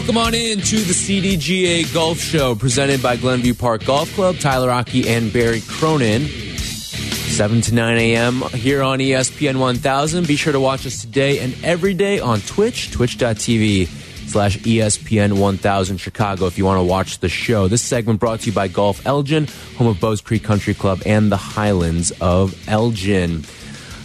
Welcome 0.00 0.16
on 0.16 0.32
in 0.32 0.60
to 0.60 0.76
the 0.76 0.94
CDGA 0.94 1.92
Golf 1.92 2.18
Show 2.18 2.54
presented 2.54 3.02
by 3.02 3.16
Glenview 3.18 3.52
Park 3.52 3.84
Golf 3.84 4.10
Club. 4.14 4.38
Tyler 4.38 4.70
Aki 4.70 5.06
and 5.06 5.30
Barry 5.30 5.60
Cronin. 5.60 6.22
7 6.22 7.60
to 7.60 7.74
9 7.74 7.98
a.m. 7.98 8.40
here 8.54 8.82
on 8.82 8.98
ESPN 8.98 9.58
1000. 9.58 10.26
Be 10.26 10.36
sure 10.36 10.54
to 10.54 10.58
watch 10.58 10.86
us 10.86 11.02
today 11.02 11.40
and 11.40 11.54
every 11.62 11.92
day 11.92 12.18
on 12.18 12.40
Twitch, 12.40 12.90
twitch.tv 12.92 13.88
slash 14.30 14.56
ESPN 14.60 15.38
1000 15.38 15.98
Chicago 15.98 16.46
if 16.46 16.56
you 16.56 16.64
want 16.64 16.78
to 16.78 16.84
watch 16.84 17.18
the 17.18 17.28
show. 17.28 17.68
This 17.68 17.82
segment 17.82 18.20
brought 18.20 18.40
to 18.40 18.46
you 18.46 18.52
by 18.52 18.68
Golf 18.68 19.04
Elgin, 19.06 19.48
home 19.76 19.88
of 19.88 20.00
Bowes 20.00 20.22
Creek 20.22 20.42
Country 20.42 20.72
Club 20.72 21.02
and 21.04 21.30
the 21.30 21.36
Highlands 21.36 22.10
of 22.22 22.56
Elgin. 22.66 23.44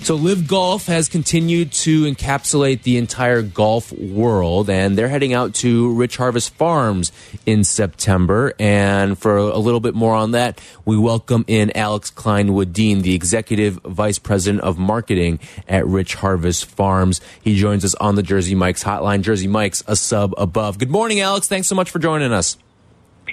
So, 0.06 0.14
LIV 0.14 0.48
Golf 0.48 0.86
has 0.86 1.10
continued 1.10 1.72
to 1.72 2.04
encapsulate 2.04 2.84
the 2.84 2.98
entire 2.98 3.42
golf 3.42 3.92
world, 3.92 4.70
and 4.70 4.96
they're 4.96 5.08
heading 5.08 5.34
out 5.34 5.56
to 5.56 5.92
Rich 5.94 6.18
Harvest 6.18 6.54
Farms 6.54 7.12
in 7.48 7.64
September. 7.64 8.54
And 8.60 9.18
for 9.18 9.36
a 9.36 9.58
little 9.58 9.80
bit 9.80 9.96
more 9.96 10.14
on 10.14 10.30
that, 10.34 10.62
we 10.86 10.96
welcome 10.96 11.44
in 11.48 11.76
Alex 11.76 12.12
Klein-Wedeen, 12.12 13.02
the 13.02 13.16
Executive 13.16 13.80
Vice 13.84 14.20
President 14.20 14.64
of 14.64 14.78
Marketing 14.78 15.40
at 15.68 15.88
Rich 15.88 16.14
Harvest 16.14 16.66
Farms. 16.66 17.20
He 17.42 17.56
joins 17.56 17.84
us 17.84 17.96
on 17.96 18.14
the 18.14 18.22
Jersey 18.22 18.54
Mike's 18.54 18.84
hotline. 18.84 19.24
Jersey 19.24 19.48
Mike's 19.48 19.84
a 19.88 19.96
sub 19.96 20.36
above. 20.38 20.78
Good 20.78 20.92
morning, 20.92 21.20
Alex. 21.20 21.48
Thanks 21.48 21.68
so 21.68 21.74
much 21.74 21.90
for 21.90 21.98
joining 21.98 22.32
us. 22.32 22.60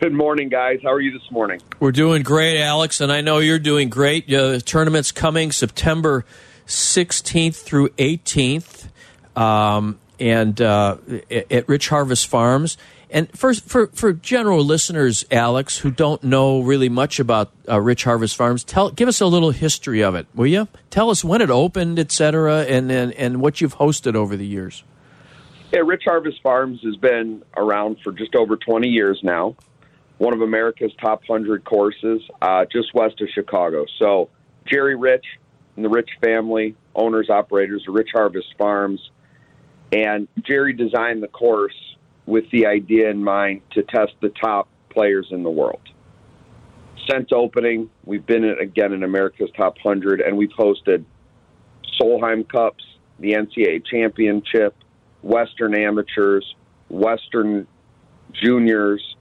Good 0.01 0.15
morning, 0.15 0.49
guys. 0.49 0.81
How 0.83 0.93
are 0.93 1.03
you 1.03 1.13
this 1.13 1.31
morning? 1.31 1.61
We're 1.81 1.93
doing 1.93 2.23
great, 2.23 2.59
Alex, 2.59 3.03
and 3.03 3.13
I 3.13 3.21
know 3.21 3.41
you're 3.41 3.59
doing 3.59 3.91
great. 3.91 4.33
Uh, 4.33 4.59
tournament's 4.59 5.13
coming 5.13 5.53
September 5.53 6.25
16th 6.67 7.57
through 7.57 7.89
18th, 7.91 8.89
um, 9.37 9.99
and 10.19 10.61
uh, 10.61 10.97
at 11.51 11.69
Rich 11.69 11.89
Harvest 11.89 12.27
Farms. 12.27 12.77
And 13.11 13.31
for, 13.39 13.53
for 13.53 13.89
for 13.89 14.15
general 14.15 14.65
listeners, 14.65 15.27
Alex, 15.31 15.77
who 15.77 15.91
don't 15.91 16.25
know 16.25 16.63
really 16.63 16.89
much 16.89 17.21
about 17.21 17.53
uh, 17.69 17.79
Rich 17.79 18.05
Harvest 18.05 18.37
Farms, 18.37 18.65
tell 18.65 18.91
give 18.91 19.07
us 19.07 19.21
a 19.21 19.27
little 19.27 19.51
history 19.51 20.03
of 20.03 20.15
it, 20.15 20.27
will 20.35 20.47
you? 20.47 20.67
Tell 20.89 21.11
us 21.11 21.23
when 21.23 21.43
it 21.43 21.51
opened, 21.51 21.99
et 21.99 22.11
cetera, 22.11 22.63
and 22.63 22.91
and, 22.91 23.13
and 23.13 23.43
what 23.43 23.61
you've 23.61 23.77
hosted 23.77 24.15
over 24.15 24.35
the 24.35 24.47
years. 24.47 24.83
Yeah, 25.73 25.81
Rich 25.81 26.03
Harvest 26.07 26.43
Farms 26.43 26.81
has 26.85 26.97
been 26.97 27.43
around 27.57 27.99
for 28.03 28.13
just 28.13 28.35
over 28.35 28.57
20 28.57 28.89
years 28.89 29.21
now. 29.23 29.57
One 30.19 30.35
of 30.35 30.43
America's 30.43 30.93
top 31.01 31.23
100 31.27 31.65
courses, 31.65 32.23
uh, 32.41 32.67
just 32.71 32.95
west 32.95 33.21
of 33.21 33.29
Chicago. 33.35 33.87
So, 33.99 34.29
Jerry 34.67 34.97
Rich 34.97 35.25
the 35.77 35.89
Rich 35.89 36.11
family, 36.23 36.77
owners, 36.95 37.31
operators 37.31 37.85
of 37.89 37.95
Rich 37.95 38.11
Harvest 38.13 38.55
Farms. 38.59 39.01
And 39.93 40.29
Jerry 40.43 40.73
designed 40.73 41.23
the 41.23 41.29
course 41.29 41.75
with 42.27 42.45
the 42.51 42.67
idea 42.67 43.11
in 43.11 43.23
mind 43.23 43.63
to 43.73 43.83
test 43.83 44.13
the 44.21 44.31
top 44.31 44.69
players 44.91 45.29
in 45.31 45.43
the 45.43 45.51
world. 45.51 45.81
Since 47.11 47.31
opening, 47.33 47.91
we've 48.05 48.25
been 48.25 48.45
in, 48.45 48.59
again 48.59 48.93
in 48.93 49.03
America's 49.03 49.51
top 49.57 49.77
100, 49.83 50.21
and 50.21 50.37
we've 50.37 50.51
hosted 50.51 51.05
Solheim 52.01 52.49
Cups, 52.49 52.85
the 53.19 53.33
NCAA 53.33 53.85
Championship, 53.85 54.75
Western 55.23 55.75
Amateurs, 55.75 56.55
Western 56.89 57.67
Juniors, 58.33 59.17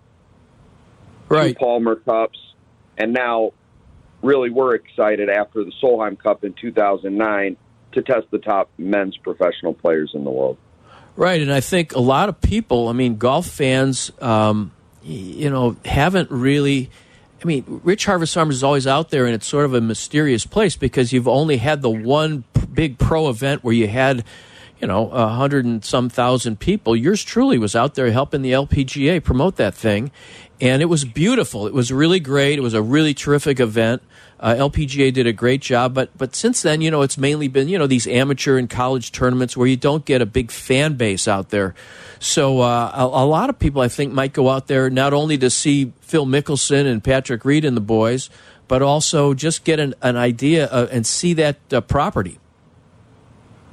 two 1.29 1.55
Palmer 1.55 1.95
Cups, 1.95 2.39
and 2.97 3.13
now 3.13 3.53
really 4.21 4.49
we're 4.49 4.75
excited 4.75 5.29
after 5.29 5.63
the 5.63 5.71
Solheim 5.81 6.17
Cup 6.17 6.43
in 6.43 6.53
2009 6.53 7.57
to 7.93 8.01
test 8.01 8.27
the 8.31 8.39
top 8.39 8.69
men's 8.77 9.17
professional 9.17 9.73
players 9.73 10.11
in 10.13 10.23
the 10.23 10.31
world. 10.31 10.57
Right, 11.15 11.41
and 11.41 11.51
I 11.51 11.59
think 11.59 11.93
a 11.93 11.99
lot 11.99 12.29
of 12.29 12.39
people, 12.41 12.87
I 12.87 12.93
mean, 12.93 13.17
golf 13.17 13.45
fans, 13.45 14.11
um, 14.21 14.71
you 15.03 15.49
know, 15.49 15.75
haven't 15.85 16.31
really. 16.31 16.89
I 17.43 17.47
mean, 17.47 17.81
Rich 17.83 18.05
Harvest 18.05 18.35
Farms 18.35 18.55
is 18.55 18.63
always 18.63 18.85
out 18.85 19.09
there, 19.09 19.25
and 19.25 19.33
it's 19.33 19.47
sort 19.47 19.65
of 19.65 19.73
a 19.73 19.81
mysterious 19.81 20.45
place 20.45 20.75
because 20.75 21.11
you've 21.11 21.27
only 21.27 21.57
had 21.57 21.81
the 21.81 21.89
one 21.89 22.43
big 22.71 22.99
pro 22.99 23.29
event 23.29 23.63
where 23.63 23.73
you 23.73 23.87
had, 23.87 24.23
you 24.81 24.87
know, 24.87 25.09
a 25.11 25.27
hundred 25.27 25.65
and 25.65 25.85
some 25.85 26.09
thousand 26.09 26.59
people. 26.59 26.95
Yours 26.95 27.23
truly 27.23 27.57
was 27.57 27.75
out 27.75 27.95
there 27.95 28.09
helping 28.11 28.41
the 28.41 28.51
LPGA 28.51 29.23
promote 29.23 29.57
that 29.57 29.75
thing, 29.75 30.11
and 30.59 30.81
it 30.81 30.85
was 30.85 31.05
beautiful. 31.05 31.67
It 31.67 31.73
was 31.73 31.91
really 31.91 32.19
great. 32.19 32.57
It 32.57 32.61
was 32.61 32.73
a 32.73 32.81
really 32.81 33.13
terrific 33.13 33.59
event. 33.59 34.01
Uh, 34.39 34.55
LPGA 34.55 35.13
did 35.13 35.27
a 35.27 35.33
great 35.33 35.61
job, 35.61 35.93
but 35.93 36.09
but 36.17 36.35
since 36.35 36.63
then, 36.63 36.81
you 36.81 36.89
know, 36.89 37.03
it's 37.03 37.17
mainly 37.17 37.47
been 37.47 37.69
you 37.69 37.77
know 37.77 37.85
these 37.85 38.07
amateur 38.07 38.57
and 38.57 38.69
college 38.69 39.11
tournaments 39.11 39.55
where 39.55 39.67
you 39.67 39.77
don't 39.77 40.03
get 40.03 40.19
a 40.19 40.25
big 40.25 40.49
fan 40.49 40.95
base 40.95 41.27
out 41.27 41.49
there. 41.49 41.75
So 42.19 42.61
uh, 42.61 42.91
a, 42.93 43.03
a 43.03 43.25
lot 43.25 43.51
of 43.51 43.59
people, 43.59 43.81
I 43.81 43.87
think, 43.87 44.13
might 44.13 44.33
go 44.33 44.49
out 44.49 44.65
there 44.65 44.89
not 44.89 45.13
only 45.13 45.37
to 45.37 45.51
see 45.51 45.93
Phil 46.01 46.25
Mickelson 46.25 46.87
and 46.87 47.03
Patrick 47.03 47.45
Reed 47.45 47.65
and 47.65 47.77
the 47.77 47.81
boys, 47.81 48.31
but 48.67 48.81
also 48.81 49.35
just 49.35 49.63
get 49.63 49.79
an, 49.79 49.93
an 50.01 50.17
idea 50.17 50.67
uh, 50.67 50.87
and 50.91 51.05
see 51.05 51.33
that 51.33 51.57
uh, 51.71 51.81
property. 51.81 52.39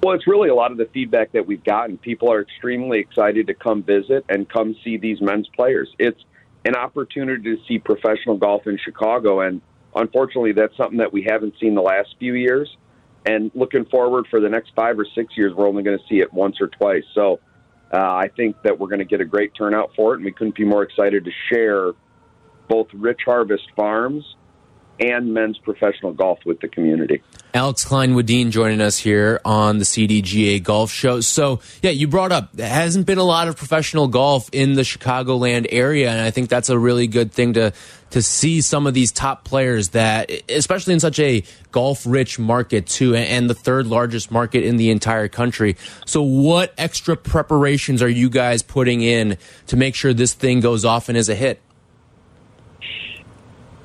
Well, 0.02 0.14
it's 0.14 0.28
really 0.28 0.48
a 0.48 0.54
lot 0.54 0.70
of 0.70 0.78
the 0.78 0.88
feedback 0.94 1.32
that 1.32 1.46
we've 1.46 1.64
gotten. 1.64 1.98
People 1.98 2.32
are 2.32 2.40
extremely 2.40 3.00
excited 3.00 3.48
to 3.48 3.54
come 3.54 3.82
visit 3.82 4.24
and 4.28 4.48
come 4.48 4.76
see 4.84 4.96
these 4.96 5.20
men's 5.20 5.48
players. 5.48 5.88
It's 5.98 6.20
an 6.64 6.76
opportunity 6.76 7.56
to 7.56 7.62
see 7.66 7.78
professional 7.80 8.36
golf 8.36 8.66
in 8.66 8.78
Chicago, 8.78 9.40
and 9.40 9.60
unfortunately, 9.96 10.52
that's 10.52 10.76
something 10.76 10.98
that 10.98 11.12
we 11.12 11.26
haven't 11.28 11.54
seen 11.60 11.74
the 11.74 11.82
last 11.82 12.14
few 12.20 12.34
years. 12.34 12.68
And 13.26 13.50
looking 13.54 13.84
forward 13.86 14.26
for 14.30 14.40
the 14.40 14.48
next 14.48 14.70
five 14.76 14.98
or 14.98 15.06
six 15.16 15.36
years, 15.36 15.52
we're 15.52 15.66
only 15.66 15.82
going 15.82 15.98
to 15.98 16.04
see 16.08 16.20
it 16.20 16.32
once 16.32 16.60
or 16.60 16.68
twice. 16.68 17.04
So 17.14 17.40
uh, 17.92 17.98
I 17.98 18.30
think 18.36 18.56
that 18.62 18.78
we're 18.78 18.88
going 18.88 19.00
to 19.00 19.04
get 19.04 19.20
a 19.20 19.24
great 19.24 19.52
turnout 19.56 19.90
for 19.96 20.12
it, 20.12 20.18
and 20.18 20.24
we 20.24 20.30
couldn't 20.30 20.54
be 20.54 20.64
more 20.64 20.84
excited 20.84 21.24
to 21.24 21.30
share 21.52 21.92
both 22.68 22.86
Rich 22.94 23.22
Harvest 23.24 23.64
Farms 23.74 24.24
and 25.00 25.32
men's 25.32 25.58
professional 25.58 26.12
golf 26.12 26.38
with 26.44 26.60
the 26.60 26.68
community. 26.68 27.22
Alex 27.54 27.84
Klein-Wedeen 27.84 28.50
joining 28.50 28.80
us 28.80 28.98
here 28.98 29.40
on 29.44 29.78
the 29.78 29.84
CDGA 29.84 30.62
Golf 30.62 30.90
Show. 30.90 31.20
So, 31.20 31.60
yeah, 31.82 31.90
you 31.90 32.06
brought 32.06 32.30
up 32.30 32.50
there 32.52 32.68
hasn't 32.68 33.06
been 33.06 33.18
a 33.18 33.24
lot 33.24 33.48
of 33.48 33.56
professional 33.56 34.06
golf 34.06 34.50
in 34.52 34.74
the 34.74 34.82
Chicagoland 34.82 35.66
area, 35.70 36.10
and 36.10 36.20
I 36.20 36.30
think 36.30 36.50
that's 36.50 36.68
a 36.68 36.78
really 36.78 37.06
good 37.06 37.32
thing 37.32 37.54
to 37.54 37.72
to 38.10 38.22
see 38.22 38.60
some 38.60 38.86
of 38.86 38.94
these 38.94 39.12
top 39.12 39.44
players 39.44 39.90
that, 39.90 40.30
especially 40.48 40.94
in 40.94 41.00
such 41.00 41.18
a 41.18 41.42
golf-rich 41.72 42.38
market 42.38 42.86
too, 42.86 43.14
and 43.14 43.50
the 43.50 43.54
third 43.54 43.86
largest 43.86 44.30
market 44.30 44.64
in 44.64 44.78
the 44.78 44.90
entire 44.90 45.28
country. 45.28 45.76
So, 46.06 46.22
what 46.22 46.72
extra 46.78 47.16
preparations 47.16 48.02
are 48.02 48.08
you 48.08 48.30
guys 48.30 48.62
putting 48.62 49.02
in 49.02 49.36
to 49.66 49.76
make 49.76 49.94
sure 49.94 50.12
this 50.12 50.34
thing 50.34 50.60
goes 50.60 50.84
off 50.84 51.08
and 51.08 51.18
is 51.18 51.28
a 51.28 51.34
hit? 51.34 51.60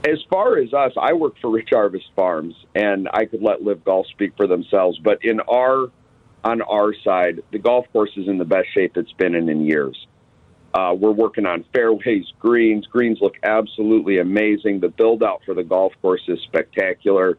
As 0.06 0.20
far 0.30 0.58
as 0.58 0.74
us, 0.74 0.92
I 1.00 1.14
work 1.14 1.36
for 1.42 1.50
Rich 1.50 1.70
Harvest 1.72 2.06
Farms, 2.14 2.56
and 2.76 3.08
I 3.14 3.24
could 3.26 3.42
let 3.42 3.64
LIV 3.64 3.86
Golf 3.86 4.08
speak 4.08 4.34
for 4.36 4.48
themselves. 4.48 5.00
But 5.02 5.24
in 5.24 5.40
our 5.42 5.92
on 6.44 6.62
our 6.62 6.94
side, 7.06 7.42
the 7.54 7.60
golf 7.60 7.86
course 7.94 8.12
is 8.18 8.28
in 8.28 8.38
the 8.38 8.46
best 8.46 8.68
shape 8.74 8.98
it's 8.98 9.14
been 9.14 9.34
in 9.34 9.48
in 9.48 9.66
years. 9.66 10.08
Uh, 10.74 10.94
we're 10.98 11.12
working 11.12 11.46
on 11.46 11.64
fairways, 11.74 12.26
greens. 12.40 12.86
Greens 12.88 13.20
look 13.22 13.36
absolutely 13.44 14.20
amazing. 14.20 14.82
The 14.82 14.90
build 14.90 15.24
out 15.24 15.42
for 15.46 15.54
the 15.54 15.64
golf 15.64 15.94
course 16.02 16.24
is 16.28 16.40
spectacular. 16.48 17.38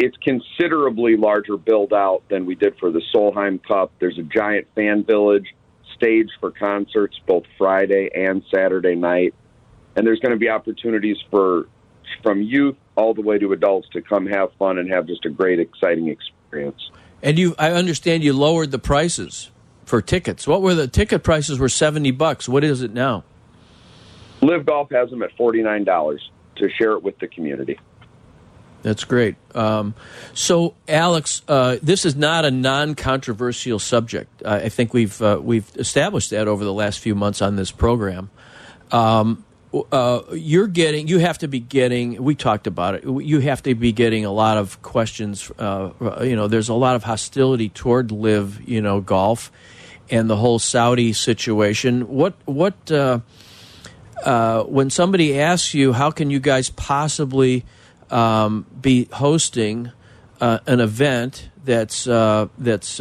It's 0.00 0.16
considerably 0.16 1.16
larger 1.16 1.56
build 1.56 1.92
out 1.92 2.22
than 2.30 2.46
we 2.46 2.56
did 2.56 2.78
for 2.80 2.90
the 2.90 3.02
Solheim 3.14 3.62
Cup. 3.62 3.92
There's 4.00 4.18
a 4.18 4.22
giant 4.22 4.66
fan 4.74 5.04
village, 5.04 5.54
stage 5.94 6.30
for 6.40 6.50
concerts 6.50 7.20
both 7.26 7.44
Friday 7.58 8.08
and 8.14 8.42
Saturday 8.52 8.96
night, 8.96 9.34
and 10.00 10.06
there's 10.06 10.20
going 10.20 10.32
to 10.32 10.38
be 10.38 10.48
opportunities 10.48 11.18
for 11.30 11.68
from 12.22 12.40
youth 12.40 12.74
all 12.96 13.12
the 13.12 13.20
way 13.20 13.36
to 13.36 13.52
adults 13.52 13.86
to 13.92 14.00
come 14.00 14.24
have 14.24 14.50
fun 14.54 14.78
and 14.78 14.90
have 14.90 15.06
just 15.06 15.26
a 15.26 15.28
great, 15.28 15.60
exciting 15.60 16.08
experience. 16.08 16.90
And 17.22 17.38
you, 17.38 17.54
I 17.58 17.72
understand 17.72 18.24
you 18.24 18.32
lowered 18.32 18.70
the 18.70 18.78
prices 18.78 19.50
for 19.84 20.00
tickets. 20.00 20.46
What 20.46 20.62
were 20.62 20.74
the 20.74 20.88
ticket 20.88 21.22
prices? 21.22 21.58
Were 21.58 21.68
seventy 21.68 22.12
bucks. 22.12 22.48
What 22.48 22.64
is 22.64 22.80
it 22.80 22.94
now? 22.94 23.24
LIV 24.40 24.64
Golf 24.64 24.90
has 24.90 25.10
them 25.10 25.22
at 25.22 25.36
forty 25.36 25.62
nine 25.62 25.84
dollars 25.84 26.30
to 26.56 26.70
share 26.70 26.92
it 26.92 27.02
with 27.02 27.18
the 27.18 27.28
community. 27.28 27.78
That's 28.80 29.04
great. 29.04 29.36
Um, 29.54 29.94
so, 30.32 30.76
Alex, 30.88 31.42
uh, 31.46 31.76
this 31.82 32.06
is 32.06 32.16
not 32.16 32.46
a 32.46 32.50
non-controversial 32.50 33.78
subject. 33.78 34.42
Uh, 34.42 34.60
I 34.64 34.70
think 34.70 34.94
we've 34.94 35.20
uh, 35.20 35.38
we've 35.42 35.70
established 35.76 36.30
that 36.30 36.48
over 36.48 36.64
the 36.64 36.72
last 36.72 37.00
few 37.00 37.14
months 37.14 37.42
on 37.42 37.56
this 37.56 37.70
program. 37.70 38.30
Um, 38.90 39.44
uh, 39.72 40.22
you're 40.32 40.66
getting, 40.66 41.06
you 41.06 41.18
have 41.18 41.38
to 41.38 41.48
be 41.48 41.60
getting. 41.60 42.22
We 42.22 42.34
talked 42.34 42.66
about 42.66 42.96
it. 42.96 43.04
You 43.04 43.40
have 43.40 43.62
to 43.64 43.74
be 43.74 43.92
getting 43.92 44.24
a 44.24 44.32
lot 44.32 44.56
of 44.56 44.82
questions. 44.82 45.50
Uh, 45.58 45.90
you 46.22 46.34
know, 46.34 46.48
there's 46.48 46.68
a 46.68 46.74
lot 46.74 46.96
of 46.96 47.04
hostility 47.04 47.68
toward 47.68 48.10
LIV, 48.10 48.68
you 48.68 48.82
know, 48.82 49.00
golf, 49.00 49.52
and 50.10 50.28
the 50.28 50.36
whole 50.36 50.58
Saudi 50.58 51.12
situation. 51.12 52.08
What 52.08 52.34
what 52.46 52.90
uh, 52.90 53.20
uh, 54.24 54.64
when 54.64 54.90
somebody 54.90 55.38
asks 55.38 55.72
you, 55.72 55.92
how 55.92 56.10
can 56.10 56.30
you 56.30 56.40
guys 56.40 56.70
possibly 56.70 57.64
um, 58.10 58.66
be 58.80 59.08
hosting 59.12 59.92
uh, 60.40 60.58
an 60.66 60.80
event 60.80 61.48
that's 61.64 62.08
uh, 62.08 62.48
that's 62.58 63.00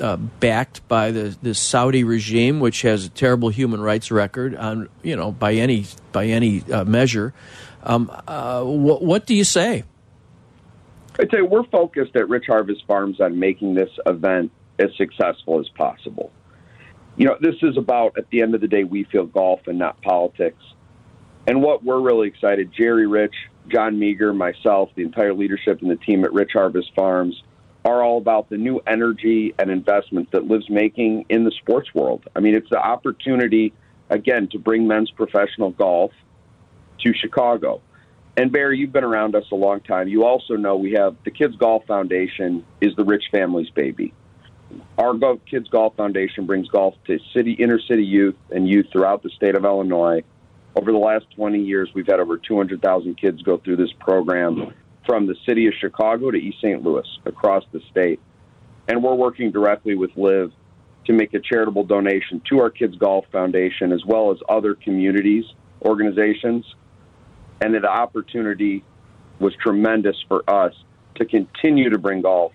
uh, 0.00 0.16
backed 0.16 0.86
by 0.88 1.10
the, 1.10 1.36
the 1.42 1.54
Saudi 1.54 2.04
regime, 2.04 2.60
which 2.60 2.82
has 2.82 3.04
a 3.04 3.08
terrible 3.08 3.48
human 3.48 3.80
rights 3.80 4.10
record 4.10 4.54
on 4.56 4.88
you 5.02 5.16
know 5.16 5.32
by 5.32 5.54
any 5.54 5.86
by 6.12 6.26
any 6.26 6.62
uh, 6.72 6.84
measure. 6.84 7.34
Um, 7.82 8.10
uh, 8.26 8.62
what, 8.64 9.24
do 9.24 9.34
you 9.34 9.44
say? 9.44 9.84
I'd 11.18 11.30
say 11.32 11.42
we're 11.42 11.64
focused 11.64 12.14
at 12.16 12.28
Rich 12.28 12.44
Harvest 12.48 12.84
Farms 12.86 13.20
on 13.20 13.38
making 13.38 13.74
this 13.74 13.90
event 14.06 14.50
as 14.78 14.90
successful 14.96 15.58
as 15.58 15.68
possible. 15.70 16.30
You 17.16 17.26
know, 17.26 17.36
this 17.40 17.56
is 17.62 17.76
about 17.76 18.18
at 18.18 18.28
the 18.30 18.42
end 18.42 18.54
of 18.54 18.60
the 18.60 18.68
day, 18.68 18.84
we 18.84 19.04
feel 19.04 19.26
golf 19.26 19.60
and 19.66 19.78
not 19.78 20.00
politics. 20.02 20.62
And 21.46 21.62
what 21.62 21.82
we're 21.82 22.00
really 22.00 22.28
excited, 22.28 22.72
Jerry 22.76 23.06
Rich, 23.06 23.34
John 23.68 23.98
Meager, 23.98 24.32
myself, 24.32 24.90
the 24.94 25.02
entire 25.02 25.34
leadership 25.34 25.80
and 25.82 25.90
the 25.90 25.96
team 25.96 26.24
at 26.24 26.32
Rich 26.32 26.50
Harvest 26.52 26.92
Farms 26.94 27.42
are 27.88 28.02
all 28.02 28.18
about 28.18 28.50
the 28.50 28.56
new 28.56 28.80
energy 28.86 29.54
and 29.58 29.70
investment 29.70 30.30
that 30.32 30.46
LIV's 30.46 30.68
making 30.68 31.24
in 31.28 31.44
the 31.44 31.50
sports 31.50 31.94
world. 31.94 32.24
I 32.36 32.40
mean, 32.40 32.54
it's 32.54 32.68
the 32.70 32.78
opportunity, 32.78 33.72
again, 34.10 34.48
to 34.52 34.58
bring 34.58 34.86
men's 34.86 35.10
professional 35.10 35.70
golf 35.70 36.12
to 37.00 37.14
Chicago. 37.14 37.80
And 38.36 38.52
Barry, 38.52 38.78
you've 38.78 38.92
been 38.92 39.04
around 39.04 39.34
us 39.34 39.44
a 39.50 39.56
long 39.56 39.80
time. 39.80 40.06
You 40.06 40.24
also 40.24 40.54
know 40.54 40.76
we 40.76 40.92
have 40.92 41.16
the 41.24 41.30
Kids 41.30 41.56
Golf 41.56 41.84
Foundation 41.86 42.64
is 42.80 42.94
the 42.94 43.04
rich 43.04 43.24
family's 43.32 43.70
baby. 43.70 44.14
Our 44.98 45.14
Kids 45.50 45.68
Golf 45.68 45.96
Foundation 45.96 46.46
brings 46.46 46.68
golf 46.68 46.94
to 47.06 47.18
city, 47.32 47.52
inner 47.52 47.80
city 47.80 48.04
youth 48.04 48.36
and 48.50 48.68
youth 48.68 48.86
throughout 48.92 49.22
the 49.22 49.30
state 49.30 49.54
of 49.54 49.64
Illinois. 49.64 50.22
Over 50.76 50.92
the 50.92 50.98
last 50.98 51.24
20 51.34 51.58
years, 51.60 51.88
we've 51.94 52.06
had 52.06 52.20
over 52.20 52.36
200,000 52.36 53.16
kids 53.16 53.42
go 53.42 53.56
through 53.56 53.76
this 53.76 53.92
program 53.98 54.72
from 55.08 55.26
the 55.26 55.34
city 55.46 55.66
of 55.66 55.72
Chicago 55.80 56.30
to 56.30 56.36
East 56.36 56.58
St. 56.58 56.82
Louis 56.84 57.06
across 57.24 57.64
the 57.72 57.80
state. 57.90 58.20
And 58.88 59.02
we're 59.02 59.14
working 59.14 59.50
directly 59.50 59.94
with 59.94 60.10
LIV 60.16 60.52
to 61.06 61.14
make 61.14 61.32
a 61.32 61.40
charitable 61.40 61.84
donation 61.84 62.42
to 62.50 62.60
our 62.60 62.68
Kids 62.68 62.94
Golf 62.96 63.24
Foundation 63.32 63.90
as 63.90 64.04
well 64.04 64.30
as 64.30 64.38
other 64.50 64.74
communities, 64.74 65.46
organizations. 65.80 66.66
And 67.62 67.74
the 67.74 67.82
opportunity 67.86 68.84
was 69.40 69.54
tremendous 69.62 70.16
for 70.28 70.42
us 70.46 70.74
to 71.14 71.24
continue 71.24 71.88
to 71.88 71.98
bring 71.98 72.20
golf 72.20 72.52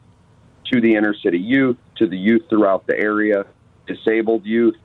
to 0.71 0.79
the 0.79 0.93
inner 0.93 1.15
city 1.15 1.39
youth, 1.39 1.77
to 1.97 2.07
the 2.07 2.17
youth 2.17 2.43
throughout 2.49 2.85
the 2.85 2.95
area, 2.95 3.45
disabled 3.87 4.45
youth, 4.45 4.75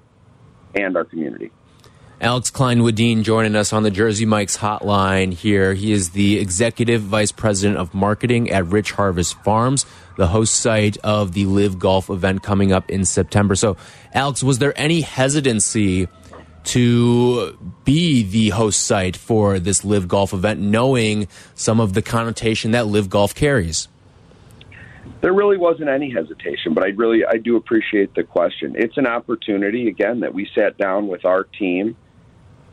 and 0.74 0.96
our 0.96 1.04
community. 1.04 1.52
Alex 2.20 2.50
Klein 2.50 2.82
joining 3.22 3.54
us 3.54 3.72
on 3.72 3.84
the 3.84 3.92
Jersey 3.92 4.26
Mike's 4.26 4.56
hotline 4.56 5.32
here. 5.32 5.74
He 5.74 5.92
is 5.92 6.10
the 6.10 6.40
Executive 6.40 7.00
Vice 7.00 7.30
President 7.30 7.78
of 7.78 7.94
Marketing 7.94 8.50
at 8.50 8.66
Rich 8.66 8.90
Harvest 8.90 9.40
Farms, 9.44 9.86
the 10.16 10.26
host 10.26 10.56
site 10.56 10.96
of 11.04 11.32
the 11.32 11.46
LIV 11.46 11.78
Golf 11.78 12.10
event 12.10 12.42
coming 12.42 12.72
up 12.72 12.90
in 12.90 13.04
September. 13.04 13.54
So, 13.54 13.76
Alex, 14.12 14.42
was 14.42 14.58
there 14.58 14.76
any 14.76 15.02
hesitancy 15.02 16.08
to 16.64 17.56
be 17.84 18.24
the 18.24 18.48
host 18.48 18.84
site 18.84 19.16
for 19.16 19.60
this 19.60 19.84
LIV 19.84 20.08
Golf 20.08 20.32
event, 20.32 20.58
knowing 20.58 21.28
some 21.54 21.78
of 21.78 21.92
the 21.92 22.02
connotation 22.02 22.72
that 22.72 22.88
LIV 22.88 23.10
Golf 23.10 23.32
carries? 23.32 23.86
There 25.20 25.32
really 25.32 25.56
wasn't 25.56 25.88
any 25.88 26.10
hesitation, 26.10 26.74
but 26.74 26.82
I 26.82 26.88
really 26.88 27.24
I 27.24 27.36
do 27.36 27.54
appreciate 27.54 28.16
the 28.16 28.24
question. 28.24 28.74
It's 28.76 28.96
an 28.96 29.06
opportunity 29.06 29.86
again 29.86 30.18
that 30.20 30.34
we 30.34 30.50
sat 30.52 30.76
down 30.78 31.06
with 31.06 31.24
our 31.24 31.44
team 31.44 31.96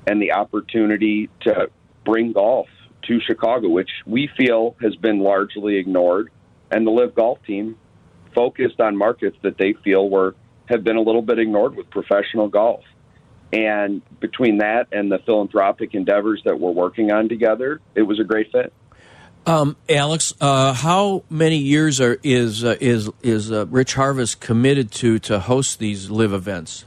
and 0.08 0.22
the 0.22 0.34
opportunity 0.34 1.30
to 1.42 1.70
bring 2.04 2.34
golf 2.34 2.68
to 3.08 3.20
Chicago, 3.22 3.70
which 3.70 3.90
we 4.06 4.30
feel 4.38 4.76
has 4.82 4.96
been 4.96 5.20
largely 5.20 5.78
ignored. 5.78 6.32
And 6.72 6.86
the 6.86 6.92
LIV 6.92 7.16
Golf 7.16 7.40
team 7.46 7.78
focused 8.34 8.80
on 8.80 8.98
markets 8.98 9.38
that 9.44 9.58
they 9.58 9.74
feel 9.84 10.10
were 10.10 10.36
have 10.68 10.84
been 10.84 10.96
a 10.96 11.02
little 11.02 11.22
bit 11.22 11.38
ignored 11.40 11.76
with 11.76 11.90
professional 11.92 12.48
golf. 12.48 12.84
And 13.54 14.02
between 14.20 14.58
that 14.58 14.88
and 14.92 15.12
the 15.12 15.20
philanthropic 15.20 15.94
endeavors 15.94 16.42
that 16.46 16.60
we're 16.60 16.72
working 16.72 17.12
on 17.12 17.30
together, 17.30 17.80
it 17.94 18.02
was 18.02 18.20
a 18.20 18.24
great 18.24 18.52
fit. 18.52 18.74
Um, 19.46 19.78
Alex, 19.88 20.34
uh, 20.42 20.74
how 20.74 21.24
many 21.30 21.58
years 21.58 22.02
are 22.02 22.18
is 22.24 22.64
uh, 22.64 22.78
is 22.82 23.12
is 23.22 23.52
uh, 23.52 23.68
Rich 23.68 23.94
Harvest 23.94 24.40
committed 24.40 24.92
to 24.94 25.20
to 25.20 25.40
host 25.40 25.78
these 25.78 26.10
LIV 26.10 26.34
events? 26.34 26.86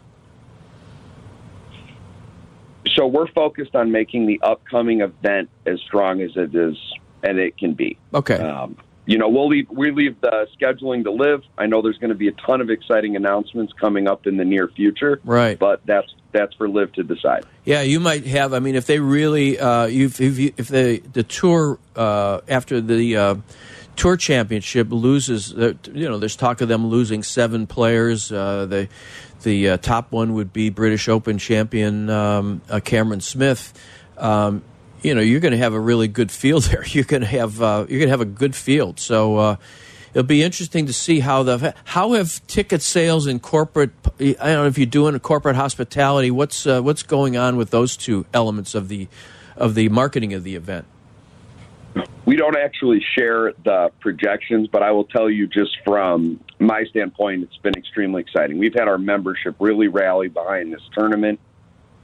So 2.95 3.07
we're 3.07 3.29
focused 3.29 3.75
on 3.75 3.93
making 3.93 4.27
the 4.27 4.41
upcoming 4.43 5.01
event 5.01 5.51
as 5.67 5.81
strong 5.81 6.21
as 6.21 6.31
it 6.37 6.55
is 6.55 6.77
and 7.23 7.39
it 7.39 7.57
can 7.59 7.75
be. 7.75 7.99
Okay. 8.15 8.37
Um, 8.37 8.77
you 9.07 9.17
know, 9.17 9.29
we'll 9.29 9.49
leave 9.49 9.71
we 9.71 9.91
leave 9.91 10.21
the 10.21 10.47
scheduling 10.61 11.03
to 11.05 11.11
LIV. 11.11 11.43
I 11.57 11.65
know 11.65 11.81
there's 11.81 11.97
going 11.97 12.11
to 12.11 12.15
be 12.15 12.29
a 12.29 12.33
ton 12.33 12.61
of 12.61 12.69
exciting 12.69 13.17
announcements 13.17 13.73
coming 13.73 14.07
up 14.07 14.27
in 14.27 14.37
the 14.37 14.45
near 14.45 14.69
future. 14.69 15.19
Right. 15.25 15.59
But 15.59 15.81
that's 15.87 16.15
that's 16.33 16.55
for 16.57 16.69
LIV 16.69 16.93
to 16.93 17.03
decide. 17.05 17.47
Yeah, 17.65 17.81
you 17.81 18.01
might 18.01 18.27
have. 18.27 18.53
I 18.53 18.59
mean, 18.59 18.75
if 18.75 18.85
they 18.85 18.99
really, 18.99 19.59
uh, 19.59 19.87
if 19.87 20.21
if, 20.21 20.39
if 20.59 20.69
the 20.69 20.99
the 21.11 21.23
tour 21.23 21.79
uh, 21.97 22.43
after 22.49 22.83
the 22.83 23.17
uh, 23.17 23.35
tour 23.99 24.17
championship 24.17 24.87
loses, 24.91 25.53
uh, 25.53 25.75
you 25.93 26.09
know, 26.09 26.19
there's 26.19 26.37
talk 26.37 26.61
of 26.61 26.69
them 26.69 26.87
losing 26.87 27.23
seven 27.23 27.67
players. 27.67 28.33
Uh, 28.33 28.87
the 29.43 29.69
uh, 29.69 29.77
top 29.77 30.13
one 30.13 30.35
would 30.35 30.53
be 30.53 30.71
British 30.71 31.09
Open 31.09 31.37
champion 31.39 32.09
um, 32.09 32.63
uh, 32.71 32.81
Cameron 32.81 33.21
Smith. 33.21 33.75
Um, 34.17 34.63
you 35.03 35.15
know, 35.15 35.21
you're 35.21 35.41
going 35.41 35.53
to 35.53 35.59
have 35.59 35.75
a 35.75 35.81
really 35.81 36.09
good 36.09 36.31
field 36.31 36.63
there. 36.71 36.85
You're 36.87 37.05
going 37.05 37.21
to 37.23 37.29
have 37.29 37.61
uh, 37.61 37.87
you're 37.89 37.99
going 37.99 38.09
to 38.09 38.13
have 38.13 38.21
a 38.21 38.25
good 38.25 38.55
field. 38.55 39.01
So 39.01 39.37
uh, 39.37 39.57
it'll 40.15 40.23
be 40.23 40.43
interesting 40.43 40.87
to 40.87 40.93
see 40.93 41.21
how 41.21 41.43
the 41.43 41.75
how 41.85 42.13
have 42.13 42.45
ticket 42.47 42.83
sales 42.83 43.27
in 43.27 43.41
corporate. 43.41 43.91
I 44.21 44.33
don't 44.33 44.39
know 44.39 44.67
if 44.67 44.79
you're 44.79 44.87
doing 44.87 45.15
a 45.15 45.21
corporate 45.21 45.57
hospitality. 45.57 46.31
What's 46.31 46.65
what's 46.67 47.03
going 47.03 47.37
on 47.37 47.57
with 47.57 47.71
those 47.71 47.97
two 47.97 48.27
elements 48.33 48.75
of 48.75 48.89
the 48.89 49.09
of 49.57 49.75
the 49.75 49.89
marketing 49.89 50.35
of 50.35 50.45
the 50.45 50.55
event? 50.55 50.87
We 52.25 52.37
don't 52.37 52.59
actually 52.59 53.03
share 53.17 53.55
the 53.65 53.91
projections, 54.01 54.69
but 54.69 54.83
I 54.83 54.91
will 54.91 55.05
tell 55.05 55.31
you 55.31 55.47
just 55.47 55.79
from 55.83 56.41
my 56.59 56.85
standpoint, 56.85 57.45
it's 57.45 57.57
been 57.57 57.75
extremely 57.75 58.21
exciting. 58.21 58.59
We've 58.59 58.75
had 58.75 58.87
our 58.87 58.99
membership 58.99 59.57
really 59.59 59.89
rally 59.89 60.29
behind 60.29 60.73
this 60.73 60.83
tournament, 60.93 61.41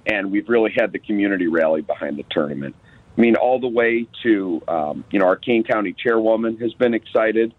and 0.07 0.33
we've 0.33 0.49
really 0.49 0.73
had 0.75 0.93
the 0.93 0.99
community 0.99 1.47
rally 1.47 1.83
behind 1.83 2.17
the 2.17 2.25
tournament. 2.31 2.75
I 3.17 3.21
mean, 3.21 3.37
all 3.37 3.61
the 3.61 3.69
way 3.69 4.09
to, 4.23 4.63
um, 4.67 5.05
you 5.11 5.19
know, 5.19 5.27
our 5.27 5.37
Kane 5.37 5.63
County 5.63 5.93
chairwoman 5.93 6.57
has 6.57 6.73
been 6.75 6.95
excited 6.95 7.55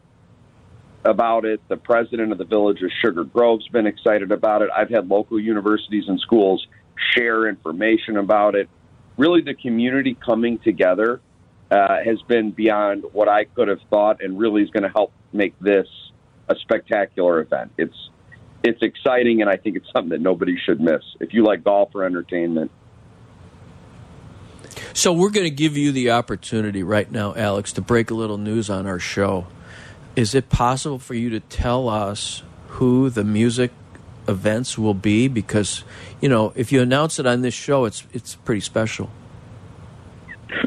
about 1.06 1.46
it. 1.46 1.62
The 1.68 1.78
president 1.78 2.32
of 2.32 2.40
the 2.40 2.46
village 2.46 2.82
of 2.82 2.90
Sugar 3.02 3.24
Grove's 3.24 3.68
been 3.68 3.86
excited 3.86 4.32
about 4.32 4.64
it. 4.64 4.70
I've 4.76 4.90
had 4.90 5.08
local 5.08 5.40
universities 5.40 6.06
and 6.08 6.20
schools 6.20 6.66
share 7.12 7.48
information 7.48 8.18
about 8.18 8.56
it. 8.56 8.70
Really, 9.18 9.42
the 9.42 9.54
community 9.54 10.18
coming 10.26 10.58
together 10.60 11.22
uh, 11.72 11.98
has 12.04 12.22
been 12.24 12.52
beyond 12.52 13.06
what 13.12 13.28
I 13.28 13.46
could 13.46 13.68
have 13.68 13.82
thought, 13.90 14.22
and 14.24 14.38
really 14.38 14.64
is 14.64 14.70
going 14.70 14.84
to 14.84 14.90
help 14.90 15.12
make 15.34 15.58
this 15.60 15.88
a 16.48 16.56
spectacular 16.56 17.40
event. 17.40 17.72
It's 17.78 18.10
it's 18.64 18.82
exciting, 18.82 19.42
and 19.42 19.50
I 19.50 19.58
think 19.58 19.76
it's 19.76 19.88
something 19.94 20.10
that 20.10 20.22
nobody 20.22 20.58
should 20.64 20.80
miss. 20.80 21.04
If 21.20 21.34
you 21.34 21.44
like 21.44 21.64
golf 21.64 21.90
or 21.94 22.04
entertainment. 22.04 22.72
So 24.94 25.14
we're 25.14 25.30
going 25.30 25.46
to 25.46 25.56
give 25.56 25.78
you 25.78 25.92
the 25.92 26.12
opportunity 26.12 26.82
right 26.82 27.12
now, 27.12 27.36
Alex, 27.36 27.74
to 27.74 27.82
break 27.82 28.12
a 28.12 28.14
little 28.14 28.38
news 28.38 28.70
on 28.70 28.88
our 28.88 29.00
show. 29.00 29.48
Is 30.16 30.34
it 30.34 30.50
possible 30.50 31.00
for 31.00 31.14
you 31.14 31.30
to 31.32 31.42
tell 31.42 31.90
us 31.90 32.44
who 32.70 33.10
the 33.10 33.24
music 33.24 33.72
events 34.28 34.78
will 34.78 34.94
be? 34.94 35.28
Because 35.28 35.84
you 36.22 36.30
know, 36.30 36.54
if 36.56 36.72
you 36.72 36.82
announce 36.82 37.20
it 37.20 37.26
on 37.26 37.42
this 37.42 37.54
show, 37.54 37.86
it's 37.86 38.04
it's 38.14 38.36
pretty 38.36 38.62
special. 38.62 39.10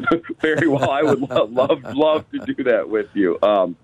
Very 0.41 0.67
well. 0.67 0.89
I 0.89 1.03
would 1.03 1.21
love, 1.21 1.51
love 1.51 1.83
love 1.93 2.25
to 2.31 2.39
do 2.39 2.63
that 2.63 2.89
with 2.89 3.07
you. 3.13 3.37
Um, 3.41 3.75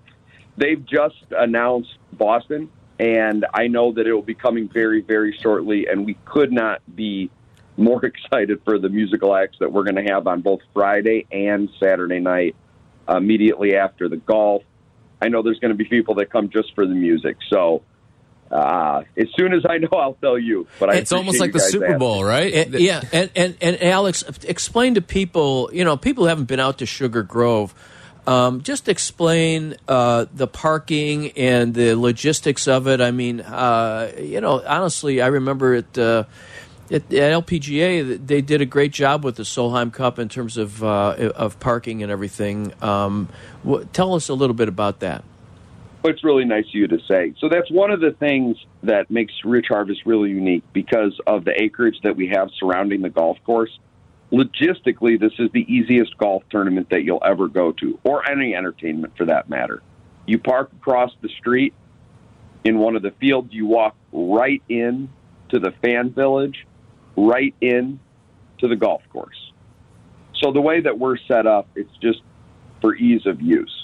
they've 0.57 0.83
just 0.85 1.23
announced 1.31 1.97
Boston, 2.13 2.69
and 2.99 3.45
I 3.53 3.67
know 3.67 3.91
that 3.93 4.07
it 4.07 4.13
will 4.13 4.21
be 4.21 4.35
coming 4.35 4.69
very, 4.69 5.01
very 5.01 5.37
shortly. 5.41 5.87
And 5.87 6.05
we 6.05 6.15
could 6.25 6.51
not 6.51 6.81
be 6.95 7.29
more 7.77 8.05
excited 8.05 8.61
for 8.63 8.79
the 8.79 8.89
musical 8.89 9.35
acts 9.35 9.57
that 9.59 9.71
we're 9.71 9.83
going 9.83 10.03
to 10.03 10.13
have 10.13 10.27
on 10.27 10.41
both 10.41 10.61
Friday 10.73 11.25
and 11.31 11.69
Saturday 11.79 12.19
night, 12.19 12.55
immediately 13.07 13.75
after 13.75 14.09
the 14.09 14.17
golf. 14.17 14.63
I 15.21 15.29
know 15.29 15.41
there's 15.41 15.59
going 15.59 15.71
to 15.71 15.77
be 15.77 15.85
people 15.85 16.15
that 16.15 16.29
come 16.29 16.49
just 16.49 16.73
for 16.75 16.85
the 16.85 16.93
music. 16.93 17.37
So 17.49 17.83
Uh, 18.51 19.03
as 19.17 19.27
soon 19.35 19.53
as 19.53 19.63
I 19.67 19.79
know, 19.79 19.89
I'll 19.91 20.13
tell 20.13 20.37
you. 20.37 20.67
But 20.79 20.91
I 20.91 20.95
It's 20.95 21.11
almost 21.11 21.39
like 21.39 21.51
the 21.51 21.59
Super 21.59 21.85
asking. 21.85 21.99
Bowl, 21.99 22.23
right? 22.23 22.53
And- 22.53 22.75
yeah, 22.75 23.01
and, 23.11 23.29
and 23.35 23.57
and 23.59 23.81
Alex, 23.81 24.23
explain 24.43 24.95
to 24.95 25.01
people. 25.01 25.69
You 25.73 25.83
know, 25.83 25.97
people 25.97 26.25
who 26.25 26.29
haven't 26.29 26.45
been 26.45 26.59
out 26.59 26.79
to 26.79 26.85
Sugar 26.85 27.23
Grove. 27.23 27.73
Um, 28.27 28.63
just 28.63 28.87
explain 28.89 29.75
uh, 29.87 30.25
the 30.33 30.47
parking 30.47 31.31
and 31.33 31.75
the 31.75 31.95
logistics 31.95 32.67
of 32.67 32.87
it. 32.87 32.99
I 32.99 33.11
mean, 33.11 33.41
uh, 33.41 34.11
you 34.19 34.41
know, 34.41 34.63
honestly, 34.65 35.21
I 35.21 35.27
remember 35.27 35.75
it. 35.75 35.97
Uh, 35.97 36.23
at, 36.91 37.11
at 37.13 37.45
LPGA, 37.45 38.25
they 38.25 38.41
did 38.41 38.61
a 38.61 38.65
great 38.65 38.91
job 38.91 39.23
with 39.23 39.35
the 39.35 39.43
Solheim 39.43 39.91
Cup 39.91 40.19
in 40.19 40.29
terms 40.29 40.57
of 40.57 40.83
uh, 40.83 41.31
of 41.35 41.59
parking 41.59 42.03
and 42.03 42.11
everything. 42.11 42.73
Um, 42.81 43.29
tell 43.93 44.13
us 44.13 44.29
a 44.29 44.33
little 44.33 44.53
bit 44.53 44.67
about 44.67 44.99
that. 44.99 45.23
It's 46.07 46.23
really 46.23 46.45
nice 46.45 46.65
of 46.67 46.75
you 46.75 46.87
to 46.87 46.99
say. 47.07 47.33
So 47.39 47.49
that's 47.49 47.69
one 47.71 47.91
of 47.91 47.99
the 47.99 48.11
things 48.11 48.57
that 48.83 49.09
makes 49.09 49.33
Rich 49.43 49.67
Harvest 49.69 50.01
really 50.05 50.29
unique 50.29 50.63
because 50.73 51.19
of 51.25 51.45
the 51.45 51.59
acreage 51.61 51.95
that 52.03 52.15
we 52.15 52.27
have 52.27 52.49
surrounding 52.59 53.01
the 53.01 53.09
golf 53.09 53.37
course. 53.43 53.71
Logistically, 54.31 55.19
this 55.19 55.33
is 55.39 55.49
the 55.53 55.65
easiest 55.71 56.17
golf 56.17 56.43
tournament 56.49 56.89
that 56.89 57.03
you'll 57.03 57.23
ever 57.25 57.47
go 57.47 57.71
to, 57.73 57.99
or 58.03 58.29
any 58.29 58.55
entertainment 58.55 59.13
for 59.17 59.25
that 59.25 59.49
matter. 59.49 59.81
You 60.25 60.39
park 60.39 60.71
across 60.73 61.11
the 61.21 61.29
street 61.39 61.73
in 62.63 62.79
one 62.79 62.95
of 62.95 63.01
the 63.01 63.11
fields, 63.11 63.49
you 63.51 63.65
walk 63.65 63.95
right 64.11 64.61
in 64.67 65.09
to 65.49 65.59
the 65.59 65.71
fan 65.83 66.11
village, 66.11 66.65
right 67.15 67.53
in 67.61 67.99
to 68.59 68.67
the 68.67 68.75
golf 68.75 69.03
course. 69.11 69.51
So 70.41 70.51
the 70.51 70.61
way 70.61 70.81
that 70.81 70.97
we're 70.97 71.17
set 71.17 71.45
up, 71.45 71.67
it's 71.75 71.95
just 72.01 72.21
for 72.81 72.95
ease 72.95 73.25
of 73.25 73.41
use. 73.41 73.74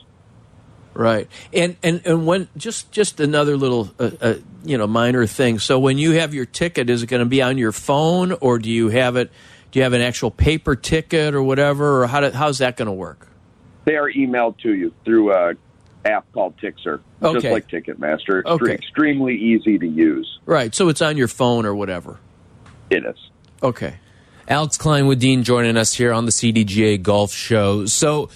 Right, 0.94 1.28
and 1.54 1.78
and 1.84 2.02
and 2.06 2.28
when 2.28 2.50
just 2.58 2.92
just 2.92 3.20
another 3.22 3.56
little 3.56 3.90
uh, 3.98 4.12
uh, 4.20 4.34
you 4.66 4.78
know 4.78 4.88
minor 4.88 5.26
thing. 5.26 5.60
So 5.60 5.80
when 5.80 5.98
you 5.98 6.12
have 6.14 6.34
your 6.34 6.46
ticket, 6.46 6.90
is 6.90 7.02
it 7.02 7.08
going 7.08 7.22
to 7.22 7.26
be 7.26 7.42
on 7.42 7.58
your 7.58 7.72
phone, 7.72 8.34
or 8.34 8.60
do 8.60 8.70
you 8.70 8.90
have 8.90 9.16
it? 9.16 9.32
Do 9.72 9.80
you 9.80 9.84
have 9.84 9.94
an 9.94 10.02
actual 10.02 10.32
paper 10.32 10.76
ticket 10.76 11.34
or 11.34 11.42
whatever, 11.42 12.04
or 12.04 12.08
how 12.08 12.20
do, 12.20 12.32
how's 12.32 12.58
that 12.58 12.76
going 12.76 12.88
to 12.88 12.92
work? 12.94 13.28
they 13.86 13.96
are 13.96 14.12
emailed 14.12 14.60
to 14.60 14.74
you 14.76 14.94
through 15.06 15.34
a 15.34 15.54
app 16.06 16.32
called 16.34 16.56
Tixr, 16.58 17.00
just 17.22 17.46
like 17.46 17.68
Ticketmaster. 17.68 18.42
It's 18.42 18.50
Okay. 18.50 18.74
extremely 18.74 19.36
easy 19.36 19.80
to 19.80 19.88
use. 19.88 20.40
Right, 20.46 20.76
so 20.76 20.90
it's 20.90 21.02
on 21.02 21.18
your 21.18 21.28
phone 21.28 21.66
or 21.66 21.74
whatever. 21.74 22.20
It 22.92 23.06
is. 23.06 23.16
Okay. 23.64 23.96
Alex 24.48 24.78
Klein-Wedeen 24.78 25.44
joining 25.44 25.78
us 25.78 25.94
here 25.94 26.12
on 26.14 26.26
the 26.26 26.32
CDGA 26.32 27.02
Golf 27.02 27.32
Show. 27.34 27.86
So, 27.86 28.30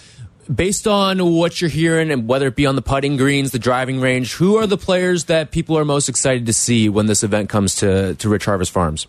based 0.54 0.88
on 0.88 1.34
what 1.34 1.60
you're 1.62 1.70
hearing, 1.70 2.12
and 2.12 2.28
whether 2.28 2.48
it 2.48 2.56
be 2.56 2.66
on 2.66 2.76
the 2.76 2.82
putting 2.82 3.18
greens, 3.18 3.52
the 3.52 3.60
driving 3.60 4.02
range, 4.02 4.34
who 4.34 4.58
are 4.58 4.68
the 4.68 4.78
players 4.78 5.26
that 5.26 5.52
people 5.52 5.78
are 5.78 5.86
most 5.86 6.10
excited 6.10 6.46
to 6.46 6.54
see 6.54 6.90
when 6.90 7.06
this 7.06 7.24
event 7.24 7.50
comes 7.50 7.76
to, 7.76 8.16
to 8.16 8.30
Rich 8.30 8.46
Harvest 8.46 8.72
Farms? 8.72 9.08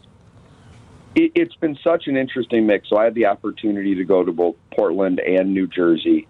It, 1.14 1.32
it's 1.34 1.54
been 1.56 1.78
such 1.82 2.06
an 2.06 2.16
interesting 2.16 2.66
mix. 2.66 2.88
So 2.88 2.96
I 2.96 3.04
had 3.04 3.14
the 3.14 3.26
opportunity 3.26 3.94
to 3.96 4.04
go 4.04 4.24
to 4.24 4.32
both 4.32 4.56
Portland 4.74 5.20
and 5.20 5.52
New 5.52 5.66
Jersey. 5.66 6.28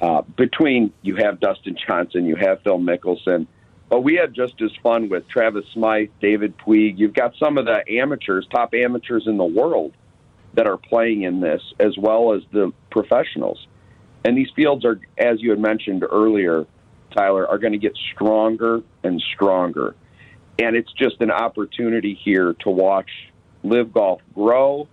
Uh, 0.00 0.22
between 0.36 0.92
you 1.02 1.16
have 1.16 1.38
Dustin 1.38 1.76
Johnson, 1.86 2.26
you 2.26 2.34
have 2.36 2.62
Phil 2.62 2.78
Mickelson, 2.78 3.46
but 3.88 4.00
we 4.00 4.14
had 4.16 4.34
just 4.34 4.60
as 4.60 4.70
fun 4.82 5.08
with 5.08 5.28
Travis 5.28 5.64
Smyth, 5.74 6.10
David 6.20 6.56
Puig. 6.58 6.98
You've 6.98 7.14
got 7.14 7.34
some 7.36 7.58
of 7.58 7.66
the 7.66 7.84
amateurs, 7.88 8.46
top 8.50 8.74
amateurs 8.74 9.24
in 9.26 9.36
the 9.36 9.44
world, 9.44 9.92
that 10.54 10.66
are 10.66 10.76
playing 10.76 11.22
in 11.22 11.40
this, 11.40 11.62
as 11.78 11.96
well 11.96 12.34
as 12.34 12.42
the 12.52 12.72
professionals. 12.90 13.66
And 14.24 14.36
these 14.36 14.50
fields 14.54 14.84
are, 14.84 15.00
as 15.18 15.40
you 15.40 15.50
had 15.50 15.58
mentioned 15.58 16.04
earlier, 16.10 16.66
Tyler, 17.12 17.46
are 17.46 17.58
going 17.58 17.72
to 17.72 17.78
get 17.78 17.96
stronger 18.14 18.82
and 19.02 19.22
stronger. 19.34 19.94
And 20.58 20.76
it's 20.76 20.92
just 20.92 21.20
an 21.20 21.30
opportunity 21.30 22.18
here 22.22 22.54
to 22.60 22.70
watch 22.70 23.10
LIV 23.62 23.92
Golf 23.92 24.20
grow 24.34 24.88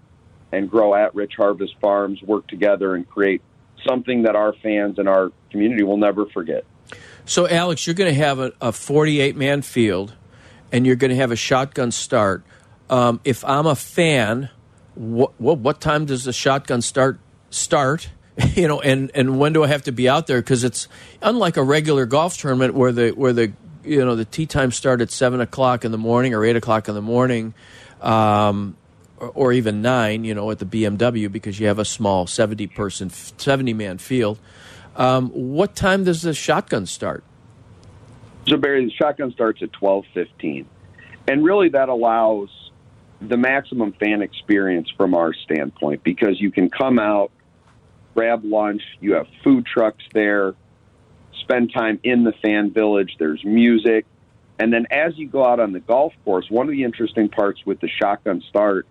and 0.52 0.70
grow 0.70 0.96
at 0.96 1.14
Rich 1.14 1.34
Harvest 1.38 1.76
Farms, 1.80 2.22
work 2.24 2.48
together 2.48 2.96
and 2.96 3.08
create 3.08 3.42
something 3.88 4.24
that 4.24 4.36
our 4.36 4.54
fans 4.54 4.98
and 4.98 5.08
our 5.08 5.32
community 5.52 5.84
will 5.84 5.98
never 5.98 6.26
forget. 6.28 6.66
So, 7.26 7.48
Alex, 7.48 7.86
you're 7.86 7.94
going 7.94 8.14
to 8.14 8.20
have 8.20 8.40
a, 8.40 8.52
a 8.60 8.72
48 8.72 9.36
man 9.36 9.62
field, 9.62 10.16
and 10.72 10.86
you're 10.86 10.96
going 10.96 11.12
to 11.12 11.18
have 11.18 11.32
a 11.32 11.36
shotgun 11.36 11.92
start. 11.92 12.44
Um, 12.90 13.20
if 13.24 13.46
I'm 13.46 13.68
a 13.68 13.76
fan, 13.76 14.50
what, 14.96 15.40
what 15.40 15.60
what 15.60 15.80
time 15.80 16.06
does 16.06 16.24
the 16.24 16.34
shotgun 16.34 16.82
start 16.82 17.20
start? 17.52 18.10
You 18.56 18.68
know, 18.68 18.80
and 18.82 19.12
and 19.16 19.40
when 19.40 19.54
do 19.54 19.64
I 19.64 19.68
have 19.68 19.84
to 19.84 19.92
be 19.92 20.08
out 20.08 20.28
there? 20.28 20.42
Because 20.42 20.64
it's 20.64 20.88
unlike 21.22 21.58
a 21.58 21.64
regular 21.64 22.06
golf 22.06 22.38
tournament 22.38 22.74
where 22.74 22.92
the 22.92 23.10
where 23.12 23.34
the 23.34 23.52
you 23.84 24.04
know 24.04 24.16
the 24.16 24.26
tee 24.26 24.46
time 24.46 24.72
start 24.72 25.02
at 25.02 25.12
seven 25.12 25.42
o'clock 25.42 25.86
in 25.86 25.92
the 25.92 25.98
morning 25.98 26.34
or 26.34 26.46
eight 26.46 26.56
o'clock 26.56 26.88
in 26.88 26.96
the 26.96 27.02
morning. 27.02 27.54
Um, 28.02 28.78
or, 29.18 29.30
or 29.30 29.54
even 29.54 29.82
nine, 29.82 30.24
you 30.24 30.34
know, 30.34 30.52
at 30.52 30.60
the 30.60 30.66
BMW 30.66 31.32
because 31.32 31.60
you 31.60 31.68
have 31.68 31.80
a 31.80 31.86
small 31.86 32.28
seventy 32.28 32.68
person, 32.68 33.10
seventy 33.10 33.74
man 33.74 33.98
field. 33.98 34.40
Um, 34.96 35.30
what 35.30 35.76
time 35.76 36.04
does 36.04 36.22
the 36.22 36.34
shotgun 36.34 36.86
start? 36.86 37.24
So 38.48 38.58
Barry, 38.58 38.86
the 38.86 38.92
shotgun 38.92 39.32
starts 39.32 39.62
at 39.62 39.74
twelve 39.74 40.06
fifteen, 40.14 40.66
and 41.28 41.44
really 41.44 41.70
that 41.70 41.90
allows 41.90 42.50
the 43.22 43.38
maximum 43.38 43.92
fan 43.94 44.22
experience 44.22 44.90
from 44.96 45.14
our 45.14 45.34
standpoint 45.34 46.04
because 46.04 46.40
you 46.40 46.52
can 46.52 46.70
come 46.70 47.00
out, 47.00 47.32
grab 48.16 48.44
lunch, 48.44 48.82
you 49.00 49.14
have 49.14 49.28
food 49.44 49.66
trucks 49.66 50.04
there, 50.14 50.56
spend 51.42 51.72
time 51.74 52.00
in 52.04 52.24
the 52.24 52.34
fan 52.44 52.72
village. 52.72 53.16
There's 53.20 53.44
music, 53.44 54.06
and 54.60 54.74
then 54.74 54.88
as 54.92 55.18
you 55.18 55.28
go 55.28 55.46
out 55.46 55.60
on 55.60 55.72
the 55.72 55.80
golf 55.80 56.14
course, 56.26 56.46
one 56.50 56.68
of 56.68 56.72
the 56.72 56.84
interesting 56.84 57.30
parts 57.30 57.66
with 57.66 57.80
the 57.80 57.90
shotgun 57.90 58.42
start 58.50 58.88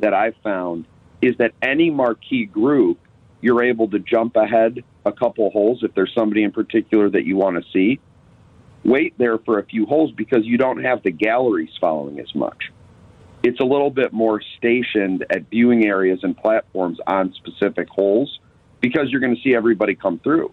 that 0.00 0.12
I 0.12 0.32
found 0.42 0.86
is 1.22 1.36
that 1.38 1.52
any 1.62 1.90
marquee 1.90 2.46
group, 2.46 2.98
you're 3.40 3.62
able 3.62 3.88
to 3.90 3.98
jump 3.98 4.36
ahead 4.36 4.82
a 5.06 5.12
couple 5.12 5.50
holes 5.50 5.82
if 5.82 5.94
there's 5.94 6.12
somebody 6.16 6.42
in 6.42 6.52
particular 6.52 7.08
that 7.10 7.24
you 7.24 7.36
want 7.36 7.62
to 7.62 7.70
see 7.72 8.00
wait 8.84 9.14
there 9.18 9.38
for 9.38 9.58
a 9.58 9.64
few 9.64 9.86
holes 9.86 10.12
because 10.12 10.44
you 10.44 10.58
don't 10.58 10.84
have 10.84 11.02
the 11.02 11.10
galleries 11.10 11.70
following 11.80 12.20
as 12.20 12.32
much. 12.34 12.70
It's 13.42 13.60
a 13.60 13.64
little 13.64 13.90
bit 13.90 14.12
more 14.12 14.40
stationed 14.58 15.26
at 15.30 15.50
viewing 15.50 15.86
areas 15.86 16.20
and 16.22 16.36
platforms 16.36 16.98
on 17.06 17.34
specific 17.34 17.88
holes 17.88 18.38
because 18.84 19.10
you're 19.10 19.20
going 19.20 19.34
to 19.34 19.40
see 19.42 19.54
everybody 19.54 19.94
come 19.94 20.18
through. 20.18 20.52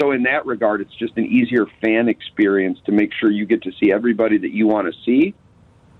So, 0.00 0.10
in 0.12 0.22
that 0.24 0.46
regard, 0.46 0.80
it's 0.80 0.94
just 0.94 1.16
an 1.16 1.26
easier 1.26 1.66
fan 1.82 2.08
experience 2.08 2.78
to 2.86 2.92
make 2.92 3.12
sure 3.12 3.30
you 3.30 3.44
get 3.46 3.62
to 3.64 3.72
see 3.80 3.92
everybody 3.92 4.38
that 4.38 4.50
you 4.52 4.66
want 4.66 4.92
to 4.92 4.98
see 5.04 5.34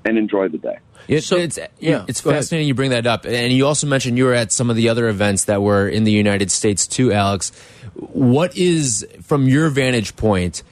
and 0.05 0.17
enjoy 0.19 0.49
the 0.49 0.59
day. 0.59 0.79
It, 1.09 1.23
So- 1.25 1.37
it's 1.37 1.59
yeah, 1.79 2.05
it's 2.09 2.21
go 2.21 2.31
ahead. 2.31 2.41
fascinating 2.43 2.69
you 2.69 2.75
bring 2.75 2.91
that 2.91 3.07
up, 3.07 3.25
and 3.27 3.53
you 3.53 3.67
also 3.67 3.87
mentioned 3.87 4.17
you 4.19 4.25
were 4.25 4.35
at 4.35 4.51
some 4.53 4.71
of 4.71 4.77
the 4.77 4.89
other 4.89 5.09
events 5.09 5.45
that 5.45 5.61
were 5.63 5.89
in 5.89 6.05
the 6.05 6.13
United 6.13 6.51
States 6.51 6.87
too, 6.87 7.13
Alex. 7.13 7.53
What 7.95 8.57
is, 8.57 9.07
from 9.23 9.47
your 9.49 9.69
vantage 9.71 10.17
point, 10.17 10.63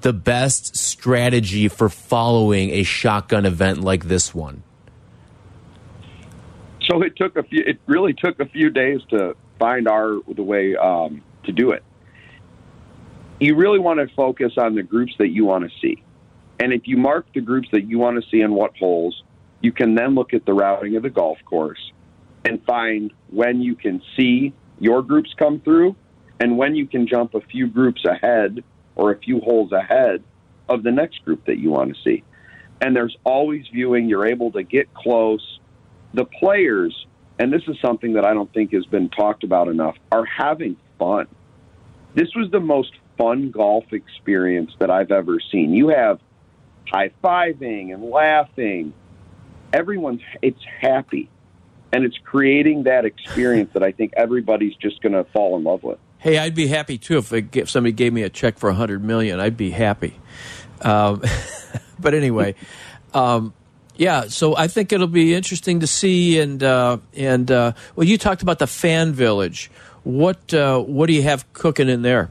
the 0.00 0.12
best 0.12 0.76
strategy 0.76 1.68
for 1.68 1.88
following 1.88 2.70
a 2.70 2.82
shotgun 2.82 3.44
event 3.46 3.80
like 3.82 4.04
this 4.06 4.34
one? 4.34 4.62
So 6.82 7.02
it 7.02 7.14
took 7.16 7.36
a 7.36 7.42
few. 7.42 7.62
It 7.66 7.78
really 7.86 8.14
took 8.14 8.40
a 8.40 8.46
few 8.46 8.70
days 8.70 9.00
to 9.10 9.36
find 9.60 9.86
our 9.86 10.18
the 10.34 10.42
way 10.42 10.74
um, 10.74 11.22
to 11.44 11.52
do 11.52 11.70
it. 11.70 11.84
You 13.38 13.54
really 13.54 13.78
want 13.78 14.00
to 14.00 14.12
focus 14.16 14.54
on 14.58 14.74
the 14.74 14.82
groups 14.82 15.12
that 15.18 15.28
you 15.28 15.44
want 15.44 15.70
to 15.70 15.70
see, 15.80 16.02
and 16.58 16.72
if 16.72 16.82
you 16.88 16.96
mark 16.96 17.26
the 17.32 17.40
groups 17.40 17.68
that 17.70 17.84
you 17.84 18.00
want 18.00 18.20
to 18.20 18.28
see 18.28 18.40
in 18.40 18.52
what 18.52 18.76
holes, 18.76 19.22
you 19.60 19.70
can 19.70 19.94
then 19.94 20.16
look 20.16 20.34
at 20.34 20.44
the 20.44 20.52
routing 20.52 20.96
of 20.96 21.04
the 21.04 21.10
golf 21.10 21.38
course 21.44 21.92
and 22.44 22.64
find 22.64 23.12
when 23.28 23.60
you 23.60 23.74
can 23.74 24.02
see 24.16 24.52
your 24.78 25.02
groups 25.02 25.32
come 25.38 25.60
through, 25.60 25.94
and 26.40 26.56
when 26.56 26.74
you 26.74 26.86
can 26.86 27.06
jump 27.06 27.34
a 27.34 27.40
few 27.40 27.66
groups 27.66 28.04
ahead 28.04 28.64
or 28.96 29.12
a 29.12 29.18
few 29.18 29.40
holes 29.40 29.72
ahead 29.72 30.24
of 30.68 30.82
the 30.82 30.90
next 30.90 31.22
group 31.24 31.44
that 31.46 31.58
you 31.58 31.70
want 31.70 31.94
to 31.94 32.02
see. 32.02 32.24
And 32.80 32.96
there's 32.96 33.16
always 33.24 33.66
viewing. 33.72 34.08
You're 34.08 34.26
able 34.26 34.50
to 34.52 34.62
get 34.62 34.92
close 34.94 35.60
the 36.14 36.24
players, 36.24 37.06
and 37.40 37.50
this 37.50 37.62
is 37.68 37.76
something 37.80 38.12
that 38.12 38.24
I 38.26 38.34
don't 38.34 38.52
think 38.52 38.74
has 38.74 38.84
been 38.84 39.08
talked 39.08 39.44
about 39.44 39.68
enough, 39.68 39.96
are 40.12 40.26
having 40.26 40.76
fun. 40.98 41.26
This 42.14 42.28
was 42.36 42.50
the 42.50 42.60
most 42.60 42.92
fun 43.16 43.50
golf 43.50 43.94
experience 43.94 44.72
that 44.78 44.90
I've 44.90 45.10
ever 45.10 45.38
seen. 45.50 45.72
You 45.72 45.88
have 45.88 46.20
high 46.86 47.10
fiving 47.24 47.94
and 47.94 48.04
laughing. 48.04 48.92
Everyone's 49.72 50.20
it's 50.42 50.60
happy. 50.82 51.30
And 51.94 52.04
it's 52.04 52.18
creating 52.22 52.82
that 52.82 53.06
experience 53.06 53.70
that 53.72 53.82
I 53.82 53.92
think 53.92 54.12
everybody's 54.18 54.74
just 54.76 55.00
going 55.00 55.14
to 55.14 55.24
fall 55.32 55.56
in 55.56 55.64
love 55.64 55.82
with. 55.82 55.98
Hey, 56.18 56.36
I'd 56.36 56.54
be 56.54 56.66
happy 56.66 56.98
too 56.98 57.16
if, 57.16 57.32
it, 57.32 57.56
if 57.56 57.70
somebody 57.70 57.92
gave 57.92 58.12
me 58.12 58.22
a 58.22 58.28
check 58.28 58.58
for 58.58 58.68
a 58.68 58.74
hundred 58.74 59.02
million. 59.02 59.40
I'd 59.40 59.56
be 59.56 59.70
happy. 59.70 60.14
Um, 60.82 61.22
but 61.98 62.12
anyway, 62.12 62.54
um, 63.14 63.54
yeah. 64.00 64.28
So 64.28 64.56
I 64.56 64.66
think 64.66 64.94
it'll 64.94 65.06
be 65.06 65.34
interesting 65.34 65.80
to 65.80 65.86
see. 65.86 66.40
And 66.40 66.62
uh, 66.62 66.98
and 67.14 67.50
uh, 67.50 67.72
well, 67.94 68.06
you 68.06 68.16
talked 68.16 68.40
about 68.40 68.58
the 68.58 68.66
fan 68.66 69.12
village. 69.12 69.70
What 70.04 70.54
uh, 70.54 70.80
what 70.80 71.06
do 71.06 71.12
you 71.12 71.22
have 71.22 71.52
cooking 71.52 71.90
in 71.90 72.00
there? 72.00 72.30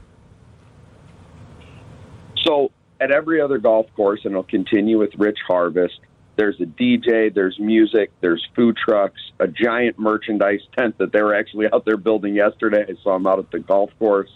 So 2.44 2.72
at 3.00 3.12
every 3.12 3.40
other 3.40 3.58
golf 3.58 3.86
course, 3.94 4.20
and 4.24 4.32
it'll 4.32 4.42
continue 4.42 4.98
with 4.98 5.14
Rich 5.16 5.38
Harvest. 5.46 6.00
There's 6.34 6.60
a 6.60 6.64
DJ, 6.64 7.32
there's 7.32 7.56
music, 7.60 8.10
there's 8.20 8.44
food 8.56 8.76
trucks, 8.76 9.20
a 9.38 9.46
giant 9.46 9.96
merchandise 9.96 10.62
tent 10.76 10.98
that 10.98 11.12
they 11.12 11.22
were 11.22 11.34
actually 11.34 11.66
out 11.72 11.84
there 11.84 11.98
building 11.98 12.34
yesterday. 12.34 12.84
I 12.88 13.00
saw 13.02 13.12
them 13.12 13.26
out 13.28 13.38
at 13.38 13.50
the 13.52 13.60
golf 13.60 13.90
course. 13.98 14.30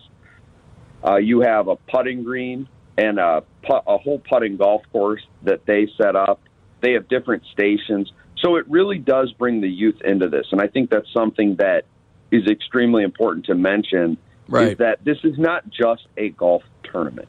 Uh, 1.05 1.17
you 1.17 1.41
have 1.41 1.67
a 1.67 1.77
putting 1.77 2.23
green 2.23 2.69
and 2.97 3.19
a, 3.19 3.43
put, 3.67 3.83
a 3.87 3.99
whole 3.99 4.19
putting 4.19 4.57
golf 4.57 4.83
course 4.93 5.23
that 5.43 5.67
they 5.67 5.89
set 5.97 6.15
up. 6.15 6.41
They 6.85 6.93
have 6.93 7.09
different 7.09 7.45
stations. 7.51 8.13
So 8.37 8.57
it 8.57 8.69
really 8.69 8.99
does 8.99 9.33
bring 9.33 9.63
the 9.63 9.71
youth 9.71 10.03
into 10.05 10.29
this. 10.29 10.47
And 10.53 10.61
I 10.61 10.67
think 10.67 10.91
that's 10.91 11.11
something 11.15 11.57
that 11.57 11.87
is 12.31 12.47
extremely 12.47 13.05
important 13.05 13.47
to 13.47 13.55
mention 13.55 14.19
Right. 14.47 14.73
is 14.73 14.79
that 14.79 15.03
this 15.03 15.17
is 15.25 15.39
not 15.39 15.71
just 15.71 16.07
a 16.19 16.29
golf 16.29 16.63
tournament. 16.83 17.29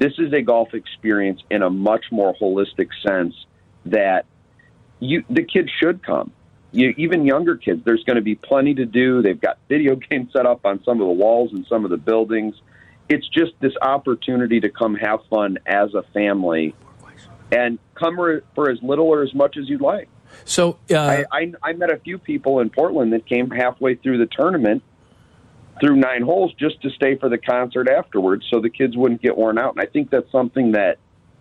This 0.00 0.14
is 0.18 0.32
a 0.32 0.42
golf 0.42 0.74
experience 0.74 1.40
in 1.48 1.62
a 1.62 1.70
much 1.70 2.06
more 2.10 2.34
holistic 2.34 2.88
sense 3.06 3.36
that 3.86 4.26
you 4.98 5.22
the 5.30 5.44
kids 5.44 5.70
should 5.80 6.02
come. 6.04 6.32
You, 6.72 6.92
even 6.96 7.24
younger 7.24 7.54
kids, 7.54 7.82
there's 7.84 8.02
going 8.02 8.16
to 8.16 8.22
be 8.22 8.34
plenty 8.34 8.74
to 8.74 8.84
do. 8.84 9.22
They've 9.22 9.40
got 9.40 9.58
video 9.68 9.94
games 9.94 10.32
set 10.32 10.44
up 10.44 10.66
on 10.66 10.82
some 10.82 11.00
of 11.00 11.06
the 11.06 11.12
walls 11.12 11.52
and 11.52 11.64
some 11.68 11.84
of 11.84 11.92
the 11.92 11.96
buildings. 11.96 12.56
It's 13.08 13.28
just 13.28 13.52
this 13.60 13.74
opportunity 13.80 14.58
to 14.58 14.70
come 14.70 14.96
have 14.96 15.20
fun 15.30 15.58
as 15.66 15.94
a 15.94 16.02
family 16.12 16.74
and 17.52 17.78
come 18.02 18.16
for, 18.16 18.42
for 18.54 18.70
as 18.70 18.78
little 18.82 19.06
or 19.06 19.22
as 19.22 19.32
much 19.34 19.56
as 19.56 19.68
you'd 19.68 19.80
like. 19.80 20.08
So 20.44 20.78
uh, 20.90 20.96
I, 20.96 21.24
I, 21.30 21.52
I 21.62 21.72
met 21.74 21.90
a 21.90 21.98
few 21.98 22.18
people 22.18 22.60
in 22.60 22.70
Portland 22.70 23.12
that 23.12 23.26
came 23.26 23.50
halfway 23.50 23.94
through 23.94 24.18
the 24.18 24.28
tournament 24.40 24.82
through 25.80 25.96
nine 25.96 26.22
holes 26.22 26.52
just 26.58 26.80
to 26.82 26.90
stay 26.90 27.16
for 27.16 27.28
the 27.28 27.38
concert 27.38 27.88
afterwards 27.88 28.44
so 28.50 28.60
the 28.60 28.70
kids 28.70 28.96
wouldn't 28.96 29.22
get 29.22 29.36
worn 29.36 29.58
out. 29.58 29.74
And 29.74 29.80
I 29.86 29.86
think 29.86 30.10
that's 30.10 30.30
something 30.30 30.72
that 30.72 30.98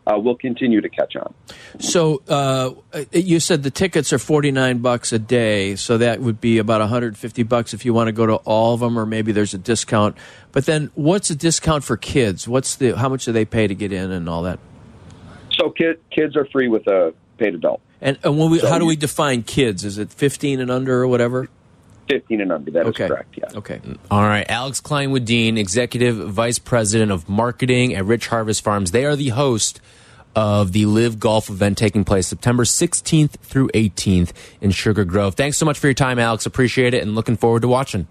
uh, 0.07 0.17
will 0.17 0.35
continue 0.35 0.81
to 0.81 0.89
catch 0.89 1.15
on. 1.15 1.33
So 1.79 2.23
uh, 2.27 2.71
you 3.11 3.39
said 3.39 3.63
the 3.63 3.71
tickets 3.71 4.11
are 4.11 4.19
forty 4.19 4.51
nine 4.51 4.79
bucks 4.79 5.13
a 5.13 5.19
day, 5.19 5.75
so 5.75 5.97
that 5.99 6.21
would 6.21 6.41
be 6.41 6.57
about 6.57 6.81
one 6.81 6.89
hundred 6.89 7.17
fifty 7.17 7.43
bucks 7.43 7.73
if 7.73 7.85
you 7.85 7.93
want 7.93 8.07
to 8.07 8.11
go 8.11 8.25
to 8.25 8.35
all 8.35 8.73
of 8.73 8.79
them, 8.79 8.97
or 8.97 9.05
maybe 9.05 9.31
there's 9.31 9.53
a 9.53 9.59
discount. 9.59 10.17
But 10.51 10.65
then, 10.65 10.91
what's 10.95 11.29
a 11.29 11.35
discount 11.35 11.83
for 11.83 11.97
kids? 11.97 12.47
What's 12.47 12.75
the 12.77 12.97
how 12.97 13.09
much 13.09 13.25
do 13.25 13.31
they 13.31 13.45
pay 13.45 13.67
to 13.67 13.75
get 13.75 13.93
in 13.93 14.11
and 14.11 14.27
all 14.27 14.41
that? 14.43 14.59
So 15.51 15.69
kid, 15.69 15.99
kids 16.11 16.35
are 16.35 16.45
free 16.45 16.67
with 16.67 16.87
a 16.87 17.13
paid 17.37 17.55
adult. 17.55 17.81
And, 17.99 18.17
and 18.23 18.37
when 18.37 18.49
we, 18.49 18.59
So 18.59 18.69
how 18.69 18.79
do 18.79 18.85
we 18.85 18.95
define 18.95 19.43
kids? 19.43 19.83
Is 19.85 19.97
it 19.97 20.11
fifteen 20.11 20.59
and 20.59 20.71
under 20.71 21.01
or 21.01 21.07
whatever? 21.07 21.49
15 22.09 22.41
and 22.41 22.51
under, 22.51 22.71
That 22.71 22.81
is 22.81 22.87
Okay, 22.87 23.07
correct, 23.07 23.37
Yeah. 23.37 23.57
Okay. 23.57 23.79
All 24.09 24.23
right, 24.23 24.45
Alex 24.49 24.81
Klein-Wedeen, 24.81 25.57
Executive 25.57 26.17
Vice 26.17 26.59
President 26.59 27.09
of 27.09 27.29
Marketing 27.29 27.95
at 27.95 28.03
Rich 28.03 28.27
Harvest 28.27 28.63
Farms. 28.63 28.91
They 28.91 29.05
are 29.05 29.15
the 29.15 29.29
host 29.29 29.79
of 30.35 30.73
the 30.73 30.85
LIV 30.85 31.19
Golf 31.19 31.49
event 31.49 31.77
taking 31.77 32.03
place 32.03 32.27
September 32.27 32.63
16th 32.63 33.31
through 33.41 33.69
18th 33.69 34.33
in 34.59 34.71
Sugar 34.71 35.05
Grove. 35.05 35.35
Thanks 35.35 35.57
so 35.57 35.65
much 35.65 35.79
for 35.79 35.87
your 35.87 35.93
time, 35.93 36.19
Alex. 36.19 36.45
Appreciate 36.45 36.93
it 36.93 37.01
and 37.01 37.15
looking 37.15 37.37
forward 37.37 37.61
to 37.61 37.67
watching. 37.67 38.07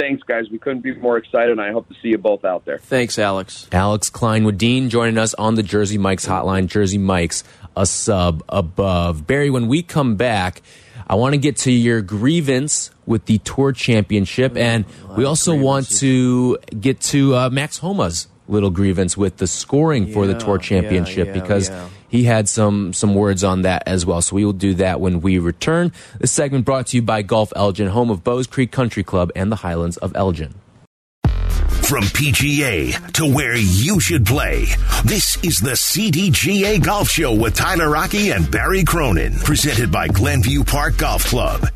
Thanks, 0.00 0.22
guys. 0.22 0.48
We 0.50 0.58
couldn't 0.58 0.80
be 0.80 0.94
more 0.94 1.18
excited, 1.18 1.50
and 1.50 1.60
I 1.60 1.72
hope 1.72 1.86
to 1.88 1.94
see 2.00 2.08
you 2.08 2.16
both 2.16 2.42
out 2.42 2.64
there. 2.64 2.78
Thanks, 2.78 3.18
Alex. 3.18 3.68
Alex 3.70 4.08
Klein-Wedeen 4.08 4.88
joining 4.88 5.18
us 5.18 5.34
on 5.34 5.56
the 5.56 5.62
Jersey 5.62 5.98
Mike's 5.98 6.26
hotline. 6.26 6.68
Jersey 6.68 6.96
Mike's 6.96 7.44
a 7.76 7.84
sub 7.84 8.42
above. 8.48 9.26
Barry, 9.26 9.50
when 9.50 9.68
we 9.68 9.82
come 9.82 10.16
back, 10.16 10.62
I 11.06 11.16
want 11.16 11.34
to 11.34 11.38
get 11.38 11.58
to 11.58 11.70
your 11.70 12.00
grievance 12.00 12.90
with 13.04 13.26
the 13.26 13.38
Tour 13.38 13.72
Championship, 13.72 14.56
and 14.56 14.86
we 15.16 15.26
also 15.26 15.54
want 15.54 15.90
to 15.98 16.56
get 16.78 17.00
to 17.02 17.36
uh, 17.36 17.50
Max 17.50 17.76
Homa's 17.78 18.28
little 18.48 18.70
grievance 18.70 19.18
with 19.18 19.36
the 19.36 19.46
scoring 19.46 20.12
for 20.12 20.26
the 20.26 20.34
Tour 20.38 20.56
Championship 20.56 21.28
yeah, 21.28 21.32
because 21.34 21.68
yeah. 21.68 21.88
He 22.10 22.24
had 22.24 22.48
some 22.48 22.92
some 22.92 23.14
words 23.14 23.42
on 23.44 23.62
that 23.62 23.84
as 23.86 24.04
well. 24.04 24.20
So 24.20 24.36
we 24.36 24.44
will 24.44 24.52
do 24.52 24.74
that 24.74 25.00
when 25.00 25.20
we 25.20 25.38
return. 25.38 25.92
This 26.18 26.32
segment 26.32 26.64
brought 26.64 26.88
to 26.88 26.96
you 26.96 27.02
by 27.02 27.22
Golf 27.22 27.52
Elgin, 27.56 27.88
home 27.88 28.10
of 28.10 28.22
Bowes 28.22 28.46
Creek 28.46 28.72
Country 28.72 29.02
Club 29.02 29.30
and 29.34 29.50
the 29.50 29.56
Highlands 29.56 29.96
of 29.98 30.14
Elgin. 30.14 30.54
From 31.90 32.04
PGA 32.04 33.12
to 33.14 33.34
where 33.34 33.56
you 33.56 33.98
should 33.98 34.24
play, 34.24 34.66
this 35.04 35.42
is 35.42 35.58
the 35.58 35.72
CDGA 35.72 36.82
Golf 36.84 37.08
Show 37.08 37.34
with 37.34 37.56
Tyler 37.56 37.90
Rocky 37.90 38.30
and 38.30 38.48
Barry 38.48 38.84
Cronin, 38.84 39.34
presented 39.40 39.90
by 39.90 40.06
Glenview 40.06 40.62
Park 40.62 40.98
Golf 40.98 41.24
Club. 41.24 41.66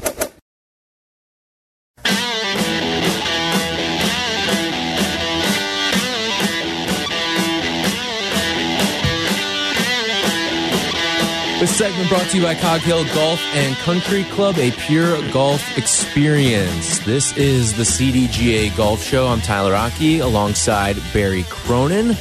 This 11.65 11.79
segment 11.79 12.11
brought 12.11 12.27
to 12.27 12.37
you 12.37 12.43
by 12.43 12.55
Cog 12.57 12.83
Hill 12.83 13.07
Golf 13.15 13.41
and 13.55 13.75
Country 13.77 14.25
Club, 14.25 14.59
a 14.59 14.71
pure 14.71 15.17
golf 15.31 15.79
experience. 15.79 16.99
This 17.07 17.35
is 17.39 17.75
the 17.75 17.85
CDGA 17.85 18.77
Golf 18.77 19.03
Show. 19.03 19.27
I'm 19.29 19.41
Tyler 19.41 19.73
Rocky 19.73 20.19
alongside 20.19 20.95
Barry 21.15 21.43
Cronin. 21.45 22.13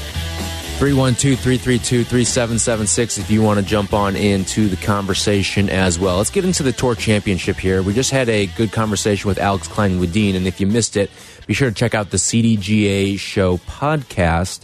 312 0.79 1.38
332 1.38 2.06
3776 2.06 3.17
if 3.17 3.29
you 3.29 3.41
want 3.41 3.60
to 3.60 3.65
jump 3.65 3.91
on 3.91 4.15
into 4.15 4.69
the 4.69 4.77
conversation 4.77 5.67
as 5.69 5.99
well. 5.99 6.19
Let's 6.19 6.29
get 6.29 6.45
into 6.45 6.63
the 6.63 6.71
Tour 6.71 6.95
Championship 6.95 7.58
here. 7.58 7.84
We 7.84 7.93
just 7.93 8.12
had 8.12 8.29
a 8.29 8.45
good 8.45 8.71
conversation 8.71 9.27
with 9.27 9.39
Alex 9.39 9.67
Klein-Wedeen, 9.67 10.36
and 10.36 10.47
if 10.47 10.62
you 10.62 10.67
missed 10.67 10.95
it, 10.95 11.12
be 11.47 11.53
sure 11.53 11.67
to 11.67 11.75
check 11.75 11.93
out 11.93 12.12
the 12.12 12.17
CDGA 12.17 13.19
Show 13.19 13.58
podcast 13.58 14.62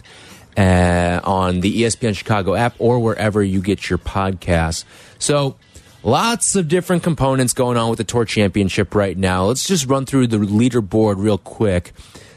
uh, 0.56 1.20
on 1.24 1.60
the 1.60 1.82
ESPN 1.82 2.16
Chicago 2.16 2.54
app 2.54 2.74
or 2.78 2.98
wherever 3.00 3.42
you 3.42 3.60
get 3.60 3.88
your 3.88 3.98
podcasts. 3.98 4.84
So, 5.18 5.56
lots 6.02 6.56
of 6.56 6.68
different 6.68 7.02
components 7.02 7.52
going 7.52 7.76
on 7.76 7.90
with 7.90 7.98
the 7.98 8.04
Tour 8.04 8.24
Championship 8.24 8.94
right 8.94 9.16
now. 9.16 9.44
Let's 9.44 9.66
just 9.66 9.86
run 9.86 10.06
through 10.06 10.28
the 10.28 10.38
leaderboard 10.38 11.16
real 11.18 11.38
quick. 11.38 11.92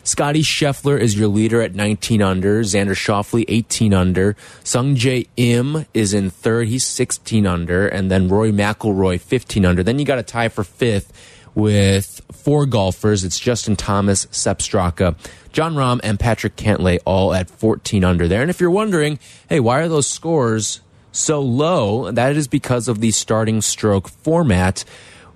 Scotty 0.06 0.42
Scheffler 0.42 1.00
is 1.00 1.18
your 1.18 1.30
leader 1.30 1.62
at 1.62 1.76
19 1.76 2.22
under. 2.22 2.62
Xander 2.62 2.90
Schauffele, 2.90 3.46
18 3.48 3.94
under. 3.94 4.36
Sung 4.64 4.96
Jae 4.96 5.28
Im 5.38 5.86
is 5.94 6.14
in 6.14 6.30
third. 6.30 6.68
He's 6.68 6.86
16 6.86 7.48
under. 7.48 7.88
And 7.88 8.12
then 8.12 8.28
Rory 8.28 8.52
McIlroy, 8.52 9.22
15 9.22 9.66
under. 9.66 9.82
Then 9.82 10.00
you 10.00 10.06
got 10.06 10.20
a 10.20 10.24
tie 10.24 10.50
for 10.50 10.66
fifth 10.66 11.33
with 11.56 12.22
four 12.32 12.66
golfers. 12.66 13.24
It's 13.24 13.40
Justin 13.40 13.76
Thomas, 13.76 14.28
Sepp 14.32 14.60
Straka, 14.60 15.16
Jon 15.52 15.76
Rahm, 15.76 16.00
and 16.04 16.20
Patrick 16.20 16.56
Cantlay 16.56 17.00
all 17.06 17.34
at 17.34 17.50
14 17.50 18.04
under 18.04 18.28
there. 18.28 18.42
And 18.42 18.50
if 18.50 18.60
you're 18.60 18.72
wondering, 18.72 19.20
hey, 19.50 19.60
why 19.60 19.80
are 19.80 19.88
those 19.88 20.08
scores 20.08 20.82
so 21.12 21.42
low? 21.42 22.12
That 22.12 22.36
is 22.36 22.48
because 22.48 22.88
of 22.88 23.00
the 23.00 23.12
starting 23.12 23.62
stroke 23.62 24.10
format, 24.10 24.84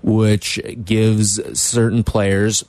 which 0.01 0.59
gives 0.83 1.59
certain 1.59 2.03
players 2.03 2.63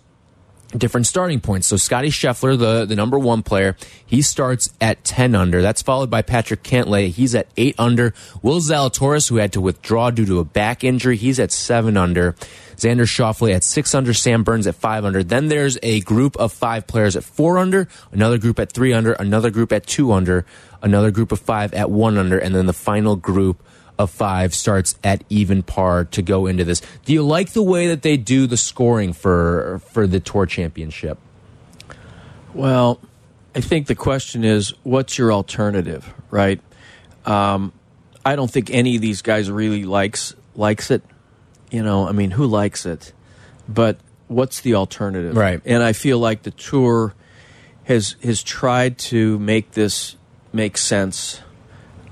different 0.76 1.06
starting 1.06 1.40
points. 1.40 1.66
So 1.66 1.76
Scotty 1.76 2.08
Scheffler, 2.08 2.58
the, 2.58 2.84
the 2.84 2.96
number 2.96 3.18
one 3.18 3.42
player, 3.42 3.76
he 4.04 4.20
starts 4.20 4.72
at 4.80 5.02
10 5.04 5.34
under. 5.34 5.62
That's 5.62 5.82
followed 5.82 6.10
by 6.10 6.22
Patrick 6.22 6.62
Cantlay. 6.62 7.08
He's 7.08 7.34
at 7.34 7.48
8 7.56 7.74
under. 7.78 8.12
Will 8.42 8.60
Zalatoris, 8.60 9.28
who 9.28 9.36
had 9.36 9.52
to 9.54 9.60
withdraw 9.60 10.10
due 10.10 10.26
to 10.26 10.40
a 10.40 10.44
back 10.44 10.84
injury, 10.84 11.16
he's 11.16 11.40
at 11.40 11.52
7 11.52 11.96
under. 11.96 12.32
Xander 12.76 13.06
Schauffele 13.06 13.54
at 13.54 13.64
6 13.64 13.94
under. 13.94 14.12
Sam 14.12 14.44
Burns 14.44 14.66
at 14.66 14.74
5 14.74 15.04
under. 15.04 15.22
Then 15.22 15.48
there's 15.48 15.78
a 15.82 16.00
group 16.00 16.36
of 16.36 16.52
five 16.52 16.86
players 16.86 17.16
at 17.16 17.24
4 17.24 17.58
under, 17.58 17.88
another 18.12 18.38
group 18.38 18.58
at 18.58 18.70
3 18.70 18.92
under, 18.92 19.12
another 19.14 19.50
group 19.50 19.72
at 19.72 19.86
2 19.86 20.12
under, 20.12 20.44
another 20.82 21.10
group 21.10 21.32
of 21.32 21.40
5 21.40 21.72
at 21.74 21.90
1 21.90 22.18
under, 22.18 22.38
and 22.38 22.54
then 22.54 22.66
the 22.66 22.72
final 22.72 23.16
group 23.16 23.62
of 23.98 24.10
five 24.10 24.54
starts 24.54 24.98
at 25.02 25.24
even 25.28 25.62
par 25.62 26.04
to 26.04 26.22
go 26.22 26.46
into 26.46 26.64
this. 26.64 26.80
Do 27.04 27.12
you 27.12 27.22
like 27.22 27.52
the 27.52 27.62
way 27.62 27.88
that 27.88 28.02
they 28.02 28.16
do 28.16 28.46
the 28.46 28.56
scoring 28.56 29.12
for 29.12 29.80
for 29.90 30.06
the 30.06 30.20
tour 30.20 30.46
championship? 30.46 31.18
Well, 32.54 33.00
I 33.54 33.60
think 33.60 33.86
the 33.86 33.94
question 33.94 34.44
is, 34.44 34.74
what's 34.82 35.18
your 35.18 35.32
alternative, 35.32 36.12
right? 36.30 36.60
Um, 37.26 37.72
I 38.24 38.36
don't 38.36 38.50
think 38.50 38.70
any 38.70 38.96
of 38.96 39.02
these 39.02 39.22
guys 39.22 39.50
really 39.50 39.84
likes 39.84 40.34
likes 40.54 40.90
it. 40.90 41.02
You 41.70 41.82
know, 41.82 42.08
I 42.08 42.12
mean, 42.12 42.30
who 42.30 42.46
likes 42.46 42.86
it? 42.86 43.12
But 43.68 43.98
what's 44.28 44.60
the 44.60 44.74
alternative? 44.74 45.36
Right. 45.36 45.60
And 45.64 45.82
I 45.82 45.92
feel 45.92 46.18
like 46.18 46.42
the 46.42 46.50
tour 46.50 47.14
has 47.84 48.16
has 48.22 48.42
tried 48.42 48.98
to 48.98 49.38
make 49.38 49.72
this 49.72 50.16
make 50.52 50.76
sense. 50.76 51.40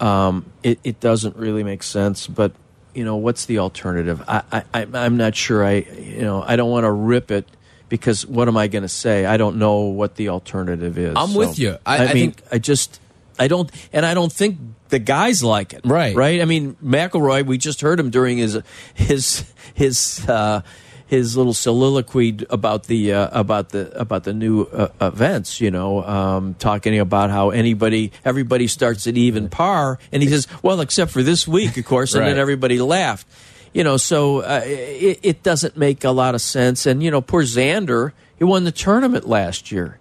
Um, 0.01 0.47
it, 0.63 0.79
it 0.85 1.01
doesn't 1.01 1.37
really 1.37 1.63
make 1.63 1.83
sense, 1.83 2.27
but 2.27 2.53
you 2.95 3.05
know, 3.05 3.17
what's 3.17 3.47
the 3.47 3.59
alternative? 3.59 4.23
I, 4.29 4.43
I 4.53 4.63
I- 4.75 4.87
I'm 4.95 5.17
not 5.17 5.35
sure. 5.35 5.65
I 5.65 5.75
you 5.77 6.23
know, 6.23 6.43
I 6.43 6.57
don't 6.57 6.71
want 6.71 6.85
to 6.85 6.91
rip 6.91 7.31
it 7.31 7.47
because 7.89 8.27
what 8.27 8.49
am 8.49 8.57
I 8.57 8.69
going 8.69 8.83
to 8.83 8.89
say? 8.89 9.27
I 9.27 9.37
don't 9.37 9.57
know 9.59 9.81
what 9.83 10.17
the 10.17 10.31
alternative 10.31 10.99
is. 10.99 11.15
I'm 11.17 11.35
with 11.35 11.59
you. 11.59 11.77
I- 11.87 11.97
I 11.99 12.15
mean, 12.15 12.33
think- 12.33 12.43
I 12.53 12.59
just 12.59 13.01
I 13.39 13.49
don't, 13.49 13.71
and 13.93 14.07
I 14.07 14.15
don't 14.15 14.33
think 14.33 14.59
the 14.89 14.99
guys 14.99 15.45
like 15.45 15.75
it. 15.75 15.83
Right. 15.85 16.17
right. 16.17 16.41
I 16.41 16.47
mean, 16.47 16.75
McIlroy. 16.83 17.45
We 17.45 17.59
just 17.59 17.83
heard 17.83 18.01
him 18.01 18.09
during 18.11 18.39
his 18.39 18.59
his 18.95 19.45
his 19.75 20.27
uh, 20.29 20.63
his 21.07 21.37
little 21.37 21.55
soliloquy 21.55 22.37
about 22.51 22.85
the 22.85 23.13
uh, 23.13 23.29
about 23.41 23.71
the 23.71 23.91
about 23.99 24.25
the 24.25 24.33
new 24.33 24.63
uh, 24.63 24.89
events. 25.01 25.61
You 25.61 25.71
know, 25.71 26.03
um, 26.05 26.55
talking 26.59 26.99
about 26.99 27.31
how 27.31 27.51
anybody 27.51 28.13
everybody 28.25 28.67
starts 28.67 29.07
at 29.07 29.17
even 29.17 29.49
par, 29.49 29.99
and 30.13 30.23
he 30.23 30.29
says, 30.29 30.47
"Well, 30.63 30.81
except 30.81 31.11
for 31.13 31.23
this 31.23 31.47
week, 31.47 31.77
of 31.77 31.85
course," 31.85 32.15
and 32.15 32.23
Right. 32.23 32.31
then 32.31 32.39
everybody 32.39 32.79
laughed. 32.81 33.27
You 33.73 33.85
know, 33.85 33.99
so 33.99 34.41
uh, 34.41 34.63
it, 34.65 35.21
it 35.23 35.43
doesn't 35.43 35.77
make 35.77 36.03
a 36.05 36.11
lot 36.11 36.35
of 36.35 36.41
sense. 36.41 36.87
And 36.87 37.03
you 37.03 37.11
know, 37.11 37.21
poor 37.21 37.43
Xander, 37.45 38.13
he 38.39 38.45
won 38.45 38.65
the 38.65 38.73
tournament 38.73 39.29
last 39.29 39.71
year. 39.71 39.99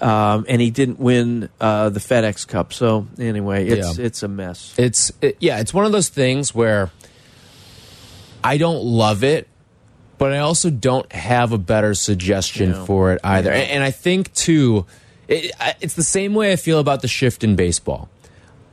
Um, 0.00 0.46
and 0.48 0.60
he 0.60 0.70
didn't 0.70 0.98
win 0.98 1.48
uh, 1.60 1.90
the 1.90 2.00
FedEx 2.00 2.48
Cup. 2.48 2.72
So 2.72 3.06
anyway, 3.20 3.68
it's 3.68 3.98
Yeah. 3.98 4.04
it's 4.06 4.22
a 4.24 4.28
mess. 4.28 4.74
it's 4.76 5.12
it, 5.20 5.36
yeah, 5.38 5.60
it's 5.60 5.72
one 5.72 5.84
of 5.84 5.92
those 5.92 6.08
things 6.08 6.52
where 6.52 6.90
I 8.42 8.56
don't 8.56 8.82
love 8.82 9.22
it, 9.22 9.46
but 10.22 10.32
I 10.32 10.38
also 10.38 10.70
don't 10.70 11.10
have 11.10 11.50
a 11.50 11.58
better 11.58 11.94
suggestion 11.94 12.70
Yeah. 12.70 12.84
for 12.84 13.12
it 13.12 13.20
either. 13.24 13.50
And, 13.50 13.68
and 13.72 13.82
I 13.82 13.90
think 13.90 14.32
too, 14.34 14.86
it, 15.26 15.50
it's 15.80 15.94
the 15.94 16.04
same 16.04 16.32
way 16.32 16.52
I 16.52 16.56
feel 16.56 16.78
about 16.78 17.02
the 17.02 17.08
shift 17.08 17.42
in 17.42 17.56
baseball. 17.56 18.08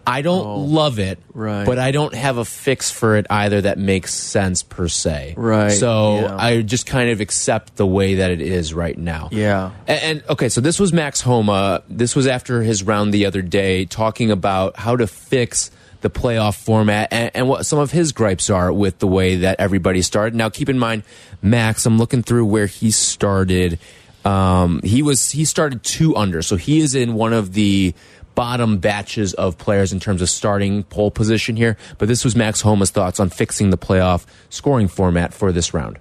I 0.06 0.22
don't 0.22 0.46
oh. 0.46 0.60
love 0.60 1.00
it, 1.00 1.18
Oh, 1.20 1.32
Right. 1.34 1.66
but 1.66 1.80
I 1.80 1.90
don't 1.90 2.14
have 2.14 2.38
a 2.38 2.46
fix 2.46 2.92
for 2.92 3.18
it 3.18 3.26
either 3.32 3.62
that 3.62 3.80
makes 3.80 4.14
sense 4.14 4.62
per 4.62 4.88
se. 4.88 5.34
Right, 5.38 5.72
So 5.72 6.20
yeah. 6.20 6.38
I 6.38 6.62
just 6.62 6.86
kind 6.86 7.10
of 7.10 7.20
accept 7.20 7.78
the 7.78 7.88
way 7.88 8.16
that 8.16 8.30
it 8.30 8.42
is 8.42 8.72
right 8.72 8.98
now. 8.98 9.30
Yeah. 9.32 9.72
And, 9.88 10.02
and 10.04 10.24
okay, 10.30 10.50
so 10.50 10.62
this 10.62 10.80
was 10.80 10.94
Max 10.94 11.22
Homa. 11.22 11.82
This 11.90 12.16
was 12.16 12.28
after 12.28 12.62
his 12.62 12.84
round 12.84 13.12
the 13.12 13.26
other 13.26 13.42
day, 13.42 13.86
talking 13.86 14.30
about 14.30 14.78
how 14.78 14.96
to 14.96 15.08
fix 15.08 15.72
the 16.02 16.10
playoff 16.10 16.58
format 16.58 17.10
and, 17.12 17.32
and 17.34 17.50
what 17.50 17.66
some 17.66 17.80
of 17.80 17.92
his 17.92 18.12
gripes 18.12 18.50
are 18.50 18.72
with 18.72 19.00
the 19.00 19.08
way 19.08 19.38
that 19.38 19.60
everybody 19.60 20.02
started. 20.02 20.36
Now, 20.36 20.50
keep 20.50 20.70
in 20.70 20.80
mind, 20.80 21.04
Max. 21.42 21.86
I'm 21.86 21.98
looking 21.98 22.24
through 22.24 22.46
where 22.46 22.68
he 22.68 22.92
started. 22.92 23.80
Um, 24.26 24.82
he 24.84 25.02
was 25.02 25.32
he 25.32 25.46
started 25.46 25.84
two 25.84 26.16
under, 26.16 26.42
so 26.42 26.56
he 26.56 26.80
is 26.80 26.96
in 26.96 27.14
one 27.14 27.34
of 27.34 27.54
the 27.54 27.94
bottom 28.36 28.78
batches 28.78 29.34
of 29.34 29.58
players 29.58 29.92
in 29.92 30.00
terms 30.00 30.22
of 30.22 30.30
starting 30.30 30.84
pole 30.84 31.12
position 31.12 31.56
here. 31.56 31.78
But 31.98 32.08
this 32.08 32.24
was 32.24 32.36
Max 32.36 32.62
Homa's 32.62 32.90
thoughts 32.90 33.20
on 33.20 33.30
fixing 33.30 33.70
the 33.70 33.78
playoff 33.78 34.26
scoring 34.50 34.88
format 34.88 35.34
for 35.34 35.52
this 35.52 35.74
round. 35.74 36.00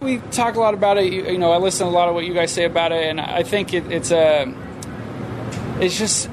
We 0.00 0.18
talk 0.30 0.56
a 0.56 0.60
lot 0.60 0.74
about 0.74 0.98
it. 0.98 1.12
You, 1.12 1.26
you 1.26 1.38
know, 1.38 1.52
I 1.52 1.58
listen 1.58 1.86
a 1.86 1.90
lot 1.90 2.08
of 2.08 2.14
what 2.14 2.24
you 2.24 2.34
guys 2.34 2.50
say 2.50 2.64
about 2.64 2.92
it, 2.92 3.04
and 3.04 3.20
I 3.20 3.42
think 3.42 3.74
it, 3.74 3.90
it's 3.90 4.10
a. 4.10 4.52
It's 5.78 5.98
just. 5.98 6.28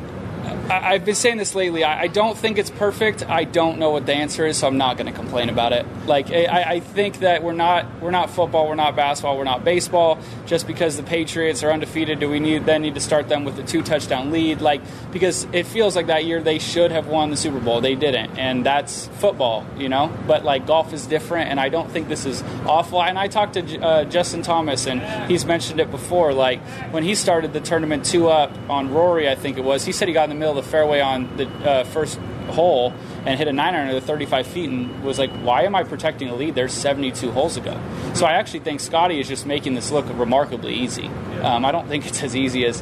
I, 0.48 0.94
I've 0.94 1.06
been 1.06 1.16
saying 1.16 1.38
this 1.38 1.56
lately. 1.56 1.84
I, 1.84 2.04
I 2.04 2.08
don't 2.08 2.38
think 2.38 2.58
it's 2.58 2.70
perfect. 2.70 3.28
I 3.28 3.44
don't 3.44 3.80
know 3.80 3.92
what 3.92 4.06
the 4.06 4.14
answer 4.14 4.46
is, 4.46 4.58
so 4.58 4.68
I'm 4.68 4.78
not 4.78 4.98
going 4.98 5.08
to 5.08 5.18
complain 5.18 5.50
about 5.50 5.74
it. 5.74 5.86
Like 6.06 6.32
I, 6.32 6.64
I 6.68 6.80
think 6.80 7.20
that 7.20 7.44
we're 7.44 7.54
not 7.54 7.86
we're 8.02 8.12
not 8.12 8.30
football, 8.30 8.68
we're 8.68 8.76
not 8.76 8.96
basketball, 8.96 9.38
we're 9.38 9.44
not 9.44 9.64
baseball. 9.64 10.20
Just 10.46 10.68
because 10.68 10.98
the 10.98 11.04
Patriots 11.04 11.64
are 11.64 11.72
undefeated, 11.72 12.20
do 12.20 12.30
we 12.30 12.40
need 12.40 12.66
then 12.66 12.82
need 12.82 12.96
to 12.96 13.02
start 13.02 13.30
them 13.30 13.44
with 13.44 13.60
a 13.60 13.64
two 13.64 13.82
touchdown 13.82 14.32
lead? 14.32 14.62
Like 14.62 14.82
because 15.12 15.46
it 15.54 15.66
feels 15.66 15.96
like 15.96 16.08
that 16.08 16.26
year 16.26 16.42
they 16.42 16.60
should 16.60 16.92
have 16.92 17.08
won 17.08 17.30
the 17.30 17.38
Super 17.38 17.60
Bowl, 17.60 17.82
they 17.82 17.96
didn't, 17.96 18.38
and 18.38 18.66
that's 18.66 19.08
football, 19.20 19.66
you 19.78 19.90
know. 19.90 20.16
But 20.28 20.44
like 20.44 20.66
golf 20.66 20.94
is 20.94 21.06
different, 21.06 21.50
and 21.50 21.60
I 21.60 21.70
don't 21.70 21.92
think 21.92 22.08
this 22.08 22.26
is 22.26 22.44
awful. 22.66 23.02
And 23.02 23.18
I 23.18 23.28
talked 23.28 23.54
to 23.54 23.80
uh, 23.80 24.04
Justin 24.06 24.42
Thomas, 24.42 24.88
and 24.88 25.02
he's 25.30 25.46
mentioned 25.46 25.80
it 25.80 25.92
before. 25.92 26.34
Like 26.34 26.62
when 26.92 27.04
he 27.04 27.16
started 27.16 27.54
the 27.54 27.62
tournament 27.62 28.06
two 28.06 28.28
up 28.28 28.52
on 28.70 28.94
Rory, 28.94 29.30
I 29.30 29.36
think 29.36 29.58
it 29.58 29.64
was. 29.64 29.86
He 29.86 29.92
said 29.92 30.08
he 30.08 30.14
got 30.14 30.26
in 30.26 30.30
the 30.30 30.36
middle 30.38 30.58
of 30.58 30.64
the 30.64 30.70
fairway 30.70 31.02
on 31.02 31.36
the 31.38 31.48
uh, 31.48 31.84
first 31.86 32.20
hole 32.50 32.94
and 33.26 33.38
hit 33.38 33.48
a 33.48 33.54
nine 33.54 33.76
under 33.76 33.94
the 33.94 34.02
35 34.02 34.48
feet, 34.48 34.70
and 34.70 35.04
was 35.04 35.20
like, 35.20 35.32
"Why 35.42 35.64
am 35.64 35.76
I 35.76 35.84
protecting 35.84 36.30
a 36.30 36.36
lead? 36.36 36.56
There's 36.56 36.74
72 36.74 37.32
holes 37.32 37.56
to 37.56 37.62
go." 37.62 37.80
So 38.14 38.26
I 38.26 38.34
actually 38.34 38.62
think 38.62 38.80
Scotty 38.80 39.20
is 39.20 39.28
just 39.28 39.46
making 39.46 39.74
this 39.74 39.92
look 39.92 40.06
remarkably 40.18 40.74
easy. 40.74 41.08
Um, 41.42 41.66
I 41.66 41.72
don't 41.72 41.88
think 41.88 42.08
it's 42.08 42.24
as 42.24 42.36
easy 42.36 42.66
as. 42.66 42.82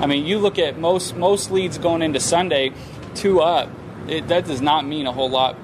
I 0.00 0.06
mean, 0.06 0.26
you 0.26 0.38
look 0.38 0.58
at 0.58 0.78
most 0.78 1.16
most 1.16 1.50
leads 1.50 1.78
going 1.78 2.02
into 2.02 2.20
Sunday, 2.20 2.72
two 3.14 3.40
up. 3.40 3.70
It, 4.08 4.28
that 4.28 4.44
does 4.44 4.60
not 4.60 4.86
mean 4.86 5.06
a 5.06 5.12
whole 5.12 5.30
lot 5.30 5.56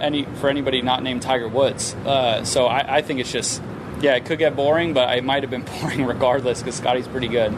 any 0.00 0.24
for 0.40 0.48
anybody 0.48 0.82
not 0.82 1.02
named 1.02 1.22
Tiger 1.22 1.48
Woods. 1.48 1.94
Uh, 1.94 2.44
so 2.44 2.66
I, 2.66 2.96
I 2.96 3.02
think 3.02 3.20
it's 3.20 3.32
just, 3.32 3.62
yeah, 4.00 4.14
it 4.14 4.24
could 4.24 4.38
get 4.38 4.56
boring, 4.56 4.94
but 4.94 5.16
it 5.16 5.24
might 5.24 5.42
have 5.42 5.50
been 5.50 5.64
boring 5.80 6.04
regardless 6.04 6.60
because 6.60 6.76
Scotty's 6.76 7.08
pretty 7.08 7.28
good. 7.28 7.56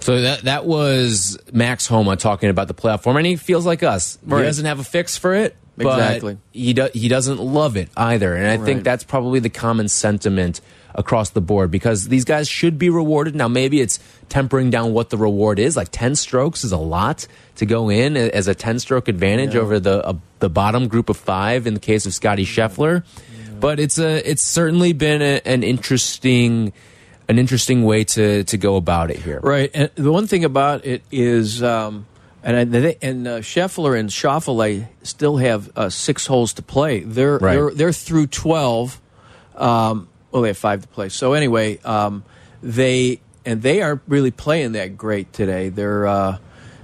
So 0.00 0.20
that 0.22 0.42
that 0.42 0.64
was 0.66 1.38
Max 1.52 1.86
Homa 1.86 2.16
talking 2.16 2.50
about 2.50 2.68
the 2.68 2.74
playoff 2.74 3.02
form, 3.02 3.16
and 3.16 3.26
he 3.26 3.36
feels 3.36 3.66
like 3.66 3.82
us. 3.82 4.18
Right. 4.24 4.40
He 4.40 4.44
doesn't 4.46 4.64
have 4.66 4.78
a 4.80 4.84
fix 4.84 5.16
for 5.16 5.34
it, 5.34 5.56
Exactly. 5.78 6.38
he 6.52 6.72
do, 6.72 6.88
he 6.92 7.08
doesn't 7.08 7.38
love 7.40 7.76
it 7.76 7.88
either. 7.96 8.34
And 8.34 8.46
I 8.46 8.64
think 8.64 8.84
that's 8.84 9.04
probably 9.04 9.40
the 9.40 9.50
common 9.50 9.88
sentiment 9.88 10.60
across 10.94 11.30
the 11.30 11.40
board 11.40 11.70
because 11.70 12.08
these 12.08 12.24
guys 12.24 12.48
should 12.48 12.76
be 12.76 12.90
rewarded. 12.90 13.34
Now 13.34 13.46
maybe 13.48 13.80
it's 13.80 14.00
tempering 14.28 14.70
down 14.70 14.92
what 14.92 15.10
the 15.10 15.16
reward 15.16 15.58
is. 15.58 15.76
Like 15.76 15.88
ten 15.90 16.14
strokes 16.16 16.64
is 16.64 16.72
a 16.72 16.76
lot 16.78 17.26
to 17.56 17.66
go 17.66 17.88
in 17.90 18.16
as 18.16 18.48
a 18.48 18.54
ten 18.54 18.78
stroke 18.78 19.08
advantage 19.08 19.54
over 19.54 19.78
the 19.78 20.04
uh, 20.04 20.14
the 20.40 20.48
bottom 20.50 20.88
group 20.88 21.08
of 21.08 21.16
five 21.16 21.66
in 21.66 21.74
the 21.74 21.80
case 21.80 22.06
of 22.06 22.14
Scotty 22.14 22.44
Scheffler. 22.44 23.04
But 23.60 23.78
it's 23.78 23.98
a 23.98 24.28
it's 24.28 24.42
certainly 24.42 24.92
been 24.92 25.20
a, 25.22 25.40
an 25.44 25.62
interesting 25.62 26.72
an 27.30 27.38
interesting 27.38 27.84
way 27.84 28.02
to 28.04 28.42
to 28.44 28.56
go 28.58 28.74
about 28.76 29.10
it 29.10 29.18
here. 29.18 29.38
Right, 29.40 29.70
and 29.72 29.90
the 29.94 30.10
one 30.10 30.26
thing 30.26 30.44
about 30.44 30.84
it 30.84 31.02
is, 31.12 31.62
um, 31.62 32.06
and 32.42 32.56
I, 32.56 32.64
they, 32.64 32.96
and 33.00 33.26
uh, 33.28 33.38
Scheffler 33.38 33.98
and 33.98 34.10
Schauffele 34.10 34.88
still 35.04 35.36
have 35.36 35.70
uh, 35.76 35.88
six 35.90 36.26
holes 36.26 36.54
to 36.54 36.62
play. 36.62 37.00
They're 37.00 37.38
Right. 37.38 37.54
they're 37.54 37.70
they're 37.70 37.92
through 37.92 38.26
twelve. 38.26 39.00
Um, 39.54 40.08
well, 40.32 40.42
they 40.42 40.48
have 40.48 40.58
five 40.58 40.82
to 40.82 40.88
play. 40.88 41.08
So 41.08 41.32
anyway, 41.34 41.78
um, 41.84 42.24
they 42.62 43.20
and 43.46 43.62
they 43.62 43.80
aren't 43.80 44.02
really 44.08 44.32
playing 44.32 44.72
that 44.72 44.96
great 44.96 45.32
today. 45.32 45.68
They're 45.68 46.06
uh, 46.06 46.38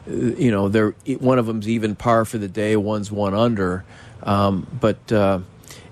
you 0.07 0.51
know 0.53 0.69
they're 0.69 0.95
one 1.19 1.39
of 1.41 1.47
them's 1.47 1.69
even 1.69 1.97
par 1.97 2.25
for 2.25 2.39
the 2.39 2.49
day, 2.49 2.77
one's 2.77 3.11
one 3.11 3.35
under, 3.35 3.85
um, 4.23 4.67
but. 4.81 5.11
Uh, 5.13 5.41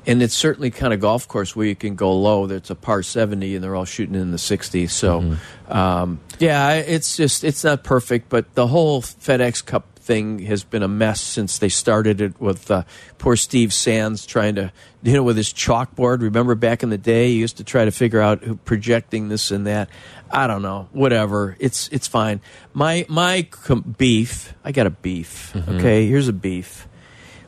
and 0.06 0.22
it's 0.22 0.34
certainly 0.34 0.70
kind 0.70 0.92
of 0.92 1.00
golf 1.00 1.26
course 1.28 1.56
where 1.56 1.66
you 1.66 1.76
can 1.76 1.94
go 1.94 2.12
low. 2.12 2.46
That's 2.46 2.70
a 2.70 2.74
par 2.74 3.02
seventy, 3.02 3.54
and 3.54 3.64
they're 3.64 3.74
all 3.74 3.84
shooting 3.84 4.14
in 4.14 4.30
the 4.30 4.38
sixties. 4.38 4.92
So, 4.92 5.36
um, 5.68 6.20
yeah, 6.38 6.74
it's 6.74 7.16
just 7.16 7.44
it's 7.44 7.64
not 7.64 7.84
perfect, 7.84 8.28
but 8.28 8.54
the 8.54 8.66
whole 8.66 9.02
FedEx 9.02 9.64
Cup 9.64 9.86
thing 9.98 10.40
has 10.40 10.64
been 10.64 10.82
a 10.82 10.88
mess 10.88 11.18
since 11.18 11.58
they 11.58 11.70
started 11.70 12.20
it 12.20 12.38
with 12.38 12.70
uh, 12.70 12.82
poor 13.16 13.36
Steve 13.36 13.72
Sands 13.72 14.26
trying 14.26 14.54
to, 14.56 14.70
you 15.02 15.14
know, 15.14 15.22
with 15.22 15.38
his 15.38 15.50
chalkboard. 15.50 16.20
Remember 16.20 16.54
back 16.54 16.82
in 16.82 16.90
the 16.90 16.98
day, 16.98 17.28
he 17.28 17.38
used 17.38 17.56
to 17.56 17.64
try 17.64 17.86
to 17.86 17.90
figure 17.90 18.20
out 18.20 18.44
who 18.44 18.56
projecting 18.56 19.28
this 19.28 19.50
and 19.50 19.66
that. 19.66 19.88
I 20.30 20.46
don't 20.46 20.62
know, 20.62 20.88
whatever. 20.92 21.56
It's 21.58 21.88
it's 21.88 22.06
fine. 22.06 22.40
My 22.74 23.06
my 23.08 23.46
com- 23.50 23.94
beef. 23.96 24.52
I 24.64 24.72
got 24.72 24.86
a 24.86 24.90
beef. 24.90 25.56
Okay, 25.56 26.06
here's 26.06 26.28
a 26.28 26.32
beef. 26.32 26.86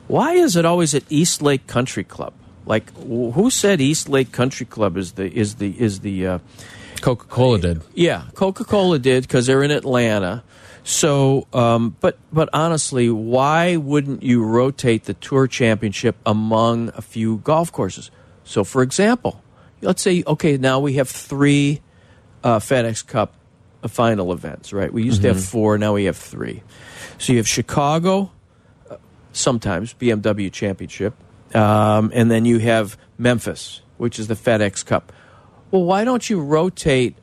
Why 0.07 0.33
is 0.33 0.55
it 0.55 0.65
always 0.65 0.93
at 0.95 1.03
East 1.09 1.41
Lake 1.41 1.67
Country 1.67 2.03
Club? 2.03 2.33
Like, 2.65 2.91
who 2.97 3.49
said 3.49 3.79
East 3.79 4.09
Lake 4.09 4.31
Country 4.31 4.65
Club 4.65 4.97
is 4.97 5.13
the 5.13 5.33
is 5.33 5.55
the 5.55 5.79
is 5.79 6.01
the 6.01 6.27
uh, 6.27 6.39
Coca 7.01 7.25
Cola 7.25 7.59
did. 7.59 7.81
yeah 7.93 8.23
Coca 8.35 8.65
Cola 8.65 8.99
did 8.99 9.23
because 9.23 9.45
they're 9.45 9.63
in 9.63 9.71
Atlanta. 9.71 10.43
So, 10.83 11.47
um, 11.53 11.95
but 11.99 12.17
but 12.31 12.49
honestly, 12.53 13.09
why 13.09 13.75
wouldn't 13.75 14.23
you 14.23 14.43
rotate 14.43 15.03
the 15.05 15.13
Tour 15.13 15.47
Championship 15.47 16.15
among 16.25 16.89
a 16.95 17.01
few 17.01 17.37
golf 17.37 17.71
courses? 17.71 18.09
So, 18.43 18.63
for 18.63 18.81
example, 18.81 19.43
let's 19.81 20.01
say 20.01 20.23
okay, 20.25 20.57
now 20.57 20.79
we 20.79 20.93
have 20.93 21.09
three 21.09 21.81
uh, 22.43 22.59
FedEx 22.59 23.05
Cup 23.05 23.33
final 23.87 24.33
events, 24.33 24.73
right? 24.73 24.91
We 24.91 25.03
used 25.03 25.21
to 25.21 25.29
have 25.29 25.43
four, 25.43 25.77
now 25.77 25.93
we 25.93 26.05
have 26.05 26.17
three. 26.17 26.63
So 27.17 27.33
you 27.33 27.39
have 27.39 27.47
Chicago, 27.47 28.31
sometimes 29.37 29.93
BMW 29.93 30.51
Championship, 30.51 31.13
um, 31.55 32.11
and 32.13 32.29
then 32.29 32.45
you 32.45 32.59
have 32.59 32.97
Memphis, 33.17 33.81
which 33.97 34.19
is 34.19 34.27
the 34.27 34.35
FedEx 34.35 34.85
Cup. 34.85 35.11
Well, 35.71 35.83
why 35.83 36.03
don't 36.03 36.29
you 36.29 36.39
rotate 36.41 37.17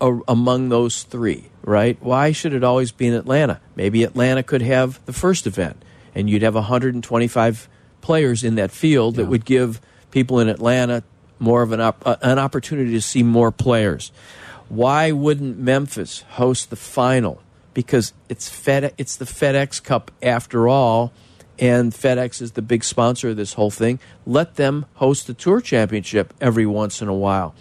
a, 0.00 0.18
among 0.28 0.68
those 0.68 1.02
three, 1.02 1.50
right? 1.62 1.96
Why 2.00 2.32
should 2.32 2.52
it 2.52 2.64
always 2.64 2.92
be 2.92 3.06
in 3.06 3.14
Atlanta? 3.14 3.60
Maybe 3.76 4.02
Atlanta 4.02 4.42
could 4.42 4.62
have 4.62 5.04
the 5.06 5.12
first 5.12 5.46
event, 5.46 5.82
and 6.14 6.28
you'd 6.28 6.42
have 6.42 6.54
125 6.54 7.68
players 8.00 8.44
in 8.44 8.54
that 8.56 8.70
field 8.70 9.16
that 9.16 9.26
would 9.26 9.44
give 9.44 9.80
people 10.10 10.40
in 10.40 10.48
Atlanta 10.48 11.02
more 11.38 11.62
of 11.62 11.72
an, 11.72 11.80
op- 11.80 12.06
uh, 12.06 12.16
an 12.22 12.38
opportunity 12.38 12.92
to 12.92 13.00
see 13.00 13.22
more 13.22 13.52
players. 13.52 14.12
Why 14.68 15.12
wouldn't 15.12 15.58
Memphis 15.58 16.22
host 16.30 16.70
the 16.70 16.76
final? 16.76 17.42
Because 17.74 18.12
it's 18.28 18.48
Fed, 18.48 18.92
it's 18.98 19.16
the 19.16 19.24
FedEx 19.24 19.82
Cup 19.82 20.10
after 20.22 20.68
all, 20.68 21.12
and 21.58 21.92
FedEx 21.92 22.40
is 22.40 22.52
the 22.52 22.62
big 22.62 22.84
sponsor 22.84 23.30
of 23.30 23.36
this 23.36 23.54
whole 23.54 23.70
thing. 23.70 23.98
Let 24.26 24.56
them 24.56 24.86
host 24.94 25.26
the 25.26 25.34
Tour 25.34 25.60
Championship 25.60 26.32
every 26.40 26.66
once 26.66 27.02
in 27.02 27.08
a 27.08 27.14
while. 27.14 27.54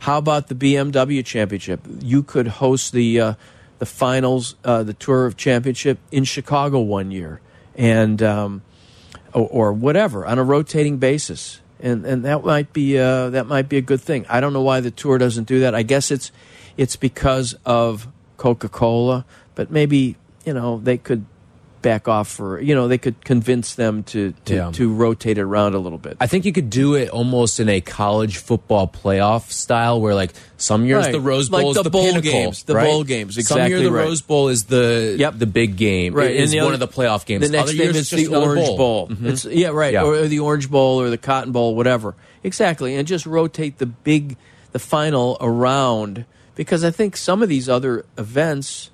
How 0.00 0.18
about 0.18 0.48
the 0.48 0.54
BMW 0.54 1.24
Championship? 1.24 1.80
You 2.00 2.22
could 2.22 2.48
host 2.48 2.92
the 2.92 3.20
uh, 3.20 3.34
the 3.78 3.86
finals, 3.86 4.56
uh, 4.64 4.82
the 4.82 4.94
Tour 4.94 5.26
of 5.26 5.36
Championship 5.36 5.98
in 6.10 6.24
Chicago 6.24 6.80
one 6.80 7.10
year, 7.10 7.40
and 7.76 8.22
um, 8.22 8.62
or, 9.32 9.48
or 9.48 9.72
whatever 9.72 10.26
on 10.26 10.38
a 10.38 10.44
rotating 10.44 10.98
basis. 10.98 11.60
and 11.80 12.06
and 12.06 12.24
that 12.24 12.44
might 12.44 12.72
be 12.72 12.98
uh, 12.98 13.30
that 13.30 13.46
might 13.46 13.68
be 13.68 13.76
a 13.76 13.82
good 13.82 14.00
thing. 14.00 14.24
I 14.28 14.40
don't 14.40 14.52
know 14.52 14.62
why 14.62 14.80
the 14.80 14.90
tour 14.90 15.18
doesn't 15.18 15.44
do 15.44 15.60
that. 15.60 15.74
I 15.74 15.82
guess 15.82 16.10
it's 16.10 16.32
it's 16.76 16.96
because 16.96 17.54
of 17.66 18.08
Coca 18.36 18.68
Cola, 18.68 19.24
but 19.54 19.70
maybe 19.70 20.16
you 20.44 20.54
know 20.54 20.78
they 20.78 20.96
could 20.96 21.26
back 21.82 22.06
off 22.08 22.28
for 22.28 22.60
you 22.60 22.74
know 22.74 22.86
they 22.88 22.96
could 22.98 23.24
convince 23.24 23.74
them 23.74 24.02
to 24.04 24.32
to, 24.46 24.54
Yeah. 24.54 24.70
to 24.72 24.92
rotate 24.92 25.36
it 25.36 25.42
around 25.42 25.74
a 25.74 25.78
little 25.78 25.98
bit. 25.98 26.16
I 26.20 26.26
think 26.28 26.44
you 26.44 26.52
could 26.52 26.70
do 26.70 26.94
it 26.94 27.08
almost 27.10 27.58
in 27.60 27.68
a 27.68 27.80
college 27.80 28.36
football 28.38 28.86
playoff 28.88 29.50
style, 29.50 30.00
where 30.00 30.14
like 30.14 30.32
some 30.56 30.86
years 30.86 31.04
Right. 31.06 31.12
the 31.12 31.20
Rose 31.20 31.50
Like 31.50 31.62
Bowl 31.62 31.70
is 31.72 31.76
the 31.76 31.82
the, 31.82 31.90
bowl 31.90 32.04
pinnacle, 32.04 32.30
games, 32.30 32.62
the 32.62 32.74
right? 32.76 32.86
bowl 32.86 33.02
games, 33.04 33.46
Some 33.46 33.66
year 33.68 33.80
the 33.82 33.90
right. 33.90 34.04
Rose 34.04 34.22
Bowl 34.22 34.48
is 34.48 34.64
the 34.64 35.16
Yep. 35.18 35.34
the 35.38 35.46
big 35.46 35.76
game, 35.76 36.14
right, 36.14 36.30
It 36.30 36.36
is 36.36 36.54
one 36.54 36.64
other- 36.66 36.74
of 36.74 36.80
the 36.80 36.88
playoff 36.88 37.26
games. 37.26 37.44
The 37.50 37.52
next 37.56 37.72
game 37.74 37.90
is 37.90 37.96
it's 37.96 38.10
the 38.10 38.28
Orange 38.28 38.76
Bowl. 38.76 39.08
Mhm. 39.08 39.24
It's, 39.26 39.44
yeah, 39.44 39.68
right, 39.68 39.92
Yeah. 39.92 40.04
or 40.04 40.28
the 40.28 40.38
Orange 40.38 40.70
Bowl 40.70 41.00
or 41.00 41.10
the 41.10 41.18
Cotton 41.18 41.50
Bowl, 41.52 41.74
whatever. 41.74 42.14
Exactly, 42.44 42.94
and 42.94 43.06
just 43.08 43.26
rotate 43.26 43.78
the 43.78 43.86
big, 43.86 44.36
the 44.70 44.78
final 44.78 45.36
around 45.40 46.24
because 46.54 46.84
I 46.84 46.90
think 46.92 47.16
some 47.16 47.42
of 47.42 47.48
these 47.48 47.68
other 47.68 48.04
events, 48.16 48.90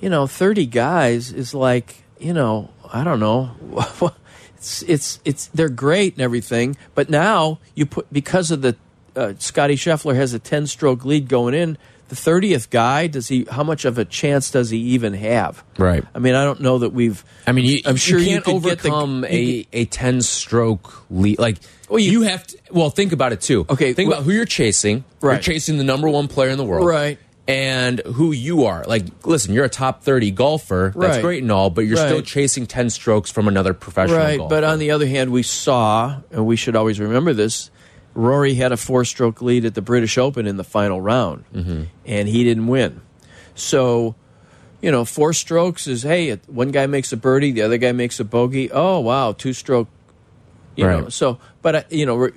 you 0.00 0.10
know, 0.10 0.26
thirty 0.26 0.66
guys 0.66 1.32
is 1.32 1.54
like 1.54 2.02
you 2.20 2.32
know, 2.32 2.70
I 2.92 3.04
don't 3.04 3.20
know. 3.20 3.50
It's 4.58 4.82
it's 4.82 5.20
it's 5.24 5.46
they're 5.54 5.68
great 5.68 6.14
and 6.14 6.22
everything, 6.22 6.76
but 6.96 7.08
now 7.08 7.60
you 7.76 7.86
put 7.86 8.12
because 8.12 8.50
of 8.50 8.60
the 8.60 8.74
uh, 9.14 9.34
Scotty 9.38 9.76
Scheffler 9.76 10.16
has 10.16 10.34
a 10.34 10.40
ten 10.40 10.66
stroke 10.66 11.04
lead 11.04 11.28
going 11.28 11.54
in. 11.54 11.78
The 12.08 12.16
thirtieth 12.16 12.68
guy 12.68 13.06
does 13.06 13.28
he? 13.28 13.46
How 13.48 13.62
much 13.62 13.84
of 13.84 13.98
a 13.98 14.04
chance 14.04 14.50
does 14.50 14.70
he 14.70 14.78
even 14.78 15.14
have? 15.14 15.62
Right. 15.78 16.02
I 16.12 16.18
mean, 16.18 16.34
I 16.34 16.42
don't 16.42 16.60
know 16.60 16.78
that 16.78 16.90
we've. 16.92 17.24
I 17.46 17.52
mean, 17.52 17.66
you, 17.66 17.82
I'm 17.84 17.94
sure 17.94 18.18
you 18.18 18.24
you 18.24 18.30
can't 18.32 18.44
could 18.46 18.62
get 18.64 18.78
the- 18.80 18.88
overcome 18.88 19.24
you 19.30 19.30
a 19.30 19.82
a 19.82 19.84
ten 19.84 20.22
stroke 20.22 21.04
lead. 21.08 21.38
Like, 21.38 21.58
Well, 21.88 22.00
you- 22.00 22.10
you, 22.10 22.22
have 22.22 22.44
to. 22.48 22.58
Well, 22.72 22.90
think 22.90 23.12
about 23.12 23.32
it 23.32 23.40
too. 23.40 23.64
Okay, 23.70 23.92
think 23.92 24.08
well- 24.08 24.18
about 24.18 24.24
who 24.26 24.32
you're 24.32 24.44
chasing. 24.44 25.04
Right. 25.20 25.34
You're 25.34 25.54
chasing 25.54 25.78
the 25.78 25.84
number 25.84 26.08
one 26.08 26.26
player 26.26 26.50
in 26.50 26.58
the 26.58 26.64
world. 26.64 26.84
Right. 26.84 27.18
And 27.48 28.00
who 28.00 28.30
you 28.32 28.64
are. 28.66 28.84
Like, 28.86 29.04
listen, 29.26 29.54
you're 29.54 29.64
a 29.64 29.70
top 29.70 30.02
thirty 30.04 30.30
golfer. 30.30 30.92
That's 30.94 31.16
Right. 31.16 31.22
great 31.22 31.42
and 31.42 31.50
all, 31.50 31.70
but 31.70 31.86
you're 31.86 31.96
still 31.96 32.20
chasing 32.20 32.66
ten 32.66 32.90
strokes 32.90 33.30
from 33.30 33.48
another 33.48 33.72
professional 33.72 34.18
Right, 34.18 34.36
golfer. 34.38 34.54
but 34.54 34.64
on 34.64 34.78
the 34.78 34.90
other 34.90 35.06
hand, 35.06 35.30
we 35.32 35.42
saw, 35.42 36.18
and 36.30 36.44
we 36.46 36.56
should 36.56 36.76
always 36.76 37.00
remember 37.00 37.32
this. 37.32 37.70
Rory 38.14 38.54
had 38.54 38.70
a 38.72 38.76
four-stroke 38.76 39.40
lead 39.40 39.64
at 39.64 39.74
the 39.74 39.80
British 39.82 40.18
Open 40.18 40.46
in 40.46 40.58
the 40.58 40.64
final 40.64 41.00
round, 41.00 41.44
Mm-hmm. 41.54 41.82
and 42.04 42.28
he 42.28 42.44
didn't 42.44 42.66
win. 42.66 43.00
So, 43.54 44.14
you 44.82 44.90
know, 44.90 45.06
four 45.06 45.32
strokes 45.32 45.86
is 45.86 46.02
hey, 46.02 46.34
one 46.48 46.70
guy 46.70 46.86
makes 46.86 47.12
a 47.12 47.16
birdie, 47.16 47.52
the 47.52 47.62
other 47.62 47.78
guy 47.78 47.92
makes 47.92 48.20
a 48.20 48.24
bogey. 48.24 48.70
Oh 48.70 49.00
wow, 49.00 49.32
two-stroke. 49.32 49.88
You 50.76 50.86
know, 50.86 51.08
so 51.08 51.38
but 51.62 51.74
uh, 51.74 51.82
you 51.90 52.04
know, 52.06 52.28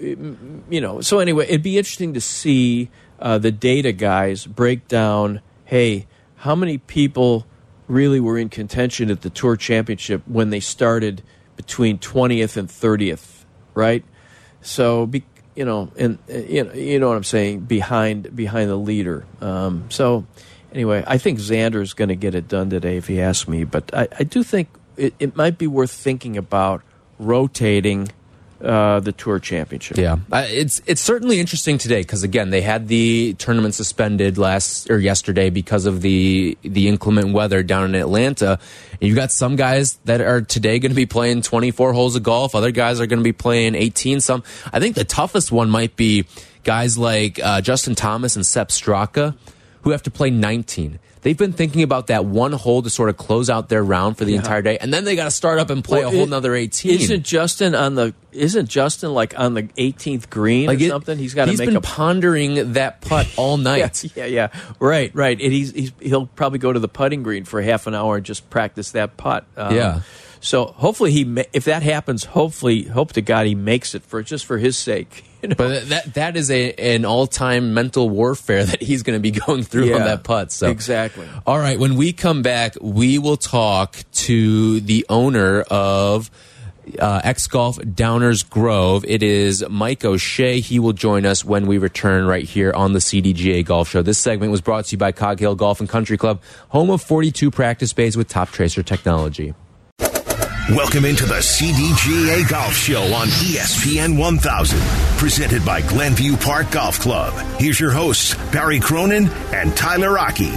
you 0.70 0.82
know, 0.82 1.02
so 1.02 1.20
anyway, 1.20 1.46
it'd 1.50 1.62
be 1.62 1.78
interesting 1.78 2.14
to 2.16 2.22
see 2.22 2.90
uh, 3.22 3.38
the 3.38 3.52
data 3.52 3.92
guys 3.92 4.46
break 4.46 4.88
down. 4.88 5.42
Hey, 5.66 6.08
how 6.38 6.56
many 6.56 6.78
people 6.78 7.46
really 7.88 8.20
were 8.20 8.38
in 8.38 8.50
contention 8.50 9.12
at 9.12 9.22
the 9.22 9.30
Tour 9.30 9.56
Championship 9.56 10.24
when 10.26 10.50
they 10.50 10.60
started 10.60 11.22
between 11.56 12.00
twentieth 12.00 12.58
and 12.58 12.70
thirtieth, 12.70 13.46
right? 13.74 14.04
So, 14.62 15.06
be, 15.06 15.24
you 15.56 15.66
know, 15.66 15.92
and 15.98 16.18
uh, 16.30 16.38
you 16.38 16.64
know, 16.64 16.74
you 16.74 17.00
know 17.00 17.10
what 17.10 17.18
I'm 17.18 17.24
saying 17.24 17.62
behind 17.62 18.36
behind 18.36 18.70
the 18.70 18.76
leader. 18.76 19.26
Um, 19.42 19.86
so, 19.90 20.26
anyway, 20.72 21.04
I 21.06 21.18
think 21.18 21.40
Xander's 21.40 21.94
going 21.94 22.10
to 22.10 22.16
get 22.16 22.36
it 22.36 22.48
done 22.48 22.70
today, 22.70 22.98
if 22.98 23.08
he 23.08 23.22
asks 23.22 23.48
me. 23.48 23.64
But 23.64 23.94
I, 23.94 24.08
I 24.20 24.24
do 24.24 24.44
think 24.44 24.70
it, 24.98 25.14
it 25.20 25.36
might 25.36 25.58
be 25.58 25.68
worth 25.68 25.92
thinking 25.92 26.38
about 26.38 26.84
rotating 27.20 28.10
uh, 28.64 29.00
the 29.00 29.12
Tour 29.12 29.40
Championship. 29.40 29.98
Yeah, 29.98 30.18
uh, 30.32 30.46
it's 30.48 30.82
it's 30.86 31.02
certainly 31.02 31.40
interesting 31.40 31.78
today 31.78 32.02
because 32.02 32.24
again 32.24 32.50
they 32.50 32.62
had 32.62 32.88
the 32.88 33.34
tournament 33.36 33.74
suspended 33.74 34.38
last 34.38 34.90
or 34.90 35.00
yesterday 35.00 35.50
because 35.50 35.86
of 35.86 36.02
the 36.02 36.58
the 36.62 36.88
inclement 36.88 37.34
weather 37.34 37.64
down 37.64 37.86
in 37.86 37.96
Atlanta. 37.96 38.60
And 38.92 39.08
you've 39.08 39.16
got 39.16 39.32
some 39.32 39.56
guys 39.56 39.96
that 40.06 40.22
are 40.22 40.42
today 40.42 40.80
going 40.80 40.92
to 40.92 40.96
be 40.96 41.06
playing 41.06 41.42
24 41.42 41.94
holes 41.94 42.16
of 42.16 42.24
golf. 42.24 42.56
Other 42.56 42.72
guys 42.72 43.00
are 43.00 43.08
going 43.08 43.20
to 43.20 43.24
be 43.24 43.34
playing 43.34 43.76
18. 43.76 44.22
Some 44.22 44.44
I 44.72 44.80
think 44.80 44.96
the 44.96 45.06
toughest 45.06 45.52
one 45.52 45.70
might 45.70 45.96
be 45.96 46.26
guys 46.64 46.98
like 46.98 47.40
uh, 47.44 47.62
Justin 47.62 47.96
Thomas 47.96 48.36
and 48.36 48.46
Sepp 48.46 48.70
Straka 48.70 49.36
who 49.84 49.92
have 49.92 50.04
to 50.04 50.12
play 50.12 50.30
19. 50.30 51.00
They've 51.24 51.38
been 51.38 51.54
thinking 51.54 51.84
about 51.84 52.08
that 52.08 52.26
one 52.26 52.52
hole 52.52 52.82
to 52.82 52.90
sort 52.90 53.10
of 53.10 53.18
close 53.18 53.48
out 53.48 53.70
their 53.70 53.84
round 53.84 54.18
for 54.18 54.26
the 54.26 54.34
entire 54.36 54.64
day, 54.64 54.80
and 54.80 54.92
then 54.92 55.06
they 55.06 55.16
got 55.16 55.26
to 55.26 55.32
start 55.32 55.60
up 55.60 55.70
and 55.70 55.84
play 55.84 56.00
Well, 56.00 56.10
a 56.10 56.12
whole 56.12 56.24
it- 56.24 56.30
nother 56.30 56.56
18. 56.56 57.00
Isn't 57.00 57.24
Justin 57.24 57.76
on 57.76 57.94
the? 57.94 58.16
Isn't 58.32 58.68
Justin 58.68 59.14
like 59.14 59.38
on 59.38 59.54
the 59.54 59.64
18th 59.78 60.32
green 60.32 60.68
or 60.68 60.74
it- 60.74 60.90
something? 60.90 61.20
He's 61.20 61.36
got 61.36 61.46
to 61.46 61.52
He's 61.52 61.60
make 61.60 61.68
been 61.68 61.76
a 61.76 61.82
pondering 61.82 62.74
that 62.74 63.02
putt 63.02 63.28
all 63.38 63.58
night. 63.72 64.04
yeah, 64.16 64.26
yeah. 64.26 64.48
Right, 64.80 65.14
right. 65.14 65.40
And 65.40 65.54
he's, 65.54 65.72
he's 65.74 65.92
he'll 66.00 66.26
probably 66.26 66.58
go 66.58 66.74
to 66.74 66.80
the 66.80 66.88
putting 66.88 67.22
green 67.22 67.46
for 67.46 67.62
half 67.62 67.86
an 67.86 67.94
hour 67.94 68.16
and 68.18 68.26
just 68.26 68.50
practice 68.50 68.92
that 68.92 69.16
putt. 69.18 69.46
Um, 69.56 69.76
Yeah. 69.76 70.02
So 70.44 70.66
hopefully 70.66 71.12
he, 71.12 71.46
if 71.54 71.66
that 71.66 71.84
happens, 71.84 72.24
hopefully, 72.24 72.86
hope 72.86 73.14
to 73.14 73.22
God 73.22 73.46
he 73.46 73.54
makes 73.54 73.94
it 73.94 74.02
for 74.02 74.24
just 74.24 74.44
for 74.48 74.58
his 74.58 74.76
sake. 74.76 75.24
You 75.42 75.50
know? 75.50 75.56
But 75.56 75.90
that 75.90 76.14
that 76.16 76.38
is 76.38 76.52
a 76.52 76.74
an 76.74 77.06
all 77.06 77.28
time 77.28 77.74
mental 77.74 78.10
warfare 78.10 78.64
that 78.66 78.82
he's 78.82 79.04
going 79.04 79.18
to 79.18 79.22
be 79.22 79.32
going 79.32 79.64
through 79.64 79.86
Yeah, 79.86 79.96
on 79.96 80.02
that 80.02 80.24
putt. 80.24 80.52
So 80.52 80.70
exactly. 80.70 81.28
All 81.46 81.60
right, 81.60 81.80
when 81.80 81.96
we 81.96 82.14
come 82.14 82.42
back, 82.42 82.76
we 82.82 83.18
will 83.18 83.38
talk 83.38 83.98
to 84.14 84.80
the 84.82 85.06
owner 85.10 85.62
of 85.62 86.30
uh, 87.00 87.22
X 87.24 87.48
Golf 87.48 87.78
Downers 87.78 88.48
Grove. 88.48 89.06
It 89.08 89.24
is 89.24 89.64
Mike 89.70 90.04
O'Shea. 90.04 90.60
He 90.60 90.80
will 90.80 90.94
join 90.94 91.26
us 91.26 91.46
when 91.46 91.68
we 91.68 91.78
return 91.78 92.26
right 92.26 92.44
here 92.44 92.72
on 92.74 92.94
the 92.94 93.00
CDGA 93.00 93.66
Golf 93.66 93.90
Show. 93.90 94.02
This 94.02 94.18
segment 94.18 94.52
was 94.52 94.62
brought 94.62 94.86
to 94.86 94.92
you 94.94 94.98
by 94.98 95.12
Cog 95.12 95.40
Hill 95.40 95.56
Golf 95.56 95.80
and 95.80 95.88
Country 95.88 96.18
Club, 96.18 96.42
home 96.70 96.90
of 96.90 97.02
42 97.02 97.52
practice 97.52 97.94
bays 97.94 98.18
with 98.18 98.30
Toptracer 98.30 98.84
technology. 98.84 99.54
Welcome 100.76 101.04
into 101.04 101.26
the 101.26 101.40
CDGA 101.40 102.48
Golf 102.48 102.74
Show 102.74 103.02
on 103.14 103.28
ESPN 103.28 104.18
1000, 104.18 104.80
presented 105.18 105.66
by 105.66 105.82
Glenview 105.82 106.38
Park 106.38 106.72
Golf 106.72 106.98
Club. 106.98 107.34
Here's 107.60 107.78
your 107.78 107.92
hosts, 107.92 108.36
Barry 108.54 108.80
Cronin 108.80 109.28
and 109.52 109.76
Tyler 109.76 110.14
Rocky. 110.14 110.54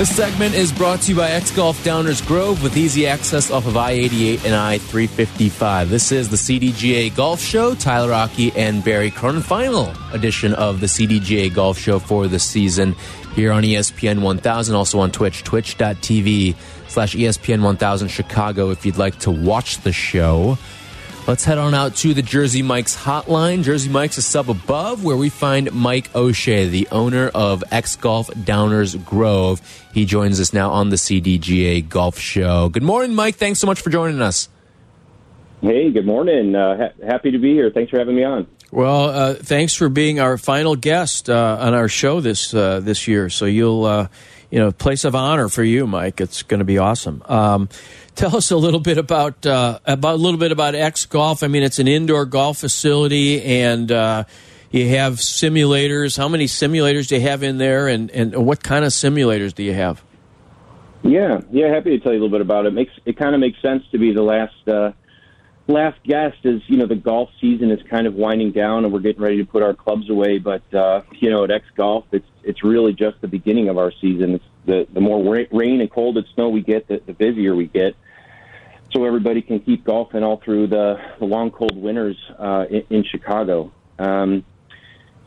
This 0.00 0.16
segment 0.16 0.54
is 0.54 0.72
brought 0.72 1.02
to 1.02 1.12
you 1.12 1.18
by 1.18 1.30
X 1.30 1.50
Golf 1.50 1.84
Downers 1.84 2.26
Grove 2.26 2.62
with 2.62 2.74
easy 2.74 3.06
access 3.06 3.50
off 3.50 3.66
of 3.66 3.76
I 3.76 3.90
88 3.90 4.46
and 4.46 4.54
I 4.54 4.78
355. 4.78 5.90
This 5.90 6.10
is 6.10 6.30
the 6.30 6.38
CDGA 6.38 7.14
Golf 7.14 7.38
Show. 7.38 7.74
Tyler 7.74 8.08
Rocky 8.08 8.50
and 8.56 8.82
Barry 8.82 9.10
Cronin. 9.10 9.42
Final 9.42 9.92
edition 10.14 10.54
of 10.54 10.80
the 10.80 10.86
CDGA 10.86 11.52
Golf 11.52 11.76
Show 11.76 11.98
for 11.98 12.28
the 12.28 12.38
season 12.38 12.96
here 13.34 13.52
on 13.52 13.62
ESPN 13.62 14.22
1000. 14.22 14.74
Also 14.74 15.00
on 15.00 15.12
Twitch, 15.12 15.44
twitch.tv 15.44 16.54
slash 16.88 17.14
ESPN 17.14 17.60
1000 17.60 18.08
Chicago 18.08 18.70
if 18.70 18.86
you'd 18.86 18.96
like 18.96 19.18
to 19.18 19.30
watch 19.30 19.82
the 19.82 19.92
show. 19.92 20.56
Let's 21.30 21.44
head 21.44 21.58
on 21.58 21.74
out 21.74 21.94
to 21.98 22.12
the 22.12 22.22
Jersey 22.22 22.60
Mike's 22.60 22.96
hotline. 22.96 23.62
Jersey 23.62 23.88
Mike's 23.88 24.18
a 24.18 24.22
sub 24.22 24.50
above 24.50 25.04
where 25.04 25.16
we 25.16 25.28
find 25.28 25.72
Mike 25.72 26.12
O'Shea, 26.12 26.66
the 26.66 26.88
owner 26.90 27.28
of 27.28 27.62
X 27.70 27.94
Golf 27.94 28.26
Downers 28.30 29.04
Grove. 29.04 29.60
He 29.94 30.06
joins 30.06 30.40
us 30.40 30.52
now 30.52 30.72
on 30.72 30.88
the 30.88 30.96
CDGA 30.96 31.88
Golf 31.88 32.18
Show. 32.18 32.68
Good 32.68 32.82
morning, 32.82 33.14
Mike. 33.14 33.36
Thanks 33.36 33.60
so 33.60 33.68
much 33.68 33.80
for 33.80 33.90
joining 33.90 34.20
us. 34.20 34.48
Hey, 35.60 35.92
good 35.92 36.04
morning. 36.04 36.56
Uh, 36.56 36.76
ha- 36.76 37.06
happy 37.06 37.30
to 37.30 37.38
be 37.38 37.52
here. 37.52 37.70
Thanks 37.70 37.90
for 37.90 38.00
having 38.00 38.16
me 38.16 38.24
on. 38.24 38.48
Well, 38.72 39.04
uh, 39.10 39.34
thanks 39.34 39.72
for 39.72 39.88
being 39.88 40.18
our 40.18 40.36
final 40.36 40.74
guest 40.74 41.30
uh, 41.30 41.58
on 41.60 41.74
our 41.74 41.86
show 41.86 42.20
this 42.20 42.52
uh, 42.52 42.80
this 42.80 43.06
year. 43.06 43.30
So 43.30 43.44
you'll, 43.44 43.84
uh, 43.84 44.08
you 44.50 44.58
know, 44.58 44.72
place 44.72 45.04
of 45.04 45.14
honor 45.14 45.48
for 45.48 45.62
you, 45.62 45.86
Mike. 45.86 46.20
It's 46.20 46.42
going 46.42 46.58
to 46.58 46.64
be 46.64 46.78
awesome. 46.78 47.22
Um, 47.26 47.68
tell 48.16 48.36
us 48.36 48.50
a 48.50 48.56
little 48.56 48.80
bit 48.80 48.98
about 48.98 49.46
uh, 49.46 49.78
about 49.86 50.14
a 50.14 50.18
little 50.18 50.40
bit 50.40 50.52
about 50.52 50.74
X 50.74 51.06
Golf. 51.06 51.42
I 51.42 51.46
mean, 51.48 51.62
it's 51.62 51.78
an 51.78 51.88
indoor 51.88 52.26
golf 52.26 52.58
facility, 52.58 53.42
and 53.42 53.90
uh, 53.90 54.24
you 54.70 54.88
have 54.88 55.14
simulators. 55.14 56.16
How 56.16 56.28
many 56.28 56.46
simulators 56.46 57.08
do 57.08 57.16
you 57.16 57.22
have 57.22 57.42
in 57.42 57.58
there, 57.58 57.88
and 57.88 58.10
and 58.10 58.34
what 58.44 58.62
kind 58.62 58.84
of 58.84 58.90
simulators 58.90 59.54
do 59.54 59.62
you 59.62 59.74
have? 59.74 60.02
Yeah, 61.02 61.40
yeah. 61.50 61.68
Happy 61.72 61.90
to 61.90 61.98
tell 61.98 62.12
you 62.12 62.18
a 62.18 62.22
little 62.22 62.36
bit 62.36 62.42
about 62.42 62.66
it. 62.66 62.72
Makes 62.72 62.92
it 63.04 63.16
kind 63.16 63.34
of 63.34 63.40
makes 63.40 63.60
sense 63.62 63.84
to 63.92 63.98
be 63.98 64.12
the 64.12 64.22
last 64.22 64.68
uh, 64.68 64.92
last 65.70 66.02
guest, 66.04 66.44
as 66.44 66.60
you 66.66 66.76
know, 66.76 66.86
the 66.86 66.94
golf 66.96 67.30
season 67.40 67.70
is 67.70 67.80
kind 67.88 68.06
of 68.06 68.14
winding 68.14 68.52
down, 68.52 68.84
and 68.84 68.92
we're 68.92 69.00
getting 69.00 69.22
ready 69.22 69.38
to 69.38 69.44
put 69.44 69.62
our 69.62 69.74
clubs 69.74 70.10
away. 70.10 70.38
But 70.38 70.62
uh, 70.74 71.02
you 71.12 71.30
know, 71.30 71.44
at 71.44 71.50
X 71.50 71.66
Golf, 71.76 72.04
it's 72.12 72.26
it's 72.42 72.62
really 72.62 72.92
just 72.92 73.20
the 73.20 73.28
beginning 73.28 73.68
of 73.68 73.78
our 73.78 73.92
season. 74.00 74.34
It's 74.34 74.44
the 74.66 74.86
the 74.92 75.00
more 75.00 75.22
ra- 75.22 75.44
rain 75.50 75.80
and 75.80 75.90
cold 75.90 76.16
and 76.16 76.26
snow 76.34 76.48
we 76.48 76.62
get, 76.62 76.88
the, 76.88 77.00
the 77.06 77.12
busier 77.12 77.54
we 77.54 77.66
get. 77.66 77.94
So 78.92 79.04
everybody 79.04 79.40
can 79.40 79.60
keep 79.60 79.84
golfing 79.84 80.24
all 80.24 80.40
through 80.44 80.66
the, 80.66 80.96
the 81.20 81.24
long, 81.24 81.52
cold 81.52 81.76
winters 81.76 82.16
uh, 82.38 82.64
in, 82.68 82.82
in 82.90 83.04
Chicago. 83.04 83.72
Um, 84.00 84.44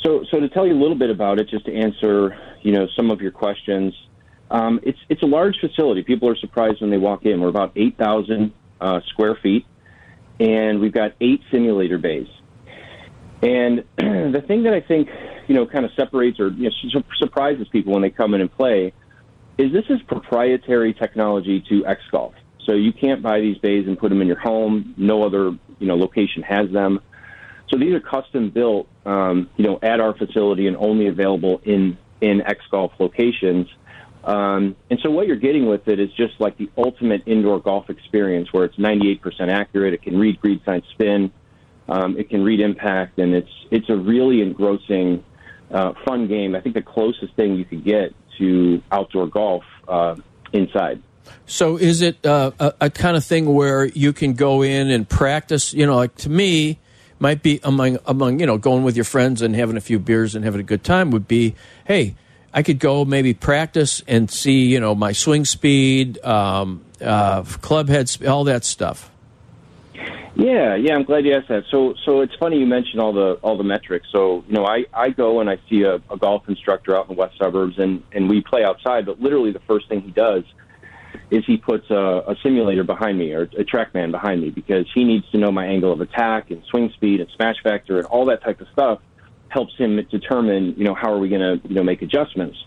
so, 0.04 0.26
so 0.30 0.42
to 0.42 0.50
tell 0.50 0.68
you 0.68 0.74
a 0.74 0.82
little 0.82 0.98
bit 0.98 1.10
about 1.10 1.40
it, 1.40 1.48
just 1.48 1.66
to 1.68 1.74
answer, 1.74 2.38
you 2.62 2.74
know, 2.74 2.88
some 2.96 3.10
of 3.10 3.22
your 3.22 3.32
questions. 3.32 3.94
Um, 4.52 4.82
it's 4.84 5.00
it's 5.10 5.24
a 5.24 5.26
large 5.26 5.58
facility. 5.60 6.04
People 6.04 6.30
are 6.30 6.36
surprised 6.36 6.82
when 6.82 6.90
they 6.90 6.98
walk 6.98 7.26
in. 7.26 7.40
We're 7.40 7.48
about 7.48 7.72
eight 7.76 7.98
thousand 7.98 8.52
uh, 8.82 9.00
square 9.08 9.36
feet, 9.42 9.66
and 10.40 10.80
we've 10.80 10.94
got 10.94 11.14
eight 11.22 11.42
simulator 11.52 11.98
bays. 11.98 12.28
And 13.42 13.84
the 13.98 14.44
thing 14.48 14.64
that 14.64 14.74
I 14.74 14.82
think 14.82 15.10
you 15.48 15.56
know 15.56 15.66
kind 15.66 15.86
of 15.86 15.92
separates 15.96 16.40
or 16.40 16.50
you 16.50 16.64
know, 16.64 16.72
su- 16.92 17.04
surprises 17.18 17.68
people 17.72 17.94
when 17.94 18.02
they 18.02 18.10
come 18.10 18.34
in 18.34 18.42
and 18.42 18.52
play 18.52 18.94
is 19.58 19.72
this 19.72 19.86
is 19.90 20.02
proprietary 20.04 20.94
technology 20.94 21.64
to 21.70 21.86
X 21.86 22.02
Golf. 22.12 22.34
So 22.66 22.74
you 22.74 22.94
can't 22.94 23.22
buy 23.22 23.42
these 23.42 23.58
bays 23.58 23.88
and 23.88 23.98
put 23.98 24.10
them 24.10 24.22
in 24.22 24.28
your 24.28 24.40
home. 24.40 24.94
No 24.98 25.24
other 25.24 25.52
you 25.80 25.88
know 25.88 25.96
location 25.96 26.44
has 26.44 26.72
them. 26.72 27.00
So 27.70 27.80
these 27.80 27.94
are 27.94 28.00
custom 28.00 28.52
built, 28.52 28.88
um, 29.06 29.50
you 29.58 29.66
know, 29.66 29.80
at 29.82 30.00
our 30.00 30.16
facility 30.16 30.68
and 30.68 30.78
only 30.78 31.08
available 31.08 31.62
in 31.64 31.98
in 32.22 32.42
X 32.42 32.60
Golf 32.72 32.94
locations. 33.00 33.68
Um, 34.24 34.76
and 34.90 35.00
so 35.04 35.12
what 35.12 35.28
you're 35.28 35.36
getting 35.36 35.66
with 35.66 35.88
it 35.88 36.00
is 36.00 36.10
just 36.14 36.40
like 36.40 36.58
the 36.58 36.70
ultimate 36.78 37.24
indoor 37.26 37.60
golf 37.60 37.90
experience, 37.90 38.54
where 38.54 38.64
it's 38.64 38.78
98% 38.78 39.20
accurate. 39.50 39.94
It 39.94 40.02
can 40.02 40.18
read 40.18 40.40
green 40.40 40.62
side 40.66 40.84
spin, 40.92 41.32
um, 41.90 42.18
it 42.18 42.30
can 42.30 42.44
read 42.44 42.62
impact, 42.62 43.20
and 43.20 43.34
it's 43.34 43.52
it's 43.70 43.90
a 43.90 43.96
really 43.96 44.42
engrossing, 44.42 45.24
uh, 45.72 45.94
fun 46.06 46.28
game. 46.28 46.56
I 46.56 46.62
think 46.62 46.76
the 46.76 46.82
closest 46.82 47.36
thing 47.36 47.56
you 47.56 47.66
could 47.66 47.84
get 47.84 48.14
to 48.38 48.82
outdoor 48.92 49.28
golf 49.28 49.64
uh, 49.88 50.16
inside. 50.54 51.02
So 51.46 51.78
is 51.78 52.02
it 52.02 52.26
uh, 52.26 52.52
a, 52.60 52.74
a 52.82 52.90
kind 52.90 53.18
of 53.18 53.26
thing 53.26 53.54
where 53.54 53.86
you 53.86 54.14
can 54.14 54.34
go 54.34 54.62
in 54.62 54.90
and 54.90 55.08
practice? 55.08 55.74
You 55.74 55.86
know, 55.86 55.96
like 55.96 56.16
to 56.18 56.30
me, 56.30 56.80
might 57.20 57.44
be 57.44 57.60
among 57.64 57.98
among 58.06 58.40
you 58.40 58.46
know 58.46 58.58
going 58.58 58.84
with 58.84 58.96
your 58.96 59.06
friends 59.06 59.42
and 59.42 59.56
having 59.56 59.78
a 59.78 59.82
few 59.82 60.00
beers 60.00 60.36
and 60.36 60.46
having 60.46 60.62
a 60.62 60.64
good 60.64 60.84
time 60.84 61.12
would 61.12 61.28
be, 61.28 61.56
hey, 61.86 62.16
I 62.54 62.64
could 62.64 62.80
go 62.80 63.04
maybe 63.04 63.34
practice 63.34 64.02
and 64.08 64.30
see 64.30 64.66
you 64.66 64.80
know 64.80 64.96
my 64.96 65.12
swing 65.12 65.46
speed, 65.46 66.24
um, 66.24 66.84
uh, 67.02 67.44
club 67.44 67.90
head, 67.90 68.12
all 68.26 68.44
that 68.46 68.64
stuff. 68.64 69.10
Yeah, 70.36 70.76
yeah, 70.76 70.96
I'm 70.96 71.04
glad 71.04 71.26
you 71.26 71.34
asked 71.34 71.50
that. 71.50 71.64
So, 71.70 71.94
so 72.06 72.22
it's 72.22 72.34
funny 72.36 72.58
you 72.58 72.66
mentioned 72.66 73.00
all 73.00 73.14
the 73.14 73.34
all 73.44 73.56
the 73.56 73.64
metrics. 73.64 74.08
So, 74.12 74.44
you 74.48 74.54
know, 74.54 74.66
I 74.66 74.86
I 74.94 75.10
go 75.10 75.40
and 75.40 75.50
I 75.50 75.60
see 75.70 75.84
a, 75.84 75.96
a 76.10 76.18
golf 76.18 76.50
instructor 76.50 76.96
out 76.98 77.08
in 77.08 77.16
the 77.16 77.20
west 77.20 77.38
suburbs, 77.38 77.78
and 77.78 78.04
and 78.12 78.28
we 78.28 78.42
play 78.42 78.64
outside. 78.64 79.06
But 79.06 79.22
literally, 79.22 79.52
the 79.52 79.62
first 79.68 79.88
thing 79.90 80.02
he 80.02 80.12
does 80.12 80.44
is 81.30 81.46
he 81.46 81.58
puts 81.58 81.90
a, 81.92 82.24
a 82.28 82.36
simulator 82.42 82.84
behind 82.84 83.20
me 83.20 83.32
or 83.32 83.44
a 83.44 83.64
TrackMan 83.64 84.12
behind 84.12 84.42
me 84.42 84.50
because 84.50 84.88
he 84.94 85.04
needs 85.04 85.30
to 85.32 85.38
know 85.38 85.52
my 85.52 85.68
angle 85.68 85.92
of 85.92 86.02
attack 86.02 86.50
and 86.50 86.64
swing 86.66 86.92
speed 86.96 87.22
and 87.22 87.30
smash 87.36 87.58
factor 87.64 87.98
and 87.98 88.06
all 88.08 88.26
that 88.26 88.44
type 88.44 88.60
of 88.60 88.68
stuff 88.74 89.00
helps 89.54 89.76
him 89.78 89.96
determine, 90.10 90.74
you 90.76 90.84
know, 90.84 90.96
how 90.96 91.14
are 91.14 91.20
we 91.20 91.30
going 91.30 91.42
to, 91.42 91.68
you 91.68 91.76
know, 91.76 91.84
make 91.84 92.02
adjustments. 92.02 92.58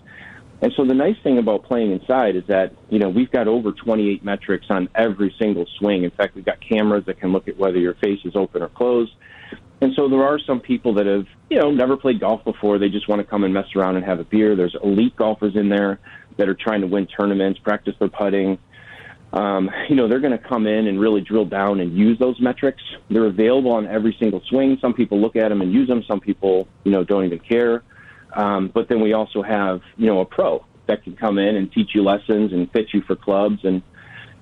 And 0.63 0.73
so 0.77 0.87
the 0.87 0.95
nice 0.95 1.17
thing 1.23 1.37
about 1.37 1.65
playing 1.65 1.91
inside 1.91 2.37
is 2.37 2.45
that, 2.47 2.73
you 2.89 2.99
know, 2.99 3.11
we've 3.11 3.31
got 3.31 3.49
over 3.49 3.73
28 3.73 4.25
metrics 4.25 4.67
on 4.71 4.89
every 4.95 5.35
single 5.39 5.67
swing. 5.79 6.05
In 6.05 6.11
fact, 6.11 6.35
we've 6.35 6.45
got 6.45 6.59
cameras 6.67 7.05
that 7.07 7.19
can 7.21 7.33
look 7.33 7.49
at 7.49 7.59
whether 7.59 7.79
your 7.79 7.95
face 7.95 8.21
is 8.25 8.35
open 8.37 8.63
or 8.63 8.69
closed. 8.69 9.13
And 9.83 9.93
so 9.95 10.09
there 10.09 10.23
are 10.23 10.39
some 10.39 10.61
people 10.61 10.95
that 10.95 11.05
have, 11.07 11.27
you 11.51 11.59
know, 11.59 11.71
never 11.71 11.97
played 11.97 12.21
golf 12.21 12.43
before. 12.45 12.79
They 12.79 12.89
just 12.89 13.09
want 13.09 13.21
to 13.21 13.27
come 13.27 13.45
and 13.45 13.53
mess 13.53 13.67
around 13.75 13.97
and 13.97 14.05
have 14.07 14.21
a 14.21 14.25
beer. 14.25 14.57
There's 14.57 14.77
elite 14.83 15.15
golfers 15.17 15.57
in 15.57 15.69
there 15.69 15.99
that 16.39 16.49
are 16.49 16.55
trying 16.55 16.81
to 16.81 16.87
win 16.87 17.07
tournaments, 17.07 17.59
practice 17.59 17.95
their 17.99 18.09
putting. 18.09 18.59
Um, 19.37 19.71
you 19.89 19.97
know, 19.97 20.09
they're 20.09 20.21
going 20.21 20.37
to 20.37 20.49
come 20.49 20.67
in 20.67 20.87
and 20.87 20.99
really 20.99 21.21
drill 21.21 21.45
down 21.45 21.81
and 21.81 21.97
use 21.97 22.19
those 22.19 22.41
metrics. 22.41 22.83
They're 23.11 23.27
available 23.27 23.73
on 23.73 23.87
every 23.87 24.17
single 24.19 24.41
swing. 24.49 24.79
Some 24.81 24.95
people 24.95 25.21
look 25.21 25.37
at 25.37 25.51
them 25.51 25.61
and 25.61 25.73
use 25.73 25.89
them. 25.89 26.03
Some 26.09 26.21
people, 26.21 26.67
you 26.85 26.91
know, 26.91 27.05
don't 27.05 27.25
even 27.25 27.41
care. 27.41 27.83
Um, 28.33 28.71
but 28.73 28.89
then 28.89 29.01
we 29.01 29.13
also 29.13 29.43
have, 29.43 29.83
you 29.97 30.07
know, 30.07 30.21
a 30.21 30.25
pro 30.25 30.65
that 30.87 31.03
can 31.05 31.17
come 31.17 31.39
in 31.39 31.57
and 31.57 31.71
teach 31.71 31.91
you 31.95 32.03
lessons 32.03 32.53
and 32.53 32.71
fit 32.73 32.87
you 32.95 33.03
for 33.03 33.15
clubs. 33.15 33.61
And, 33.65 33.83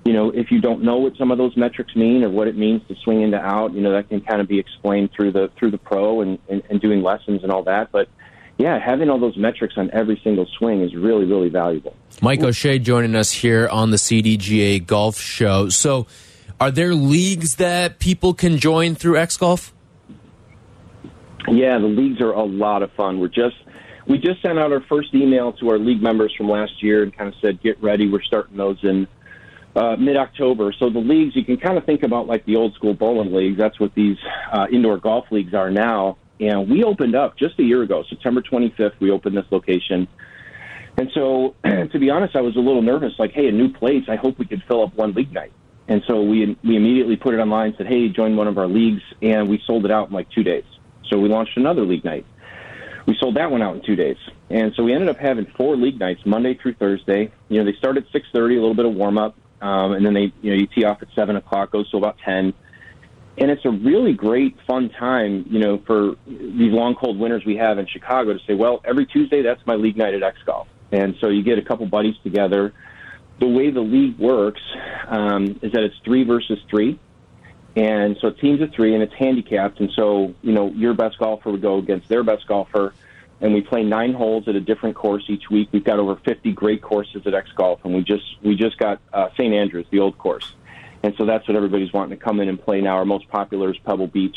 you 0.05 0.13
know, 0.13 0.29
if 0.29 0.51
you 0.51 0.61
don't 0.61 0.83
know 0.83 0.97
what 0.97 1.17
some 1.17 1.31
of 1.31 1.37
those 1.37 1.57
metrics 1.57 1.95
mean 1.95 2.23
or 2.23 2.29
what 2.29 2.47
it 2.47 2.55
means 2.55 2.81
to 2.87 2.95
swing 3.03 3.21
into 3.21 3.39
out, 3.39 3.73
you 3.73 3.81
know, 3.81 3.91
that 3.91 4.07
can 4.07 4.21
kind 4.21 4.39
of 4.39 4.47
be 4.47 4.59
explained 4.59 5.09
through 5.15 5.31
the 5.31 5.51
through 5.57 5.71
the 5.71 5.77
pro 5.77 6.21
and, 6.21 6.39
and, 6.47 6.61
and 6.69 6.79
doing 6.79 7.01
lessons 7.01 7.43
and 7.43 7.51
all 7.51 7.63
that. 7.63 7.91
But 7.91 8.07
yeah, 8.57 8.79
having 8.79 9.09
all 9.09 9.19
those 9.19 9.37
metrics 9.37 9.73
on 9.77 9.89
every 9.91 10.19
single 10.23 10.45
swing 10.57 10.81
is 10.81 10.95
really, 10.95 11.25
really 11.25 11.49
valuable. 11.49 11.95
Mike 12.21 12.41
O'Shea 12.41 12.79
joining 12.79 13.15
us 13.15 13.31
here 13.31 13.67
on 13.67 13.91
the 13.91 13.97
CDGA 13.97 14.85
Golf 14.85 15.19
Show. 15.19 15.69
So, 15.69 16.07
are 16.61 16.71
there 16.71 16.95
leagues 16.95 17.55
that 17.55 17.99
people 17.99 18.33
can 18.33 18.57
join 18.57 18.95
through 18.95 19.17
X 19.17 19.35
Golf? 19.35 19.73
Yeah, 21.49 21.77
the 21.79 21.87
leagues 21.87 22.21
are 22.21 22.31
a 22.31 22.43
lot 22.43 22.81
of 22.81 22.91
fun. 22.93 23.19
We're 23.19 23.27
just 23.27 23.57
we 24.07 24.17
just 24.19 24.41
sent 24.41 24.57
out 24.57 24.71
our 24.71 24.81
first 24.81 25.13
email 25.13 25.53
to 25.53 25.69
our 25.69 25.77
league 25.77 26.01
members 26.01 26.33
from 26.37 26.49
last 26.49 26.81
year 26.81 27.03
and 27.03 27.15
kind 27.15 27.27
of 27.27 27.35
said, 27.41 27.61
get 27.61 27.81
ready. 27.81 28.09
We're 28.09 28.21
starting 28.21 28.55
those 28.55 28.77
in 28.83 29.07
uh, 29.75 29.95
mid 29.97 30.15
October. 30.15 30.73
So 30.79 30.89
the 30.89 30.99
leagues 30.99 31.35
you 31.35 31.43
can 31.43 31.57
kind 31.57 31.77
of 31.77 31.85
think 31.85 32.03
about 32.03 32.27
like 32.27 32.45
the 32.45 32.55
old 32.55 32.73
school 32.75 32.93
bowling 32.93 33.33
leagues. 33.33 33.57
That's 33.57 33.79
what 33.79 33.93
these 33.95 34.17
uh, 34.51 34.67
indoor 34.71 34.97
golf 34.97 35.25
leagues 35.31 35.53
are 35.53 35.69
now. 35.69 36.17
And 36.39 36.69
we 36.69 36.83
opened 36.83 37.15
up 37.15 37.37
just 37.37 37.57
a 37.59 37.63
year 37.63 37.81
ago, 37.81 38.03
September 38.09 38.41
25th. 38.41 38.99
We 38.99 39.11
opened 39.11 39.37
this 39.37 39.45
location. 39.51 40.07
And 40.97 41.09
so, 41.13 41.55
to 41.63 41.99
be 41.99 42.09
honest, 42.09 42.35
I 42.35 42.41
was 42.41 42.55
a 42.55 42.59
little 42.59 42.81
nervous. 42.81 43.13
Like, 43.17 43.31
hey, 43.31 43.47
a 43.47 43.51
new 43.51 43.71
place. 43.71 44.03
I 44.07 44.15
hope 44.15 44.37
we 44.39 44.45
could 44.45 44.63
fill 44.67 44.83
up 44.83 44.95
one 44.95 45.13
league 45.13 45.31
night. 45.31 45.51
And 45.87 46.01
so 46.07 46.23
we 46.23 46.57
we 46.63 46.75
immediately 46.75 47.15
put 47.15 47.33
it 47.33 47.37
online. 47.37 47.75
Said, 47.77 47.87
hey, 47.87 48.09
join 48.09 48.35
one 48.35 48.47
of 48.47 48.57
our 48.57 48.67
leagues, 48.67 49.03
and 49.21 49.47
we 49.47 49.61
sold 49.67 49.85
it 49.85 49.91
out 49.91 50.07
in 50.07 50.13
like 50.13 50.29
two 50.31 50.43
days. 50.43 50.63
So 51.09 51.19
we 51.19 51.29
launched 51.29 51.57
another 51.57 51.85
league 51.85 52.03
night. 52.03 52.25
We 53.05 53.15
sold 53.19 53.35
that 53.35 53.51
one 53.51 53.61
out 53.61 53.75
in 53.75 53.83
two 53.83 53.95
days. 53.95 54.17
And 54.49 54.73
so 54.75 54.83
we 54.83 54.93
ended 54.93 55.09
up 55.09 55.17
having 55.17 55.45
four 55.55 55.75
league 55.75 55.99
nights, 55.99 56.21
Monday 56.25 56.55
through 56.55 56.73
Thursday. 56.75 57.31
You 57.49 57.59
know, 57.59 57.71
they 57.71 57.77
start 57.77 57.97
at 57.97 58.05
6:30, 58.11 58.33
a 58.33 58.59
little 58.59 58.73
bit 58.73 58.85
of 58.85 58.95
warm 58.95 59.19
up, 59.19 59.35
um, 59.61 59.93
and 59.93 60.05
then 60.05 60.13
they 60.13 60.33
you 60.41 60.51
know 60.51 60.55
you 60.55 60.67
tee 60.67 60.85
off 60.85 61.01
at 61.03 61.09
seven 61.15 61.35
o'clock, 61.35 61.71
goes 61.71 61.89
to 61.91 61.97
about 61.97 62.17
10 62.25 62.53
and 63.37 63.51
it's 63.51 63.65
a 63.65 63.69
really 63.69 64.13
great 64.13 64.55
fun 64.65 64.89
time, 64.89 65.45
you 65.49 65.59
know, 65.59 65.77
for 65.85 66.15
these 66.25 66.71
long 66.71 66.95
cold 66.95 67.19
winters 67.19 67.43
we 67.45 67.57
have 67.57 67.77
in 67.77 67.87
Chicago 67.87 68.33
to 68.33 68.39
say, 68.45 68.53
well, 68.53 68.81
every 68.85 69.05
Tuesday 69.05 69.41
that's 69.41 69.65
my 69.65 69.75
league 69.75 69.97
night 69.97 70.13
at 70.13 70.23
X 70.23 70.37
Golf, 70.45 70.67
and 70.91 71.15
so 71.19 71.27
you 71.27 71.43
get 71.43 71.57
a 71.57 71.61
couple 71.61 71.85
buddies 71.85 72.15
together. 72.23 72.73
The 73.39 73.47
way 73.47 73.69
the 73.69 73.81
league 73.81 74.17
works 74.17 74.61
um, 75.07 75.59
is 75.61 75.73
that 75.73 75.83
it's 75.83 75.95
three 76.05 76.23
versus 76.23 76.59
three, 76.69 76.97
and 77.75 78.15
so 78.21 78.29
teams 78.29 78.61
of 78.61 78.71
three, 78.71 78.93
and 78.93 79.03
it's 79.03 79.13
handicapped, 79.13 79.81
and 79.81 79.91
so 79.91 80.33
you 80.41 80.53
know 80.53 80.69
your 80.69 80.93
best 80.93 81.17
golfer 81.17 81.51
would 81.51 81.61
go 81.61 81.77
against 81.77 82.07
their 82.07 82.23
best 82.23 82.47
golfer, 82.47 82.93
and 83.41 83.53
we 83.53 83.59
play 83.59 83.83
nine 83.83 84.13
holes 84.13 84.47
at 84.47 84.55
a 84.55 84.61
different 84.61 84.95
course 84.95 85.25
each 85.27 85.49
week. 85.49 85.67
We've 85.73 85.83
got 85.83 85.99
over 85.99 86.15
50 86.15 86.53
great 86.53 86.81
courses 86.81 87.23
at 87.27 87.33
X 87.33 87.49
Golf, 87.53 87.83
and 87.83 87.93
we 87.93 88.01
just 88.01 88.37
we 88.41 88.55
just 88.55 88.77
got 88.77 89.01
uh, 89.11 89.29
St 89.31 89.53
Andrews, 89.53 89.87
the 89.91 89.99
old 89.99 90.17
course 90.17 90.53
and 91.05 91.13
so 91.17 91.25
that's 91.25 91.47
what 91.47 91.55
everybody's 91.55 91.93
wanting 91.93 92.17
to 92.17 92.23
come 92.23 92.39
in 92.39 92.49
and 92.49 92.59
play 92.59 92.81
now. 92.81 92.95
Our 92.95 93.05
most 93.05 93.29
popular 93.29 93.69
is 93.69 93.77
Pebble 93.85 94.07
Beach. 94.07 94.35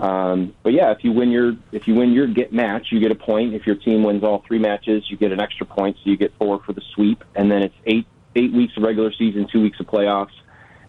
Um, 0.00 0.52
but 0.64 0.72
yeah, 0.72 0.90
if 0.90 1.04
you 1.04 1.12
win 1.12 1.30
your 1.30 1.52
if 1.70 1.86
you 1.86 1.94
win 1.94 2.12
your 2.12 2.26
get 2.26 2.52
match, 2.52 2.88
you 2.90 2.98
get 2.98 3.12
a 3.12 3.14
point. 3.14 3.54
If 3.54 3.68
your 3.68 3.76
team 3.76 4.02
wins 4.02 4.24
all 4.24 4.42
three 4.44 4.58
matches, 4.58 5.04
you 5.08 5.16
get 5.16 5.30
an 5.30 5.40
extra 5.40 5.64
point, 5.64 5.96
so 6.02 6.10
you 6.10 6.16
get 6.16 6.32
four 6.40 6.60
for 6.64 6.72
the 6.72 6.82
sweep. 6.94 7.22
And 7.36 7.48
then 7.48 7.62
it's 7.62 7.74
eight 7.86 8.04
eight 8.34 8.52
weeks 8.52 8.76
of 8.76 8.82
regular 8.82 9.12
season, 9.12 9.46
two 9.52 9.62
weeks 9.62 9.78
of 9.78 9.86
playoffs, 9.86 10.34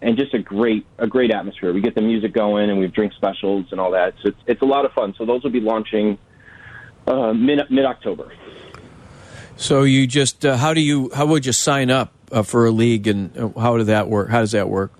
and 0.02 0.16
just 0.16 0.34
a 0.34 0.40
great 0.40 0.84
a 0.98 1.06
great 1.06 1.30
atmosphere. 1.30 1.72
We 1.72 1.80
get 1.80 1.94
the 1.94 2.02
music 2.02 2.32
going, 2.32 2.68
and 2.70 2.78
we 2.80 2.86
have 2.86 2.92
drink 2.92 3.12
specials 3.12 3.66
and 3.70 3.80
all 3.80 3.92
that. 3.92 4.14
So 4.20 4.30
it's 4.30 4.40
it's 4.48 4.62
a 4.62 4.66
lot 4.66 4.84
of 4.84 4.92
fun. 4.94 5.14
So 5.16 5.24
those 5.24 5.44
will 5.44 5.52
be 5.52 5.60
launching 5.60 6.18
uh, 7.06 7.32
mid 7.32 7.60
mid 7.70 7.84
October. 7.84 8.32
So 9.56 9.84
you 9.84 10.08
just 10.08 10.44
uh, 10.44 10.56
how 10.56 10.74
do 10.74 10.80
you 10.80 11.12
how 11.14 11.26
would 11.26 11.46
you 11.46 11.52
sign 11.52 11.88
up 11.88 12.12
uh, 12.32 12.42
for 12.42 12.66
a 12.66 12.72
league, 12.72 13.06
and 13.06 13.36
uh, 13.38 13.60
how 13.60 13.76
did 13.76 13.86
that 13.86 14.08
work? 14.08 14.30
How 14.30 14.40
does 14.40 14.52
that 14.52 14.68
work? 14.68 14.90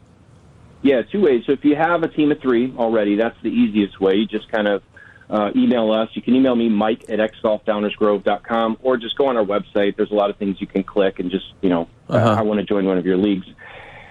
Yeah, 0.85 1.01
two 1.01 1.23
ways. 1.23 1.45
So 1.47 1.53
if 1.53 1.65
you 1.65 1.75
have 1.77 2.03
a 2.03 2.09
team 2.09 2.31
of 2.31 2.41
three 2.41 2.73
already, 2.77 3.17
that's 3.17 3.37
the 3.43 3.49
easiest 3.49 3.99
way. 4.01 4.17
You 4.17 4.27
just 4.27 4.53
kind 4.53 4.69
of 4.69 4.83
uh, 5.31 5.51
email 5.57 5.91
us. 5.91 6.11
You 6.13 6.21
can 6.21 6.35
email 6.35 6.55
me, 6.55 6.69
Mike 6.69 7.07
at 7.09 7.19
xgolfdownersgrove.com, 7.19 8.79
or 8.83 8.99
just 8.99 9.17
go 9.17 9.27
on 9.29 9.39
our 9.39 9.45
website. 9.45 9.97
There's 9.97 10.11
a 10.11 10.15
lot 10.15 10.29
of 10.29 10.37
things 10.37 10.61
you 10.61 10.67
can 10.67 10.85
click 10.85 11.21
and 11.21 11.31
just, 11.31 11.47
you 11.63 11.71
know, 11.71 11.89
uh-huh. 12.11 12.33
uh, 12.33 12.37
I 12.37 12.43
want 12.43 12.61
to 12.61 12.67
join 12.67 12.85
one 12.85 12.99
of 12.99 13.07
your 13.07 13.17
leagues. 13.17 13.47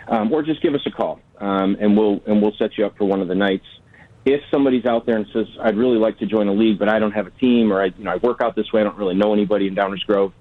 Um, 0.07 0.33
or 0.33 0.41
just 0.41 0.63
give 0.63 0.73
us 0.73 0.81
a 0.87 0.91
call, 0.91 1.21
um, 1.37 1.77
and 1.79 1.95
we'll 1.95 2.21
and 2.27 2.41
we'll 2.41 2.51
set 2.59 2.77
you 2.77 2.85
up 2.85 2.97
for 2.97 3.05
one 3.05 3.21
of 3.21 3.29
the 3.29 3.35
nights. 3.35 3.63
If 4.25 4.41
somebody's 4.51 4.85
out 4.85 5.05
there 5.05 5.15
and 5.15 5.25
says, 5.31 5.47
"I'd 5.61 5.77
really 5.77 5.97
like 5.97 6.17
to 6.19 6.25
join 6.25 6.49
a 6.49 6.53
league, 6.53 6.77
but 6.77 6.89
I 6.89 6.99
don't 6.99 7.13
have 7.13 7.25
a 7.25 7.31
team, 7.31 7.71
or 7.71 7.81
I, 7.81 7.85
you 7.85 8.03
know, 8.03 8.11
I 8.11 8.17
work 8.17 8.41
out 8.41 8.53
this 8.53 8.73
way, 8.73 8.81
I 8.81 8.83
don't 8.83 8.97
really 8.97 9.15
know 9.15 9.31
anybody 9.31 9.65
in 9.65 9.75
Downers 9.75 10.05
Grove," 10.05 10.33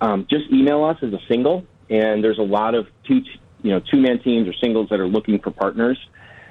um, 0.00 0.24
just 0.30 0.44
email 0.52 0.84
us 0.84 0.98
as 1.02 1.12
a 1.12 1.18
single. 1.28 1.64
And 1.90 2.22
there's 2.22 2.38
a 2.38 2.42
lot 2.42 2.76
of 2.76 2.86
two 3.08 3.22
you 3.62 3.70
know 3.70 3.80
two 3.80 4.00
man 4.00 4.20
teams 4.20 4.48
or 4.48 4.52
singles 4.54 4.88
that 4.90 5.00
are 5.00 5.08
looking 5.08 5.38
for 5.38 5.50
partners. 5.50 5.98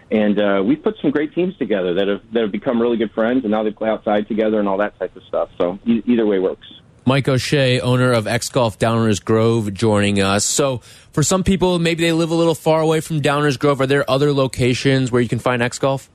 And 0.10 0.40
uh, 0.40 0.64
we've 0.66 0.82
put 0.82 0.96
some 1.02 1.12
great 1.12 1.36
teams 1.36 1.58
together 1.58 1.96
that 1.96 2.08
have 2.08 2.22
that 2.32 2.42
have 2.44 2.52
become 2.52 2.82
really 2.82 2.98
good 2.98 3.12
friends, 3.12 3.44
and 3.44 3.52
now 3.52 3.64
they 3.64 3.72
play 3.72 3.90
outside 3.90 4.28
together 4.28 4.60
and 4.60 4.68
all 4.68 4.78
that 4.78 4.98
type 4.98 5.16
of 5.16 5.24
stuff. 5.24 5.50
So 5.58 5.80
e 5.86 6.02
either 6.06 6.26
way 6.26 6.40
works. 6.40 6.68
Mike 7.08 7.30
O'Shea, 7.30 7.80
owner 7.80 8.12
of 8.12 8.28
X 8.28 8.50
Golf 8.50 8.78
Downers 8.78 9.24
Grove, 9.24 9.74
joining 9.74 10.22
us. 10.22 10.44
So, 10.44 10.80
for 11.14 11.24
some 11.24 11.42
people, 11.42 11.80
maybe 11.80 12.04
they 12.04 12.12
live 12.12 12.32
a 12.32 12.36
little 12.36 12.54
far 12.54 12.82
away 12.82 13.00
from 13.00 13.22
Downers 13.22 13.58
Grove. 13.58 13.80
Are 13.80 13.88
there 13.88 14.04
other 14.12 14.34
locations 14.34 15.10
where 15.10 15.22
you 15.22 15.30
can 15.30 15.40
find 15.40 15.62
X 15.62 15.80
Golf? 15.80 16.10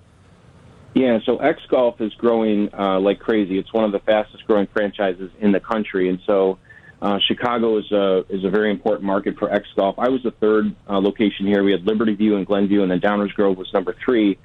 Yeah, 0.93 1.20
so 1.24 1.38
X 1.38 1.62
Golf 1.68 2.03
is 2.03 2.12
growing 2.14 2.68
uh, 2.74 3.01
like 3.01 3.20
crazy. 3.20 3.59
It's 3.59 3.72
one 3.72 3.84
of 3.84 3.93
the 3.93 4.01
fastest 4.01 4.47
growing 4.47 4.66
franchises 4.66 5.30
in 5.40 5.53
the 5.53 5.61
country, 5.61 6.11
and 6.11 6.18
so 6.26 6.59
Uh, 7.03 7.18
Chicago 7.26 7.78
is 7.78 7.90
a 7.90 8.24
is 8.28 8.44
a 8.44 8.48
very 8.48 8.70
important 8.70 9.03
market 9.03 9.36
for 9.36 9.53
X 9.53 9.66
Golf. 9.74 9.98
I 9.98 10.09
was 10.09 10.22
the 10.22 10.30
third 10.30 10.72
uh, 10.88 11.00
location 11.00 11.46
here. 11.46 11.64
We 11.64 11.72
had 11.72 11.84
Libertyville 11.84 12.36
and 12.36 12.46
Glenview, 12.46 12.82
and 12.82 12.90
then 12.92 13.00
Downers 13.00 13.34
Grove 13.34 13.59
was 13.59 13.68
number 13.74 13.96
three. 14.05 14.38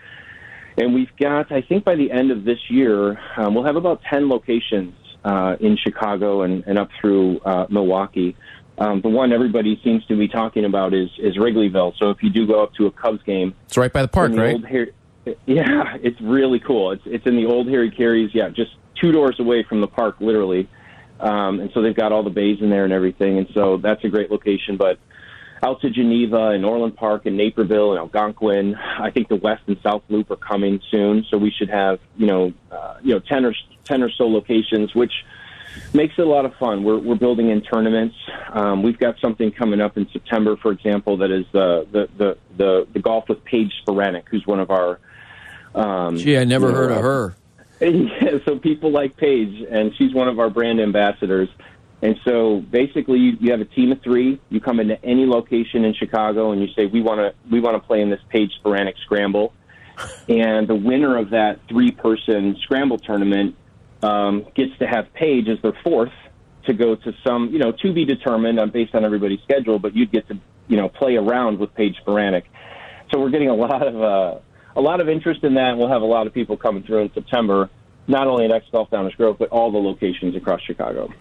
And 0.75 0.95
we've 0.95 1.15
got, 1.19 1.51
I 1.51 1.61
think, 1.61 1.83
by 1.83 1.95
the 1.95 2.11
end 2.11 2.31
of 2.31 2.45
this 2.45 2.57
year, 2.69 3.19
um, 3.37 3.53
we'll 3.53 3.63
have 3.63 3.75
about 3.75 4.01
ten 4.11 4.27
locations 4.27 4.95
uh, 5.23 5.55
in 5.59 5.77
Chicago 5.77 6.41
and, 6.41 6.63
and 6.65 6.79
up 6.79 6.89
through 6.99 7.39
uh, 7.45 7.67
Milwaukee. 7.69 8.35
Um, 8.79 9.01
the 9.01 9.09
one 9.09 9.33
everybody 9.33 9.79
seems 9.83 10.03
to 10.07 10.17
be 10.17 10.27
talking 10.27 10.65
about 10.65 10.95
is 10.95 11.09
is 11.19 11.37
Wrigleyville. 11.37 11.93
So 11.99 12.09
if 12.09 12.23
you 12.23 12.31
do 12.31 12.47
go 12.47 12.63
up 12.63 12.73
to 12.75 12.87
a 12.87 12.91
Cubs 12.91 13.21
game, 13.21 13.53
It's 13.67 13.77
right 13.77 13.93
by 13.93 14.01
the 14.01 14.07
park, 14.07 14.31
the 14.31 14.39
right? 14.39 14.55
old 14.55 14.65
yeah, 15.45 15.97
it's 16.01 16.19
really 16.21 16.59
cool. 16.59 16.91
It's 16.91 17.03
it's 17.05 17.27
in 17.27 17.35
the 17.35 17.45
old 17.45 17.67
Harry 17.67 17.91
Caray's. 17.91 18.31
Yeah, 18.33 18.49
just 18.49 18.71
two 18.99 19.11
doors 19.11 19.39
away 19.39 19.63
from 19.63 19.81
the 19.81 19.87
park, 19.87 20.15
literally. 20.19 20.67
Um, 21.19 21.59
and 21.59 21.71
so 21.73 21.81
they've 21.81 21.95
got 21.95 22.11
all 22.11 22.23
the 22.23 22.29
bays 22.29 22.59
in 22.61 22.69
there 22.69 22.83
and 22.83 22.93
everything. 22.93 23.37
And 23.37 23.47
so 23.53 23.77
that's 23.77 24.03
a 24.03 24.09
great 24.09 24.29
location. 24.31 24.77
But 24.77 24.99
out 25.63 25.81
to 25.81 25.89
Geneva 25.89 26.49
and 26.49 26.63
Orland 26.65 26.95
Park 26.95 27.25
and 27.25 27.37
Naperville 27.37 27.91
and 27.91 27.99
Algonquin, 27.99 28.75
I 28.75 29.09
think 29.11 29.27
the 29.27 29.35
West 29.35 29.63
and 29.67 29.77
South 29.81 30.03
Loop 30.09 30.29
are 30.31 30.35
coming 30.35 30.79
soon. 30.91 31.25
So 31.29 31.37
we 31.37 31.51
should 31.51 31.69
have 31.69 31.99
you 32.15 32.27
know 32.27 32.53
uh, 32.71 32.97
you 33.01 33.13
know 33.13 33.19
ten 33.19 33.45
or 33.45 33.53
ten 33.83 34.03
or 34.03 34.11
so 34.11 34.27
locations, 34.27 34.93
which 34.93 35.13
makes 35.93 36.15
it 36.17 36.21
a 36.21 36.29
lot 36.29 36.45
of 36.45 36.53
fun. 36.55 36.83
We're 36.83 36.99
we're 36.99 37.15
building 37.15 37.49
in 37.49 37.61
tournaments. 37.61 38.15
Um, 38.51 38.83
we've 38.83 38.99
got 38.99 39.19
something 39.19 39.51
coming 39.51 39.81
up 39.81 39.97
in 39.97 40.07
September, 40.11 40.55
for 40.57 40.71
example, 40.71 41.17
that 41.17 41.31
is 41.31 41.45
uh, 41.47 41.85
the 41.91 42.09
the 42.17 42.37
the 42.55 42.87
the 42.93 42.99
golf 42.99 43.29
with 43.29 43.43
Paige 43.43 43.71
Spiranac, 43.85 44.23
who's 44.29 44.45
one 44.45 44.59
of 44.59 44.71
our. 44.71 44.99
Um, 45.75 46.17
Gee, 46.17 46.37
I 46.37 46.43
never 46.43 46.69
know, 46.69 46.75
heard 46.75 46.91
of 46.91 46.97
uh, 46.97 47.01
her. 47.01 47.35
Yeah, 47.79 48.37
so 48.45 48.57
people 48.57 48.91
like 48.91 49.17
Paige, 49.17 49.65
and 49.69 49.93
she's 49.97 50.13
one 50.13 50.27
of 50.27 50.39
our 50.39 50.49
brand 50.49 50.79
ambassadors. 50.79 51.49
And 52.01 52.15
so 52.23 52.63
basically, 52.69 53.19
you, 53.19 53.37
you 53.39 53.51
have 53.51 53.61
a 53.61 53.65
team 53.65 53.91
of 53.91 54.01
three. 54.01 54.39
You 54.49 54.59
come 54.61 54.79
into 54.79 55.03
any 55.03 55.25
location 55.25 55.83
in 55.83 55.93
Chicago, 55.93 56.51
and 56.51 56.61
you 56.61 56.67
say, 56.75 56.85
"We 56.85 57.01
want 57.01 57.19
to 57.19 57.33
we 57.49 57.59
want 57.59 57.81
to 57.81 57.87
play 57.87 58.01
in 58.01 58.09
this 58.09 58.19
Paige 58.29 58.51
Spiranac 58.63 58.93
Scramble." 59.03 59.53
And 60.29 60.67
the 60.67 60.75
winner 60.75 61.17
of 61.17 61.31
that 61.31 61.59
three-person 61.67 62.57
scramble 62.61 62.99
tournament 62.99 63.55
um, 64.03 64.45
gets 64.53 64.77
to 64.77 64.85
have 64.85 65.11
Paige 65.15 65.49
as 65.49 65.59
their 65.63 65.73
fourth 65.83 66.11
to 66.67 66.73
go 66.73 66.93
to 66.93 67.13
some, 67.25 67.49
you 67.51 67.57
know, 67.57 67.71
to 67.71 67.93
be 67.93 68.05
determined 68.05 68.59
on 68.59 68.69
based 68.69 68.93
on 68.93 69.03
everybody's 69.03 69.41
schedule. 69.41 69.79
But 69.79 69.95
you'd 69.95 70.11
get 70.11 70.27
to, 70.27 70.37
you 70.67 70.77
know, 70.77 70.87
play 70.87 71.15
around 71.15 71.57
with 71.57 71.73
Paige 71.73 71.95
Spiranac. 72.05 72.43
So 73.11 73.19
we're 73.19 73.31
getting 73.31 73.49
a 73.49 73.55
lot 73.55 73.87
of 73.87 74.01
uh, 74.01 74.39
a 74.77 74.81
lot 74.81 75.01
of 75.01 75.09
interest 75.09 75.43
in 75.43 75.55
that. 75.55 75.77
We'll 75.77 75.89
have 75.89 76.03
a 76.03 76.05
lot 76.05 76.27
of 76.27 76.33
people 76.33 76.55
coming 76.55 76.83
through 76.83 77.01
in 77.01 77.13
September, 77.13 77.69
not 78.07 78.27
only 78.27 78.45
at 78.45 78.51
X 78.51 78.65
Golf 78.71 78.89
Downers 78.89 79.17
Grove, 79.17 79.37
but 79.37 79.49
all 79.49 79.71
the 79.71 79.79
locations 79.79 80.35
across 80.35 80.61
Chicago. 80.61 81.11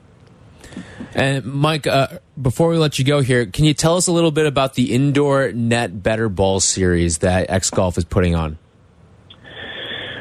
And 1.15 1.45
Mike, 1.47 1.87
uh, 1.87 2.19
before 2.41 2.69
we 2.69 2.77
let 2.77 2.99
you 2.99 3.05
go 3.05 3.21
here, 3.23 3.47
can 3.47 3.65
you 3.65 3.73
tell 3.73 3.97
us 3.97 4.07
a 4.07 4.13
little 4.13 4.31
bit 4.31 4.47
about 4.47 4.75
the 4.75 4.93
indoor 4.95 5.51
net 5.53 6.03
better 6.03 6.29
ball 6.29 6.61
series 6.61 7.19
that 7.19 7.49
X 7.51 7.71
Golf 7.71 7.97
is 7.97 8.05
putting 8.05 8.35
on? 8.35 8.59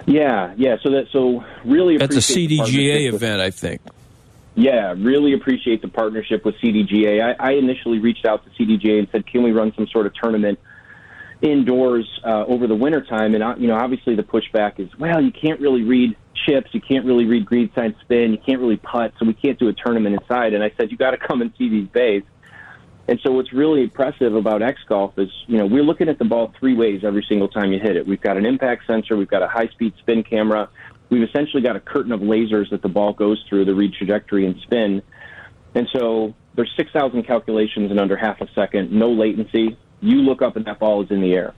Yeah, 0.08 0.54
yeah. 0.56 0.78
So 0.84 0.92
that 0.92 1.08
so 1.12 1.44
really 1.66 1.98
That's 1.98 2.14
a 2.14 2.20
the 2.36 2.48
CDGA 2.48 2.58
partnership 2.58 3.14
with- 3.14 3.24
event, 3.24 3.42
I 3.42 3.50
think. 3.52 3.82
Yeah, 4.58 4.94
really 4.98 5.34
appreciate 5.34 5.82
the 5.82 5.90
partnership 5.90 6.46
with 6.46 6.56
CDGA. 6.62 7.36
I, 7.38 7.50
I 7.50 7.52
initially 7.56 8.00
reached 8.00 8.26
out 8.26 8.46
to 8.46 8.50
CDGA 8.52 9.00
and 9.00 9.08
said, 9.12 9.28
"Can 9.28 9.44
we 9.44 9.52
run 9.52 9.74
some 9.76 9.86
sort 9.88 10.06
of 10.06 10.14
tournament 10.14 10.60
indoors 11.46 12.08
uh, 12.24 12.46
over 12.46 12.68
the 12.68 12.76
wintertime?" 12.76 13.34
And 13.34 13.44
uh, 13.44 13.56
you 13.58 13.68
know, 13.68 13.76
obviously 13.76 14.16
the 14.16 14.24
pushback 14.24 14.80
is, 14.80 14.90
"Well, 14.98 15.22
you 15.22 15.32
can't 15.32 15.60
really 15.60 15.84
read 15.84 16.16
chips, 16.46 16.70
you 16.74 16.82
can't 16.82 17.06
really 17.06 17.26
read 17.26 17.46
greenside 17.46 17.96
spin, 18.02 18.32
you 18.32 18.38
can't 18.38 18.60
really 18.60 18.78
putt, 18.78 19.14
so 19.20 19.26
we 19.26 19.34
can't 19.34 19.58
do 19.60 19.68
a 19.68 19.74
tournament 19.74 20.20
inside." 20.20 20.54
And 20.54 20.64
I 20.64 20.72
said, 20.78 20.92
"You 20.92 20.98
got 20.98 21.12
to 21.12 21.18
come 21.28 21.42
and 21.42 21.52
see 21.58 21.70
these 21.70 21.88
bays." 21.88 22.24
And 23.08 23.20
so 23.24 23.32
what's 23.32 23.54
really 23.54 23.84
impressive 23.84 24.34
about 24.34 24.64
X 24.64 24.80
Golf 24.88 25.18
is, 25.20 25.30
you 25.46 25.60
know, 25.60 25.68
we're 25.68 25.84
looking 25.84 26.10
at 26.10 26.18
the 26.18 26.26
ball 26.26 26.52
three 26.60 26.76
ways 26.76 27.04
every 27.04 27.24
single 27.30 27.48
time 27.48 27.72
you 27.72 27.80
hit 27.80 27.96
it. 27.96 28.08
We've 28.08 28.22
got 28.22 28.36
an 28.36 28.46
impact 28.46 28.88
sensor, 28.88 29.16
we've 29.16 29.30
got 29.30 29.44
a 29.44 29.48
high 29.48 29.68
speed 29.68 29.94
spin 30.00 30.24
camera, 30.24 30.70
we've 31.10 31.22
essentially 31.22 31.62
got 31.62 31.76
a 31.76 31.80
curtain 31.80 32.12
of 32.12 32.22
lasers 32.22 32.72
that 32.72 32.82
the 32.82 32.90
ball 32.90 33.14
goes 33.14 33.44
through 33.48 33.66
to 33.66 33.76
read 33.76 33.94
trajectory 33.94 34.46
and 34.48 34.60
spin. 34.62 35.04
And 35.76 35.88
so 35.94 36.34
there's 36.56 36.72
6,000 36.78 37.24
calculations 37.24 37.92
in 37.92 38.00
under 38.00 38.16
half 38.16 38.42
a 38.42 38.48
second, 38.56 38.92
no 38.92 39.12
latency. 39.12 39.78
You 40.06 40.22
look 40.22 40.42
up 40.42 40.56
and 40.56 40.66
that 40.66 40.80
ball 40.80 41.04
is 41.04 41.10
in 41.10 41.22
the 41.22 41.34
air. 41.34 41.54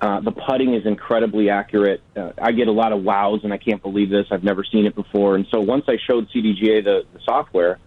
Uh, 0.00 0.20
the 0.20 0.32
putting 0.32 0.74
is 0.74 0.86
incredibly 0.86 1.50
accurate. 1.50 2.02
Uh, 2.16 2.32
I 2.40 2.52
get 2.52 2.68
a 2.68 2.72
lot 2.72 2.92
of 2.92 3.02
wows, 3.02 3.40
and 3.42 3.52
I 3.52 3.58
can't 3.58 3.80
believe 3.80 4.10
this. 4.10 4.26
I've 4.30 4.44
never 4.44 4.62
seen 4.64 4.86
it 4.86 4.94
before. 4.94 5.34
And 5.34 5.46
so 5.50 5.60
once 5.60 5.84
I 5.88 5.96
showed 6.06 6.28
CDGA 6.30 6.84
the, 6.84 7.04
the 7.12 7.20
software, 7.24 7.78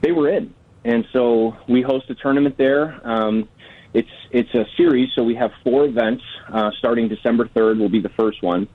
they 0.00 0.12
were 0.12 0.28
in. 0.28 0.54
And 0.84 1.06
so 1.12 1.56
we 1.68 1.82
host 1.82 2.08
a 2.10 2.14
tournament 2.14 2.56
there. 2.56 3.00
Um, 3.02 3.48
it's 3.92 4.08
it's 4.30 4.54
a 4.54 4.66
series, 4.76 5.08
so 5.14 5.24
we 5.24 5.34
have 5.34 5.50
four 5.64 5.86
events. 5.86 6.22
Uh, 6.52 6.70
starting 6.78 7.08
December 7.08 7.48
third 7.48 7.78
will 7.78 7.88
be 7.88 8.00
the 8.00 8.10
first 8.10 8.42
one, 8.42 8.68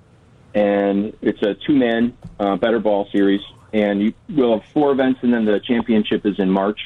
and 0.53 1.15
it's 1.21 1.41
a 1.43 1.53
two 1.53 1.75
man 1.75 2.17
uh, 2.39 2.55
better 2.57 2.79
ball 2.79 3.07
series. 3.11 3.41
And 3.71 4.01
you, 4.01 4.13
we'll 4.29 4.59
have 4.59 4.69
four 4.71 4.91
events, 4.91 5.19
and 5.23 5.33
then 5.33 5.45
the 5.45 5.59
championship 5.59 6.25
is 6.25 6.37
in 6.39 6.49
March. 6.49 6.79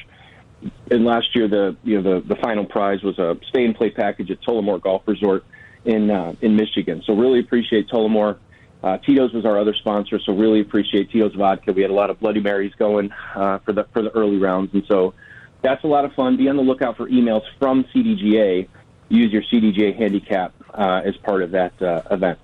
And 0.90 1.06
last 1.06 1.36
year, 1.36 1.48
the 1.48 1.76
you 1.84 2.02
know 2.02 2.20
the 2.22 2.28
the 2.28 2.36
final 2.36 2.66
prize 2.66 3.04
was 3.04 3.20
a 3.20 3.38
stay 3.50 3.66
and 3.66 3.76
play 3.76 3.90
package 3.90 4.32
at 4.32 4.42
Tullamore 4.42 4.82
Golf 4.82 5.04
Resort 5.06 5.46
in 5.86 6.10
uh, 6.10 6.34
in 6.42 6.56
Michigan. 6.56 7.04
So 7.06 7.14
really 7.14 7.40
appreciate 7.40 7.90
Tullamore. 7.90 8.38
Uh, 8.84 8.98
Tito's 8.98 9.34
was 9.34 9.46
our 9.46 9.58
other 9.60 9.74
sponsor, 9.74 10.20
so 10.20 10.34
really 10.34 10.62
appreciate 10.62 11.12
Tito's 11.12 11.34
vodka. 11.34 11.74
We 11.74 11.82
had 11.82 11.90
a 11.90 11.96
lot 11.96 12.10
of 12.10 12.20
Bloody 12.20 12.42
Marys 12.42 12.74
going 12.76 13.12
uh, 13.36 13.60
for 13.60 13.74
the 13.74 13.86
for 13.94 14.02
the 14.02 14.12
early 14.12 14.38
rounds, 14.38 14.74
and 14.74 14.84
so 14.88 15.14
that's 15.62 15.84
a 15.84 15.88
lot 15.88 16.06
of 16.06 16.14
fun. 16.14 16.38
Be 16.38 16.48
on 16.50 16.58
the 16.58 16.64
lookout 16.64 16.98
for 16.98 17.08
emails 17.08 17.42
from 17.60 17.84
CDGA. 17.86 18.68
Use 19.10 19.32
your 19.32 19.42
CDGA 19.44 19.96
handicap 19.96 20.54
uh, 20.74 21.02
as 21.06 21.16
part 21.18 21.42
of 21.42 21.52
that 21.52 21.82
uh, 21.82 22.02
event. 22.12 22.40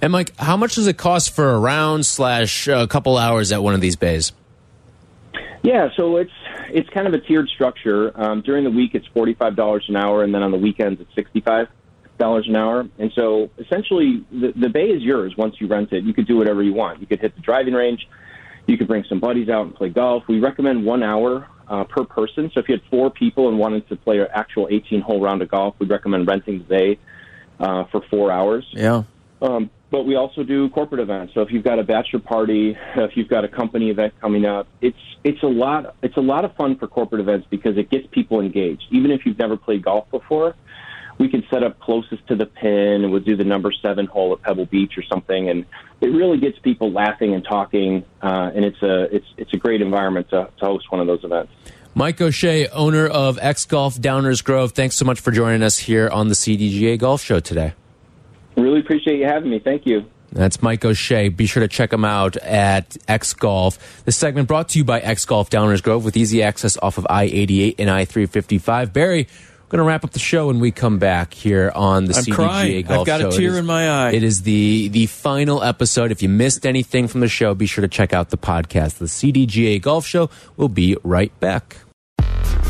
And 0.00 0.12
Mike, 0.12 0.34
how 0.36 0.56
much 0.56 0.76
does 0.76 0.86
it 0.86 0.96
cost 0.96 1.34
for 1.34 1.50
a 1.50 1.58
round 1.58 2.06
slash 2.06 2.68
a 2.68 2.86
couple 2.86 3.16
hours 3.16 3.52
at 3.52 3.62
one 3.62 3.74
of 3.74 3.80
these 3.80 3.96
bays? 3.96 4.32
Yeah, 5.62 5.90
so 5.96 6.16
it's 6.16 6.30
it's 6.72 6.88
kind 6.90 7.06
of 7.06 7.14
a 7.14 7.20
tiered 7.20 7.48
structure. 7.48 8.12
Um, 8.20 8.42
during 8.42 8.64
the 8.64 8.70
week, 8.70 8.94
it's 8.94 9.06
forty 9.08 9.34
five 9.34 9.56
dollars 9.56 9.84
an 9.88 9.96
hour, 9.96 10.22
and 10.22 10.34
then 10.34 10.42
on 10.42 10.50
the 10.50 10.58
weekends, 10.58 11.00
it's 11.00 11.14
sixty 11.14 11.40
five 11.40 11.68
dollars 12.18 12.46
an 12.48 12.56
hour. 12.56 12.86
And 12.98 13.12
so 13.14 13.50
essentially, 13.58 14.24
the, 14.30 14.52
the 14.54 14.68
bay 14.68 14.86
is 14.86 15.02
yours 15.02 15.34
once 15.36 15.56
you 15.60 15.66
rent 15.66 15.92
it. 15.92 16.04
You 16.04 16.12
could 16.12 16.26
do 16.26 16.36
whatever 16.36 16.62
you 16.62 16.74
want. 16.74 17.00
You 17.00 17.06
could 17.06 17.20
hit 17.20 17.34
the 17.34 17.40
driving 17.40 17.74
range. 17.74 18.06
You 18.66 18.76
could 18.76 18.88
bring 18.88 19.04
some 19.08 19.20
buddies 19.20 19.48
out 19.48 19.66
and 19.66 19.74
play 19.74 19.88
golf. 19.88 20.24
We 20.28 20.40
recommend 20.40 20.84
one 20.84 21.02
hour 21.02 21.48
uh, 21.68 21.84
per 21.84 22.04
person. 22.04 22.50
So 22.52 22.60
if 22.60 22.68
you 22.68 22.74
had 22.74 22.82
four 22.90 23.10
people 23.10 23.48
and 23.48 23.58
wanted 23.58 23.88
to 23.88 23.96
play 23.96 24.18
an 24.18 24.28
actual 24.34 24.68
18 24.70 25.00
hole 25.00 25.20
round 25.20 25.40
of 25.40 25.50
golf, 25.50 25.74
we'd 25.78 25.90
recommend 25.90 26.28
renting 26.28 26.58
the 26.58 26.64
bay 26.64 26.98
uh, 27.60 27.84
for 27.84 28.02
four 28.10 28.30
hours. 28.30 28.66
Yeah. 28.72 29.04
Um, 29.40 29.70
but 29.90 30.04
we 30.04 30.16
also 30.16 30.42
do 30.42 30.68
corporate 30.70 31.00
events. 31.00 31.32
So 31.34 31.40
if 31.40 31.50
you've 31.50 31.64
got 31.64 31.78
a 31.78 31.82
bachelor 31.82 32.20
party, 32.20 32.76
if 32.96 33.16
you've 33.16 33.28
got 33.28 33.44
a 33.44 33.48
company 33.48 33.90
event 33.90 34.14
coming 34.20 34.44
up, 34.44 34.66
it's 34.80 34.98
it's 35.24 35.42
a 35.42 35.46
lot 35.46 35.94
it's 36.02 36.16
a 36.16 36.22
lot 36.22 36.44
of 36.44 36.54
fun 36.56 36.76
for 36.76 36.86
corporate 36.86 37.20
events 37.20 37.46
because 37.48 37.76
it 37.76 37.90
gets 37.90 38.06
people 38.10 38.40
engaged. 38.40 38.84
Even 38.90 39.10
if 39.10 39.24
you've 39.24 39.38
never 39.38 39.56
played 39.56 39.82
golf 39.82 40.10
before, 40.10 40.54
we 41.18 41.28
can 41.28 41.44
set 41.50 41.62
up 41.62 41.80
closest 41.80 42.26
to 42.28 42.36
the 42.36 42.46
pin 42.46 43.02
and 43.02 43.10
we'll 43.10 43.22
do 43.22 43.36
the 43.36 43.44
number 43.44 43.72
seven 43.72 44.06
hole 44.06 44.32
at 44.32 44.42
Pebble 44.42 44.66
Beach 44.66 44.92
or 44.96 45.02
something, 45.02 45.48
and 45.48 45.64
it 46.00 46.08
really 46.08 46.38
gets 46.38 46.58
people 46.58 46.92
laughing 46.92 47.34
and 47.34 47.44
talking. 47.44 48.04
Uh, 48.22 48.50
and 48.54 48.64
it's 48.64 48.82
a 48.82 49.14
it's 49.14 49.26
it's 49.38 49.52
a 49.54 49.56
great 49.56 49.80
environment 49.80 50.28
to, 50.30 50.50
to 50.58 50.64
host 50.64 50.90
one 50.92 51.00
of 51.00 51.06
those 51.06 51.24
events. 51.24 51.52
Mike 51.94 52.20
O'Shea, 52.20 52.68
owner 52.68 53.06
of 53.06 53.38
X 53.40 53.64
Golf 53.64 53.96
Downers 53.96 54.44
Grove, 54.44 54.72
thanks 54.72 54.96
so 54.96 55.04
much 55.04 55.18
for 55.18 55.32
joining 55.32 55.62
us 55.62 55.78
here 55.78 56.08
on 56.08 56.28
the 56.28 56.34
CDGA 56.34 56.98
Golf 56.98 57.22
Show 57.22 57.40
today. 57.40 57.72
Really 58.60 58.80
appreciate 58.80 59.18
you 59.18 59.24
having 59.26 59.50
me. 59.50 59.58
Thank 59.58 59.86
you. 59.86 60.04
That's 60.32 60.60
Mike 60.60 60.84
O'Shea. 60.84 61.30
Be 61.30 61.46
sure 61.46 61.62
to 61.62 61.68
check 61.68 61.90
him 61.92 62.04
out 62.04 62.36
at 62.38 62.96
X 63.08 63.32
Golf. 63.32 64.04
This 64.04 64.16
segment 64.16 64.46
brought 64.46 64.68
to 64.70 64.78
you 64.78 64.84
by 64.84 65.00
X 65.00 65.24
Golf 65.24 65.48
Downers 65.48 65.82
Grove 65.82 66.04
with 66.04 66.16
easy 66.18 66.42
access 66.42 66.76
off 66.76 66.98
of 66.98 67.06
I 67.08 67.24
88 67.24 67.76
and 67.78 67.88
I 67.90 68.04
355. 68.04 68.92
Barry, 68.92 69.26
we're 69.26 69.68
going 69.70 69.78
to 69.78 69.84
wrap 69.84 70.04
up 70.04 70.10
the 70.10 70.18
show 70.18 70.48
when 70.48 70.60
we 70.60 70.70
come 70.70 70.98
back 70.98 71.32
here 71.32 71.72
on 71.74 72.04
the 72.04 72.14
I'm 72.14 72.24
CDGA 72.24 72.34
crying. 72.34 72.86
Golf 72.86 73.00
I've 73.00 73.06
got 73.06 73.20
Show. 73.20 73.28
a 73.28 73.32
tear 73.32 73.50
is- 73.52 73.56
in 73.56 73.64
my 73.66 73.88
eye. 73.88 74.10
It 74.12 74.22
is 74.22 74.42
the, 74.42 74.88
the 74.88 75.06
final 75.06 75.62
episode. 75.62 76.10
If 76.12 76.22
you 76.22 76.28
missed 76.28 76.66
anything 76.66 77.08
from 77.08 77.20
the 77.20 77.28
show, 77.28 77.54
be 77.54 77.66
sure 77.66 77.82
to 77.82 77.88
check 77.88 78.12
out 78.12 78.28
the 78.28 78.38
podcast. 78.38 78.98
The 78.98 79.06
CDGA 79.06 79.80
Golf 79.80 80.04
Show 80.06 80.28
We'll 80.58 80.68
be 80.68 80.94
right 81.04 81.32
back. 81.40 81.76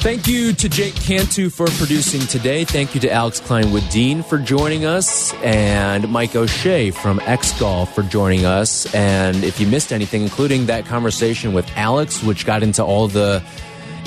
Thank 0.00 0.28
you 0.28 0.52
to 0.52 0.68
Jake 0.68 0.94
Cantu 0.94 1.50
for 1.50 1.66
producing 1.66 2.20
today. 2.20 2.64
Thank 2.64 2.94
you 2.94 3.00
to 3.00 3.10
Alex 3.12 3.40
Klein-Wedeen 3.40 4.24
for 4.24 4.38
joining 4.38 4.84
us, 4.86 5.34
and 5.42 6.08
Mike 6.08 6.36
O'Shea 6.36 6.92
from 6.92 7.18
X 7.20 7.58
Golf 7.58 7.94
for 7.96 8.02
joining 8.04 8.46
us. 8.46 8.94
And 8.94 9.42
if 9.42 9.60
you 9.60 9.66
missed 9.66 9.92
anything, 9.92 10.22
including 10.22 10.66
that 10.66 10.86
conversation 10.86 11.52
with 11.52 11.68
Alex, 11.76 12.22
which 12.22 12.46
got 12.46 12.62
into 12.62 12.82
all 12.82 13.08
the 13.08 13.42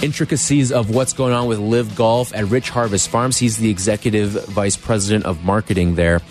intricacies 0.01 0.71
of 0.71 0.89
what's 0.89 1.11
going 1.11 1.33
on 1.33 1.47
with 1.47 1.59
LIV 1.59 1.95
Golf 1.95 2.33
at 2.33 2.45
Rich 2.45 2.69
Harvest 2.69 3.09
Farms, 3.09 3.37
he's 3.37 3.57
the 3.57 3.69
executive 3.69 4.31
vice 4.45 4.77
president 4.77 5.25
of 5.25 5.43
marketing 5.43 5.95
there. 5.95 6.21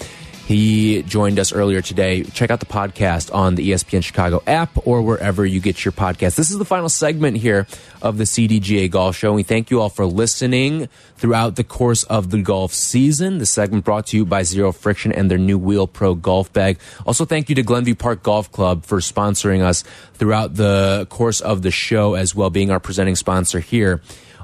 He 0.51 1.05
joined 1.05 1.39
us 1.39 1.53
earlier 1.53 1.81
today. 1.81 2.25
Check 2.25 2.51
out 2.51 2.59
the 2.59 2.67
podcast 2.67 3.33
on 3.33 3.55
the 3.55 3.71
ESPN 3.71 4.03
Chicago 4.03 4.43
app 4.49 4.85
or 4.85 5.01
wherever 5.01 5.47
you 5.47 5.61
get 5.61 5.85
your 5.85 5.93
podcast. 5.93 6.35
This 6.35 6.51
is 6.51 6.59
the 6.59 6.65
final 6.65 6.89
segment 6.89 7.37
here 7.37 7.69
of 8.03 8.19
the 8.19 8.25
CDGA 8.25 8.91
Golf 8.91 9.15
Show. 9.15 9.33
We 9.33 9.45
thank 9.45 9.71
you 9.71 9.81
all 9.81 9.91
for 9.91 10.05
listening 10.05 10.89
throughout 11.15 11.55
the 11.55 11.63
course 11.63 12.03
of 12.03 12.31
the 12.31 12.43
golf 12.43 12.73
season. 12.73 13.39
The 13.39 13.47
segment 13.47 13.85
brought 13.85 14.09
to 14.09 14.17
you 14.17 14.27
by 14.27 14.43
Zero 14.43 14.73
Friction 14.73 15.13
and 15.13 15.31
their 15.31 15.39
new 15.39 15.57
Wheel 15.57 15.87
Pro 15.87 16.17
golf 16.17 16.53
bag. 16.53 16.81
Also, 17.07 17.25
thank 17.25 17.49
you 17.49 17.55
to 17.55 17.63
Glenview 17.63 17.95
Park 17.95 18.25
Golf 18.25 18.51
Club 18.51 18.85
for 18.85 18.99
sponsoring 18.99 19.63
us 19.63 19.85
throughout 20.15 20.57
the 20.57 21.07
course 21.11 21.41
of 21.41 21.63
the 21.63 21.71
show 21.71 22.15
as 22.15 22.35
well, 22.35 22.51
being 22.51 22.73
our 22.73 22.81
presenting 22.81 23.15
sponsor 23.15 23.61
here 23.61 24.03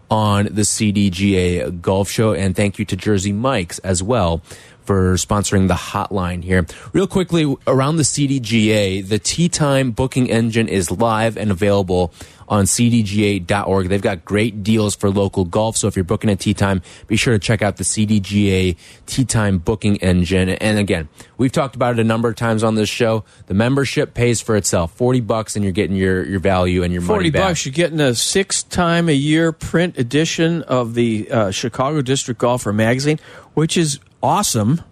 on 0.08 0.44
the 0.44 0.62
CDGA 0.62 1.80
Golf 1.80 2.08
Show. 2.08 2.32
And 2.32 2.54
thank 2.54 2.78
you 2.78 2.84
to 2.84 2.96
Jersey 2.96 3.32
Mike's 3.32 3.80
as 3.80 4.04
well 4.04 4.40
for 4.86 5.14
sponsoring 5.14 5.68
the 5.68 5.74
hotline 5.74 6.42
here. 6.42 6.66
Real 6.92 7.06
quickly, 7.06 7.56
around 7.66 7.96
the 7.96 8.02
CDGA, 8.02 9.06
the 9.06 9.18
Tee 9.18 9.48
Time 9.48 9.90
booking 9.90 10.30
engine 10.30 10.68
is 10.68 10.90
live 10.90 11.36
and 11.36 11.50
available 11.50 12.12
on 12.48 12.64
cdga.org. 12.64 13.88
They've 13.88 14.02
got 14.02 14.24
great 14.24 14.62
deals 14.62 14.94
for 14.94 15.10
local 15.10 15.44
golf. 15.44 15.76
So 15.76 15.88
if 15.88 15.96
you're 15.96 16.04
booking 16.04 16.30
a 16.30 16.36
tee 16.36 16.54
time, 16.54 16.82
be 17.06 17.16
sure 17.16 17.34
to 17.34 17.38
check 17.38 17.62
out 17.62 17.76
the 17.76 17.84
CDGA 17.84 18.76
tee 19.06 19.24
time 19.24 19.58
booking 19.58 19.96
engine. 19.98 20.50
And 20.50 20.78
again, 20.78 21.08
we've 21.36 21.52
talked 21.52 21.76
about 21.76 21.94
it 21.94 22.00
a 22.00 22.04
number 22.04 22.28
of 22.28 22.36
times 22.36 22.62
on 22.62 22.74
this 22.74 22.88
show. 22.88 23.24
The 23.46 23.54
membership 23.54 24.14
pays 24.14 24.40
for 24.40 24.56
itself. 24.56 24.92
40 24.92 25.20
bucks 25.20 25.56
and 25.56 25.64
you're 25.64 25.72
getting 25.72 25.96
your, 25.96 26.24
your 26.24 26.40
value 26.40 26.82
and 26.82 26.92
your 26.92 27.02
40 27.02 27.18
money 27.18 27.30
back. 27.30 27.48
bucks, 27.48 27.66
you're 27.66 27.72
getting 27.72 28.00
a 28.00 28.14
six 28.14 28.62
time 28.62 29.08
a 29.08 29.12
year 29.12 29.52
print 29.52 29.98
edition 29.98 30.62
of 30.62 30.94
the 30.94 31.30
uh, 31.30 31.50
Chicago 31.50 32.02
District 32.02 32.40
Golfer 32.40 32.72
magazine, 32.72 33.18
which 33.54 33.76
is 33.76 33.98
awesome. 34.22 34.82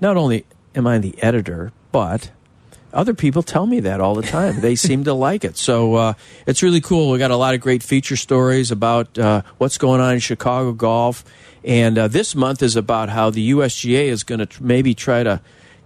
Not 0.00 0.16
only 0.16 0.44
am 0.74 0.86
I 0.86 0.98
the 0.98 1.20
editor, 1.22 1.72
but 1.92 2.30
other 2.92 3.14
people 3.14 3.42
tell 3.42 3.66
me 3.66 3.80
that 3.80 4.00
all 4.00 4.14
the 4.14 4.22
time. 4.22 4.60
They 4.60 4.74
seem 4.76 5.04
to 5.04 5.14
like 5.14 5.44
it. 5.44 5.56
So 5.56 5.94
uh, 5.94 6.12
it's 6.46 6.62
really 6.62 6.80
cool. 6.80 7.10
We 7.10 7.18
got 7.18 7.30
a 7.30 7.36
lot 7.36 7.54
of 7.54 7.60
great 7.60 7.82
feature 7.82 8.16
stories 8.16 8.70
about 8.70 9.18
uh, 9.18 9.42
what's 9.58 9.78
going 9.78 10.00
on 10.00 10.14
in 10.14 10.20
Chicago 10.20 10.72
golf. 10.72 11.24
And 11.62 11.98
uh, 11.98 12.08
this 12.08 12.34
month 12.34 12.62
is 12.62 12.76
about 12.76 13.10
how 13.10 13.30
the 13.30 13.50
USGA 13.50 14.06
is 14.06 14.24
going 14.24 14.38
to 14.38 14.46
tr- 14.46 14.62
maybe 14.62 14.94
try 14.94 15.22
to 15.22 15.40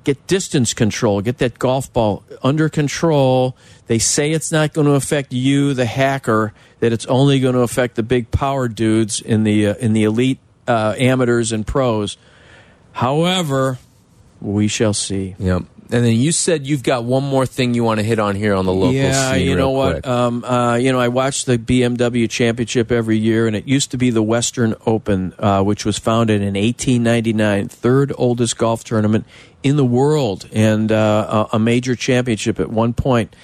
get 0.05 0.27
distance 0.27 0.75
control, 0.75 1.21
get 1.21 1.39
that 1.39 1.59
golf 1.59 1.93
ball 1.93 2.23
under 2.43 2.69
control. 2.69 3.57
They 3.87 3.99
say 3.99 4.33
it's 4.33 4.53
not 4.53 4.73
going 4.73 4.87
to 4.87 4.93
affect 4.93 5.33
you, 5.33 5.75
the 5.75 5.87
hacker, 5.87 6.53
that 6.81 6.93
it's 6.93 7.07
only 7.07 7.41
going 7.41 7.55
to 7.55 7.61
affect 7.61 7.97
the 7.97 8.03
big 8.03 8.31
power 8.31 8.69
dudes 8.69 9.21
in 9.21 9.45
the 9.45 9.69
uh, 9.69 9.75
in 9.75 9.95
the 9.95 10.05
elite 10.05 10.39
uh, 10.69 10.95
amateurs 10.99 11.53
and 11.53 11.67
pros. 11.67 12.17
However, 12.95 13.79
we 14.41 14.69
shall 14.69 14.95
see. 14.95 15.35
Yep. 15.39 15.65
And 15.91 16.05
then 16.05 16.15
you 16.15 16.33
said 16.33 16.67
you've 16.67 16.83
got 16.83 17.05
one 17.05 17.25
more 17.25 17.45
thing 17.45 17.75
you 17.75 17.85
want 17.85 17.99
to 17.99 18.05
hit 18.05 18.19
on 18.19 18.37
here 18.37 18.55
on 18.55 18.65
the 18.65 18.73
local 18.73 18.95
yeah, 18.95 19.33
scene. 19.33 19.43
you 19.43 19.57
real 19.57 19.59
know 19.59 19.71
what? 19.71 20.07
Um, 20.07 20.45
uh, 20.45 20.77
you 20.77 20.93
know, 20.93 21.01
I 21.01 21.09
watch 21.09 21.45
the 21.45 21.59
BMW 21.59 22.31
Championship 22.31 22.91
every 22.91 23.19
year, 23.19 23.47
and 23.47 23.55
it 23.55 23.67
used 23.67 23.91
to 23.91 23.99
be 23.99 24.11
the 24.11 24.23
Western 24.23 24.75
Open, 24.87 25.35
uh, 25.39 25.63
which 25.63 25.85
was 25.85 25.99
founded 25.99 26.41
in 26.41 26.55
1899, 26.55 27.69
third 27.69 28.13
oldest 28.17 28.57
golf 28.57 28.85
tournament 28.85 29.27
in 29.63 29.77
the 29.77 29.85
world, 29.85 30.49
and 30.53 30.91
uh, 30.91 31.49
a 31.53 31.57
a 31.57 31.59
major 31.59 31.97
championship 31.97 32.61
at 32.61 32.71
one 32.71 32.95
point. 32.95 33.35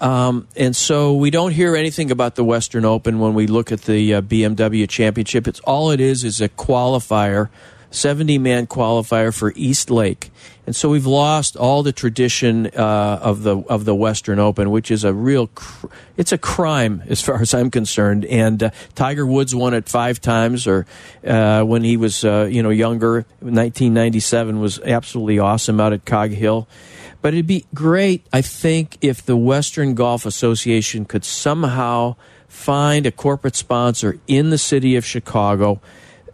Um, 0.00 0.48
and 0.56 0.74
so 0.74 1.14
we 1.14 1.30
don't 1.30 1.52
hear 1.52 1.76
anything 1.76 2.10
about 2.10 2.34
the 2.34 2.44
Western 2.44 2.84
Open 2.84 3.18
when 3.20 3.34
we 3.34 3.46
look 3.46 3.70
at 3.70 3.82
the 3.82 4.14
uh, 4.14 4.20
BMW 4.22 4.88
Championship. 4.88 5.46
It's 5.46 5.60
all 5.60 5.90
it 5.90 6.00
is 6.00 6.24
is 6.24 6.40
a 6.40 6.48
qualifier, 6.48 7.50
70 7.92 8.38
man 8.38 8.66
qualifier 8.66 9.34
for 9.34 9.52
East 9.54 9.90
Lake. 9.90 10.30
And 10.66 10.76
so 10.76 10.88
we've 10.88 11.06
lost 11.06 11.56
all 11.56 11.82
the 11.82 11.92
tradition 11.92 12.68
uh, 12.68 13.18
of 13.20 13.42
the 13.42 13.58
of 13.68 13.84
the 13.84 13.94
Western 13.94 14.38
Open, 14.38 14.70
which 14.70 14.90
is 14.90 15.02
a 15.02 15.12
real 15.12 15.50
it's 16.16 16.30
a 16.30 16.38
crime 16.38 17.02
as 17.08 17.20
far 17.20 17.40
as 17.40 17.52
I'm 17.52 17.70
concerned. 17.70 18.24
And 18.26 18.62
uh, 18.62 18.70
Tiger 18.94 19.26
Woods 19.26 19.54
won 19.54 19.74
it 19.74 19.88
five 19.88 20.20
times, 20.20 20.66
or 20.66 20.86
uh, 21.26 21.62
when 21.64 21.82
he 21.82 21.96
was 21.96 22.24
uh, 22.24 22.48
you 22.50 22.62
know 22.62 22.70
younger, 22.70 23.26
1997 23.40 24.60
was 24.60 24.78
absolutely 24.80 25.40
awesome 25.40 25.80
out 25.80 25.92
at 25.92 26.04
Cog 26.04 26.30
Hill. 26.30 26.68
But 27.22 27.34
it'd 27.34 27.46
be 27.46 27.66
great, 27.72 28.26
I 28.32 28.42
think, 28.42 28.98
if 29.00 29.24
the 29.24 29.36
Western 29.36 29.94
Golf 29.94 30.26
Association 30.26 31.04
could 31.04 31.24
somehow 31.24 32.16
find 32.48 33.06
a 33.06 33.12
corporate 33.12 33.54
sponsor 33.54 34.18
in 34.26 34.50
the 34.50 34.58
city 34.58 34.96
of 34.96 35.06
Chicago, 35.06 35.80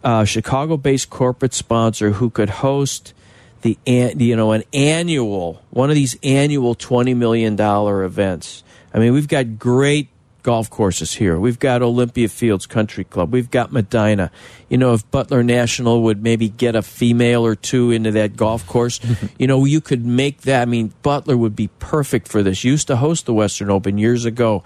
a 0.03 0.25
Chicago-based 0.25 1.09
corporate 1.09 1.53
sponsor 1.53 2.11
who 2.11 2.29
could 2.29 2.49
host 2.49 3.13
the 3.61 3.77
an- 3.85 4.19
you 4.19 4.35
know 4.35 4.53
an 4.53 4.63
annual 4.73 5.61
one 5.69 5.89
of 5.89 5.95
these 5.95 6.17
annual 6.23 6.75
twenty 6.75 7.13
million 7.13 7.55
dollar 7.55 8.03
events. 8.03 8.63
I 8.93 8.99
mean, 8.99 9.13
we've 9.13 9.27
got 9.27 9.59
great 9.59 10.09
golf 10.41 10.69
courses 10.69 11.13
here. 11.13 11.39
We've 11.39 11.59
got 11.59 11.81
Olympia 11.81 12.29
Fields 12.29 12.65
Country 12.65 13.03
Club. 13.03 13.31
We've 13.31 13.51
got 13.51 13.71
Medinah. 13.71 14.31
You 14.69 14.77
know, 14.77 14.93
if 14.93 15.09
Butler 15.11 15.43
National 15.43 16.01
would 16.03 16.23
maybe 16.23 16.49
get 16.49 16.75
a 16.75 16.81
female 16.81 17.45
or 17.45 17.55
two 17.55 17.91
into 17.91 18.11
that 18.11 18.35
golf 18.35 18.65
course, 18.65 18.99
you 19.37 19.47
know, 19.47 19.65
you 19.65 19.81
could 19.81 20.05
make 20.05 20.41
that. 20.41 20.61
I 20.61 20.65
mean, 20.65 20.93
Butler 21.01 21.37
would 21.37 21.55
be 21.55 21.67
perfect 21.79 22.27
for 22.27 22.41
this. 22.41 22.63
Used 22.63 22.87
to 22.87 22.95
host 22.95 23.25
the 23.25 23.33
Western 23.33 23.69
Open 23.69 23.97
years 23.97 24.25
ago. 24.25 24.63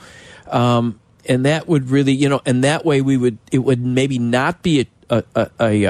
Um, 0.47 0.99
and 1.27 1.45
that 1.45 1.67
would 1.67 1.89
really, 1.89 2.13
you 2.13 2.29
know, 2.29 2.41
and 2.45 2.63
that 2.63 2.85
way 2.85 3.01
we 3.01 3.17
would, 3.17 3.37
it 3.51 3.59
would 3.59 3.83
maybe 3.83 4.19
not 4.19 4.61
be 4.61 4.81
a, 4.81 4.85
a, 5.09 5.23
a, 5.35 5.49
a 5.59 5.85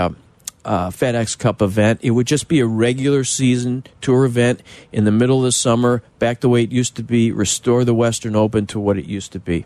uh, 0.66 0.90
FedEx 0.90 1.38
Cup 1.38 1.62
event. 1.62 2.00
It 2.04 2.12
would 2.12 2.28
just 2.28 2.48
be 2.48 2.60
a 2.60 2.66
regular 2.66 3.24
season 3.24 3.84
tour 4.02 4.26
event 4.26 4.62
in 4.92 5.04
the 5.04 5.12
middle 5.12 5.40
of 5.40 5.44
the 5.44 5.52
summer, 5.52 6.04
back 6.20 6.40
the 6.40 6.50
way 6.50 6.64
it 6.64 6.72
used 6.72 6.96
to 6.96 7.04
be, 7.04 7.32
restore 7.32 7.84
the 7.84 7.94
Western 7.94 8.36
Open 8.36 8.66
to 8.68 8.80
what 8.80 8.98
it 8.98 9.06
used 9.06 9.32
to 9.34 9.40
be. 9.40 9.66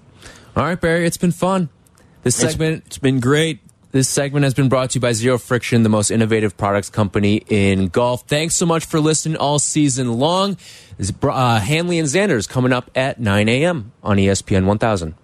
All 0.55 0.63
right, 0.63 0.79
Barry, 0.79 1.05
it's 1.05 1.17
been 1.17 1.31
fun. 1.31 1.69
This 2.23 2.37
It's- 2.39 2.51
segment 2.53 2.83
it's 2.87 2.97
been 2.97 3.19
great. 3.19 3.59
This 3.91 4.09
segment 4.09 4.43
has 4.43 4.53
been 4.53 4.67
brought 4.67 4.89
to 4.91 4.95
you 4.97 5.01
by 5.01 5.13
Zero 5.13 5.37
Friction, 5.37 5.83
the 5.83 5.89
most 5.89 6.11
innovative 6.11 6.57
products 6.57 6.89
company 6.89 7.43
in 7.47 7.87
golf. 7.87 8.23
Thanks 8.27 8.53
so 8.55 8.65
much 8.65 8.83
for 8.85 8.99
listening 8.99 9.37
all 9.37 9.59
season 9.59 10.19
long. 10.19 10.57
Uh, 11.23 11.59
Hanley 11.59 11.97
and 11.97 12.07
Xanders 12.07 12.49
coming 12.49 12.73
up 12.73 12.91
at 12.95 13.17
9 13.19 13.47
a.m. 13.47 13.93
on 14.03 14.17
ESPN 14.17 14.65
1000. 14.65 15.15